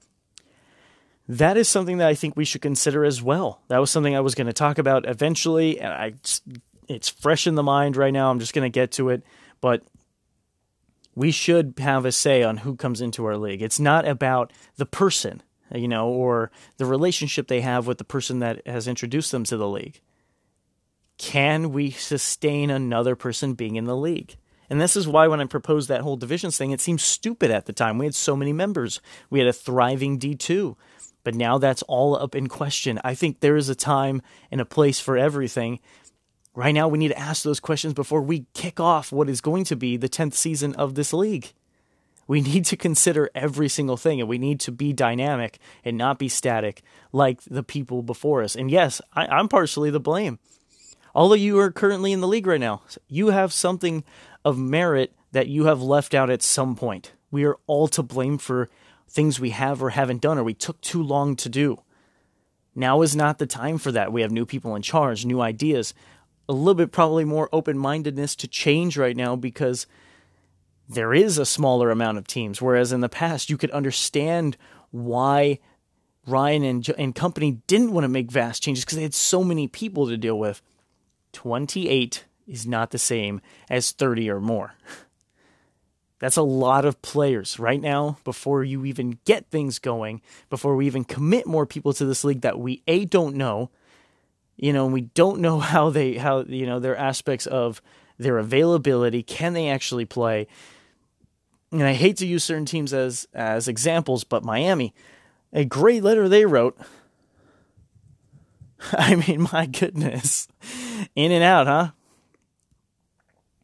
that 1.27 1.57
is 1.57 1.67
something 1.67 1.97
that 1.97 2.07
I 2.07 2.13
think 2.13 2.37
we 2.37 2.45
should 2.45 2.61
consider 2.61 3.03
as 3.03 3.21
well. 3.21 3.61
That 3.67 3.79
was 3.79 3.89
something 3.89 4.15
I 4.15 4.21
was 4.21 4.35
going 4.35 4.47
to 4.47 4.53
talk 4.53 4.77
about 4.77 5.07
eventually. 5.07 5.79
And 5.79 5.93
I, 5.93 6.13
it's 6.87 7.09
fresh 7.09 7.47
in 7.47 7.55
the 7.55 7.63
mind 7.63 7.97
right 7.97 8.13
now. 8.13 8.29
I'm 8.29 8.39
just 8.39 8.53
going 8.53 8.69
to 8.69 8.73
get 8.73 8.91
to 8.93 9.09
it. 9.09 9.23
But 9.59 9.83
We 11.17 11.31
should 11.31 11.73
have 11.79 12.05
a 12.05 12.11
say 12.11 12.43
on 12.43 12.57
who 12.57 12.75
comes 12.75 13.01
into 13.01 13.25
our 13.25 13.37
league. 13.37 13.63
It's 13.63 13.79
not 13.79 14.07
about 14.07 14.53
the 14.75 14.85
person, 14.85 15.41
you 15.73 15.87
know, 15.87 16.07
or 16.09 16.51
the 16.77 16.85
relationship 16.85 17.47
they 17.47 17.61
have 17.61 17.87
with 17.87 17.97
the 17.97 18.03
person 18.03 18.37
that 18.37 18.61
has 18.67 18.87
introduced 18.87 19.31
them 19.31 19.43
to 19.45 19.57
the 19.57 19.67
league. 19.67 19.99
Can 21.17 21.71
we 21.71 21.89
sustain 21.89 22.69
another 22.69 23.15
person 23.15 23.55
being 23.55 23.77
in 23.77 23.85
the 23.85 23.97
league? 23.97 24.37
And 24.69 24.79
this 24.79 24.95
is 24.95 25.07
why 25.07 25.25
when 25.27 25.41
I 25.41 25.45
proposed 25.45 25.89
that 25.89 26.01
whole 26.01 26.17
divisions 26.17 26.55
thing, 26.55 26.69
it 26.69 26.81
seemed 26.81 27.01
stupid 27.01 27.49
at 27.49 27.65
the 27.65 27.73
time. 27.73 27.97
We 27.97 28.05
had 28.05 28.13
so 28.13 28.35
many 28.35 28.53
members. 28.53 29.01
We 29.31 29.39
had 29.39 29.47
a 29.47 29.53
thriving 29.53 30.19
D2. 30.19 30.75
But 31.23 31.33
now 31.33 31.57
that's 31.57 31.81
all 31.87 32.15
up 32.15 32.35
in 32.35 32.45
question. 32.45 32.99
I 33.03 33.15
think 33.15 33.39
there 33.39 33.57
is 33.57 33.69
a 33.69 33.75
time 33.75 34.21
and 34.51 34.61
a 34.61 34.65
place 34.65 34.99
for 34.99 35.17
everything. 35.17 35.79
Right 36.57 36.71
now, 36.71 36.87
we 36.87 36.97
need 36.97 37.09
to 37.09 37.19
ask 37.19 37.43
those 37.43 37.59
questions 37.59 37.93
before 37.93 38.19
we 38.19 38.47
kick 38.55 38.79
off 38.79 39.11
what 39.11 39.29
is 39.29 39.41
going 39.41 39.63
to 39.65 39.75
be 39.75 39.95
the 39.95 40.09
10th 40.09 40.33
season 40.33 40.73
of 40.73 40.95
this 40.95 41.13
league. 41.13 41.53
We 42.25 42.41
need 42.41 42.65
to 42.65 42.75
consider 42.75 43.29
every 43.35 43.69
single 43.69 43.95
thing 43.95 44.19
and 44.19 44.27
we 44.27 44.39
need 44.39 44.59
to 44.61 44.71
be 44.71 44.91
dynamic 44.91 45.59
and 45.85 45.99
not 45.99 46.17
be 46.17 46.27
static 46.27 46.81
like 47.11 47.43
the 47.43 47.61
people 47.61 48.01
before 48.01 48.41
us. 48.41 48.55
And 48.55 48.71
yes, 48.71 49.03
I, 49.13 49.39
am 49.39 49.49
partially 49.49 49.91
the 49.91 49.99
blame. 49.99 50.39
Of 51.13 51.37
you 51.37 51.59
are 51.59 51.71
currently 51.71 52.11
in 52.11 52.21
the 52.21 52.27
league 52.27 52.47
right 52.47 52.59
now. 52.59 52.81
You 53.07 53.27
have 53.27 53.53
something 53.53 54.03
of 54.43 54.57
merit 54.57 55.13
that 55.33 55.49
you 55.49 55.65
have 55.65 55.83
left 55.83 56.15
out 56.15 56.31
at 56.31 56.41
some 56.41 56.75
point. 56.75 57.11
We 57.29 57.45
are 57.45 57.57
all 57.67 57.87
to 57.89 58.01
blame 58.01 58.39
for 58.39 58.67
things 59.07 59.39
we 59.39 59.51
have 59.51 59.83
or 59.83 59.91
haven't 59.91 60.21
done 60.21 60.39
or 60.39 60.43
we 60.43 60.55
took 60.55 60.81
too 60.81 61.03
long 61.03 61.35
to 61.35 61.49
do. 61.49 61.83
Now 62.73 63.03
is 63.03 63.15
not 63.15 63.37
the 63.37 63.45
time 63.45 63.77
for 63.77 63.91
that. 63.91 64.11
We 64.11 64.21
have 64.21 64.31
new 64.31 64.45
people 64.47 64.75
in 64.75 64.81
charge, 64.81 65.23
new 65.23 65.41
ideas, 65.41 65.93
a 66.49 66.53
little 66.53 66.73
bit 66.73 66.91
probably 66.91 67.25
more 67.25 67.49
open 67.51 67.77
mindedness 67.77 68.35
to 68.37 68.47
change 68.47 68.97
right 68.97 69.15
now 69.15 69.35
because 69.35 69.87
there 70.89 71.13
is 71.13 71.37
a 71.37 71.45
smaller 71.45 71.91
amount 71.91 72.17
of 72.17 72.27
teams. 72.27 72.61
Whereas 72.61 72.91
in 72.91 73.01
the 73.01 73.09
past, 73.09 73.49
you 73.49 73.57
could 73.57 73.71
understand 73.71 74.57
why 74.91 75.59
Ryan 76.25 76.63
and, 76.63 76.89
and 76.97 77.15
company 77.15 77.61
didn't 77.67 77.91
want 77.91 78.03
to 78.05 78.09
make 78.09 78.31
vast 78.31 78.63
changes 78.63 78.85
because 78.85 78.97
they 78.97 79.03
had 79.03 79.13
so 79.13 79.43
many 79.43 79.67
people 79.67 80.07
to 80.07 80.17
deal 80.17 80.37
with. 80.37 80.61
28 81.33 82.25
is 82.47 82.65
not 82.65 82.91
the 82.91 82.97
same 82.97 83.41
as 83.69 83.91
30 83.91 84.29
or 84.29 84.39
more. 84.39 84.73
That's 86.19 86.37
a 86.37 86.41
lot 86.41 86.85
of 86.85 87.01
players 87.01 87.59
right 87.59 87.79
now 87.79 88.17
before 88.23 88.63
you 88.63 88.85
even 88.85 89.19
get 89.25 89.49
things 89.49 89.77
going, 89.77 90.21
before 90.49 90.75
we 90.75 90.87
even 90.87 91.03
commit 91.03 91.45
more 91.45 91.65
people 91.65 91.93
to 91.93 92.05
this 92.05 92.23
league 92.23 92.41
that 92.41 92.59
we 92.59 92.81
A 92.87 93.05
don't 93.05 93.35
know, 93.35 93.69
you 94.57 94.73
know, 94.73 94.87
we 94.87 95.01
don't 95.01 95.39
know 95.39 95.59
how 95.59 95.89
they 95.89 96.15
how 96.15 96.43
you 96.43 96.65
know 96.65 96.79
their 96.79 96.97
aspects 96.97 97.45
of 97.45 97.81
their 98.17 98.37
availability, 98.37 99.23
can 99.23 99.53
they 99.53 99.69
actually 99.69 100.05
play? 100.05 100.47
And 101.71 101.83
I 101.83 101.93
hate 101.93 102.17
to 102.17 102.27
use 102.27 102.43
certain 102.43 102.65
teams 102.65 102.93
as 102.93 103.27
as 103.33 103.67
examples, 103.67 104.23
but 104.23 104.43
Miami, 104.43 104.93
a 105.53 105.65
great 105.65 106.03
letter 106.03 106.27
they 106.27 106.45
wrote. 106.45 106.77
I 108.91 109.15
mean, 109.15 109.47
my 109.51 109.65
goodness. 109.65 110.47
In 111.15 111.31
and 111.31 111.43
out, 111.43 111.67
huh? 111.67 111.91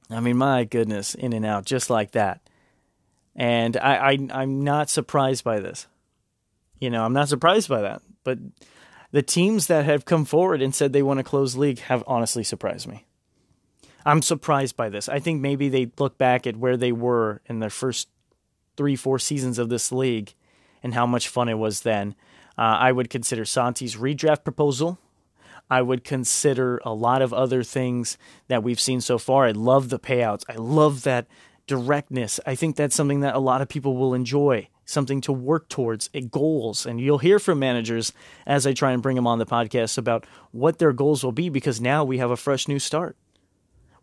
I 0.10 0.20
mean, 0.20 0.38
my 0.38 0.64
goodness, 0.64 1.16
in 1.16 1.34
and 1.34 1.46
out, 1.46 1.66
just 1.66 1.90
like 1.90 2.12
that. 2.12 2.42
And 3.36 3.78
I, 3.78 4.12
I 4.12 4.28
I'm 4.32 4.64
not 4.64 4.90
surprised 4.90 5.44
by 5.44 5.60
this. 5.60 5.88
You 6.80 6.90
know, 6.90 7.04
I'm 7.04 7.14
not 7.14 7.30
surprised 7.30 7.70
by 7.70 7.82
that. 7.82 8.02
But 8.24 8.40
the 9.14 9.22
teams 9.22 9.68
that 9.68 9.86
have 9.86 10.04
come 10.04 10.26
forward 10.26 10.62
and 10.62 10.76
said 10.76 10.92
they 10.92 11.02
want 11.02 11.20
to 11.20 11.24
close 11.24 11.56
league 11.56 11.80
have 11.80 12.04
honestly 12.06 12.44
surprised 12.44 12.88
me. 12.88 13.06
I'm 14.06 14.22
surprised 14.22 14.76
by 14.76 14.90
this. 14.90 15.08
I 15.08 15.20
think 15.20 15.40
maybe 15.40 15.70
they 15.70 15.90
look 15.98 16.18
back 16.18 16.46
at 16.46 16.58
where 16.58 16.76
they 16.76 16.92
were 16.92 17.42
in 17.46 17.60
their 17.60 17.70
first 17.70 18.10
three, 18.76 18.98
four 18.98 19.18
seasons 19.20 19.58
of 19.58 19.70
this 19.70 19.94
league 19.94 20.34
and 20.84 20.94
how 20.94 21.06
much 21.06 21.30
fun 21.30 21.48
it 21.48 21.54
was 21.54 21.82
then. 21.82 22.16
Uh, 22.58 22.62
I 22.62 22.92
would 22.92 23.10
consider 23.10 23.46
Santi's 23.46 23.96
redraft 23.96 24.44
proposal 24.44 25.00
I 25.70 25.82
would 25.82 26.04
consider 26.04 26.80
a 26.86 26.94
lot 26.94 27.22
of 27.22 27.34
other 27.34 27.64
things 27.64 28.18
that 28.48 28.64
we've 28.64 28.80
seen 28.80 29.02
so 29.02 29.18
far. 29.18 29.48
I 29.48 29.52
love 29.52 29.90
the 29.90 30.00
payouts. 30.00 30.44
I 30.50 30.56
love 30.56 31.04
that 31.04 31.28
directness. 31.68 32.40
I 32.46 32.56
think 32.56 32.76
that's 32.76 32.96
something 32.96 33.22
that 33.22 33.36
a 33.36 33.40
lot 33.40 33.62
of 33.62 33.70
people 33.70 33.98
will 33.98 34.14
enjoy, 34.14 34.68
something 34.86 35.22
to 35.22 35.32
work 35.32 35.70
towards, 35.70 36.10
eh, 36.14 36.22
goals. 36.30 36.86
And 36.86 37.00
you'll 37.00 37.20
hear 37.20 37.40
from 37.40 37.60
managers 37.60 38.14
as 38.46 38.68
I 38.68 38.74
try 38.74 38.92
and 38.92 39.02
bring 39.02 39.16
them 39.16 39.28
on 39.28 39.40
the 39.40 39.46
podcast 39.46 39.98
about 39.98 40.26
what 40.52 40.80
their 40.80 40.94
goals 40.94 41.24
will 41.24 41.32
be 41.32 41.50
because 41.50 41.80
now 41.80 42.04
we 42.04 42.18
have 42.18 42.32
a 42.32 42.38
fresh 42.38 42.68
new 42.68 42.80
start. 42.80 43.18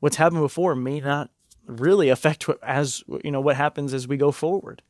What's 0.00 0.16
happened 0.16 0.40
before 0.40 0.74
may 0.74 1.00
not 1.00 1.30
really 1.66 2.08
affect 2.08 2.48
what, 2.48 2.58
as 2.62 3.02
you 3.22 3.30
know 3.30 3.40
what 3.40 3.56
happens 3.56 3.94
as 3.94 4.08
we 4.08 4.16
go 4.16 4.32
forward. 4.32 4.82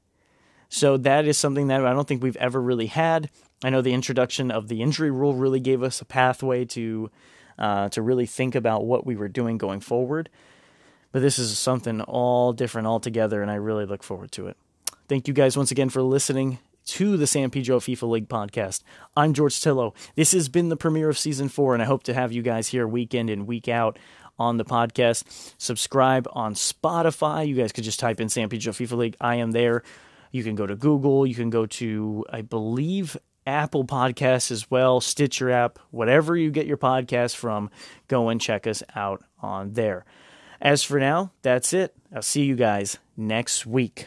So 0.68 0.96
that 0.98 1.26
is 1.26 1.36
something 1.36 1.66
that 1.66 1.84
I 1.84 1.92
don't 1.92 2.06
think 2.06 2.22
we've 2.22 2.36
ever 2.36 2.60
really 2.60 2.86
had. 2.86 3.28
I 3.64 3.70
know 3.70 3.82
the 3.82 3.92
introduction 3.92 4.50
of 4.50 4.68
the 4.68 4.82
injury 4.82 5.10
rule 5.10 5.34
really 5.34 5.60
gave 5.60 5.82
us 5.82 6.00
a 6.00 6.04
pathway 6.04 6.64
to 6.66 7.10
uh, 7.58 7.88
to 7.90 8.00
really 8.00 8.24
think 8.24 8.54
about 8.54 8.86
what 8.86 9.04
we 9.04 9.16
were 9.16 9.28
doing 9.28 9.58
going 9.58 9.80
forward. 9.80 10.30
But 11.12 11.22
this 11.22 11.38
is 11.38 11.58
something 11.58 12.00
all 12.02 12.52
different 12.52 12.86
altogether, 12.86 13.42
and 13.42 13.50
I 13.50 13.56
really 13.56 13.84
look 13.84 14.02
forward 14.02 14.32
to 14.32 14.46
it. 14.46 14.56
Thank 15.10 15.26
you 15.26 15.34
guys 15.34 15.56
once 15.56 15.72
again 15.72 15.88
for 15.88 16.02
listening 16.02 16.60
to 16.84 17.16
the 17.16 17.26
San 17.26 17.50
Pedro 17.50 17.80
FIFA 17.80 18.08
League 18.08 18.28
podcast. 18.28 18.84
I'm 19.16 19.34
George 19.34 19.60
Tillo. 19.60 19.92
This 20.14 20.30
has 20.30 20.48
been 20.48 20.68
the 20.68 20.76
premiere 20.76 21.08
of 21.08 21.18
season 21.18 21.48
four, 21.48 21.74
and 21.74 21.82
I 21.82 21.86
hope 21.86 22.04
to 22.04 22.14
have 22.14 22.30
you 22.30 22.42
guys 22.42 22.68
here 22.68 22.86
week 22.86 23.12
in 23.12 23.28
and 23.28 23.44
week 23.44 23.66
out 23.66 23.98
on 24.38 24.56
the 24.56 24.64
podcast. 24.64 25.24
Subscribe 25.58 26.28
on 26.30 26.54
Spotify. 26.54 27.44
You 27.48 27.56
guys 27.56 27.72
could 27.72 27.82
just 27.82 27.98
type 27.98 28.20
in 28.20 28.28
San 28.28 28.48
Pedro 28.48 28.72
FIFA 28.72 28.96
League. 28.98 29.16
I 29.20 29.34
am 29.34 29.50
there. 29.50 29.82
You 30.30 30.44
can 30.44 30.54
go 30.54 30.64
to 30.64 30.76
Google. 30.76 31.26
You 31.26 31.34
can 31.34 31.50
go 31.50 31.66
to, 31.66 32.24
I 32.30 32.42
believe, 32.42 33.16
Apple 33.44 33.84
Podcasts 33.84 34.52
as 34.52 34.70
well, 34.70 35.00
Stitcher 35.00 35.50
app, 35.50 35.80
whatever 35.90 36.36
you 36.36 36.52
get 36.52 36.68
your 36.68 36.76
podcast 36.76 37.34
from, 37.34 37.68
go 38.06 38.28
and 38.28 38.40
check 38.40 38.64
us 38.64 38.84
out 38.94 39.24
on 39.40 39.72
there. 39.72 40.04
As 40.60 40.84
for 40.84 41.00
now, 41.00 41.32
that's 41.42 41.72
it. 41.72 41.96
I'll 42.14 42.22
see 42.22 42.44
you 42.44 42.54
guys 42.54 42.98
next 43.16 43.66
week. 43.66 44.06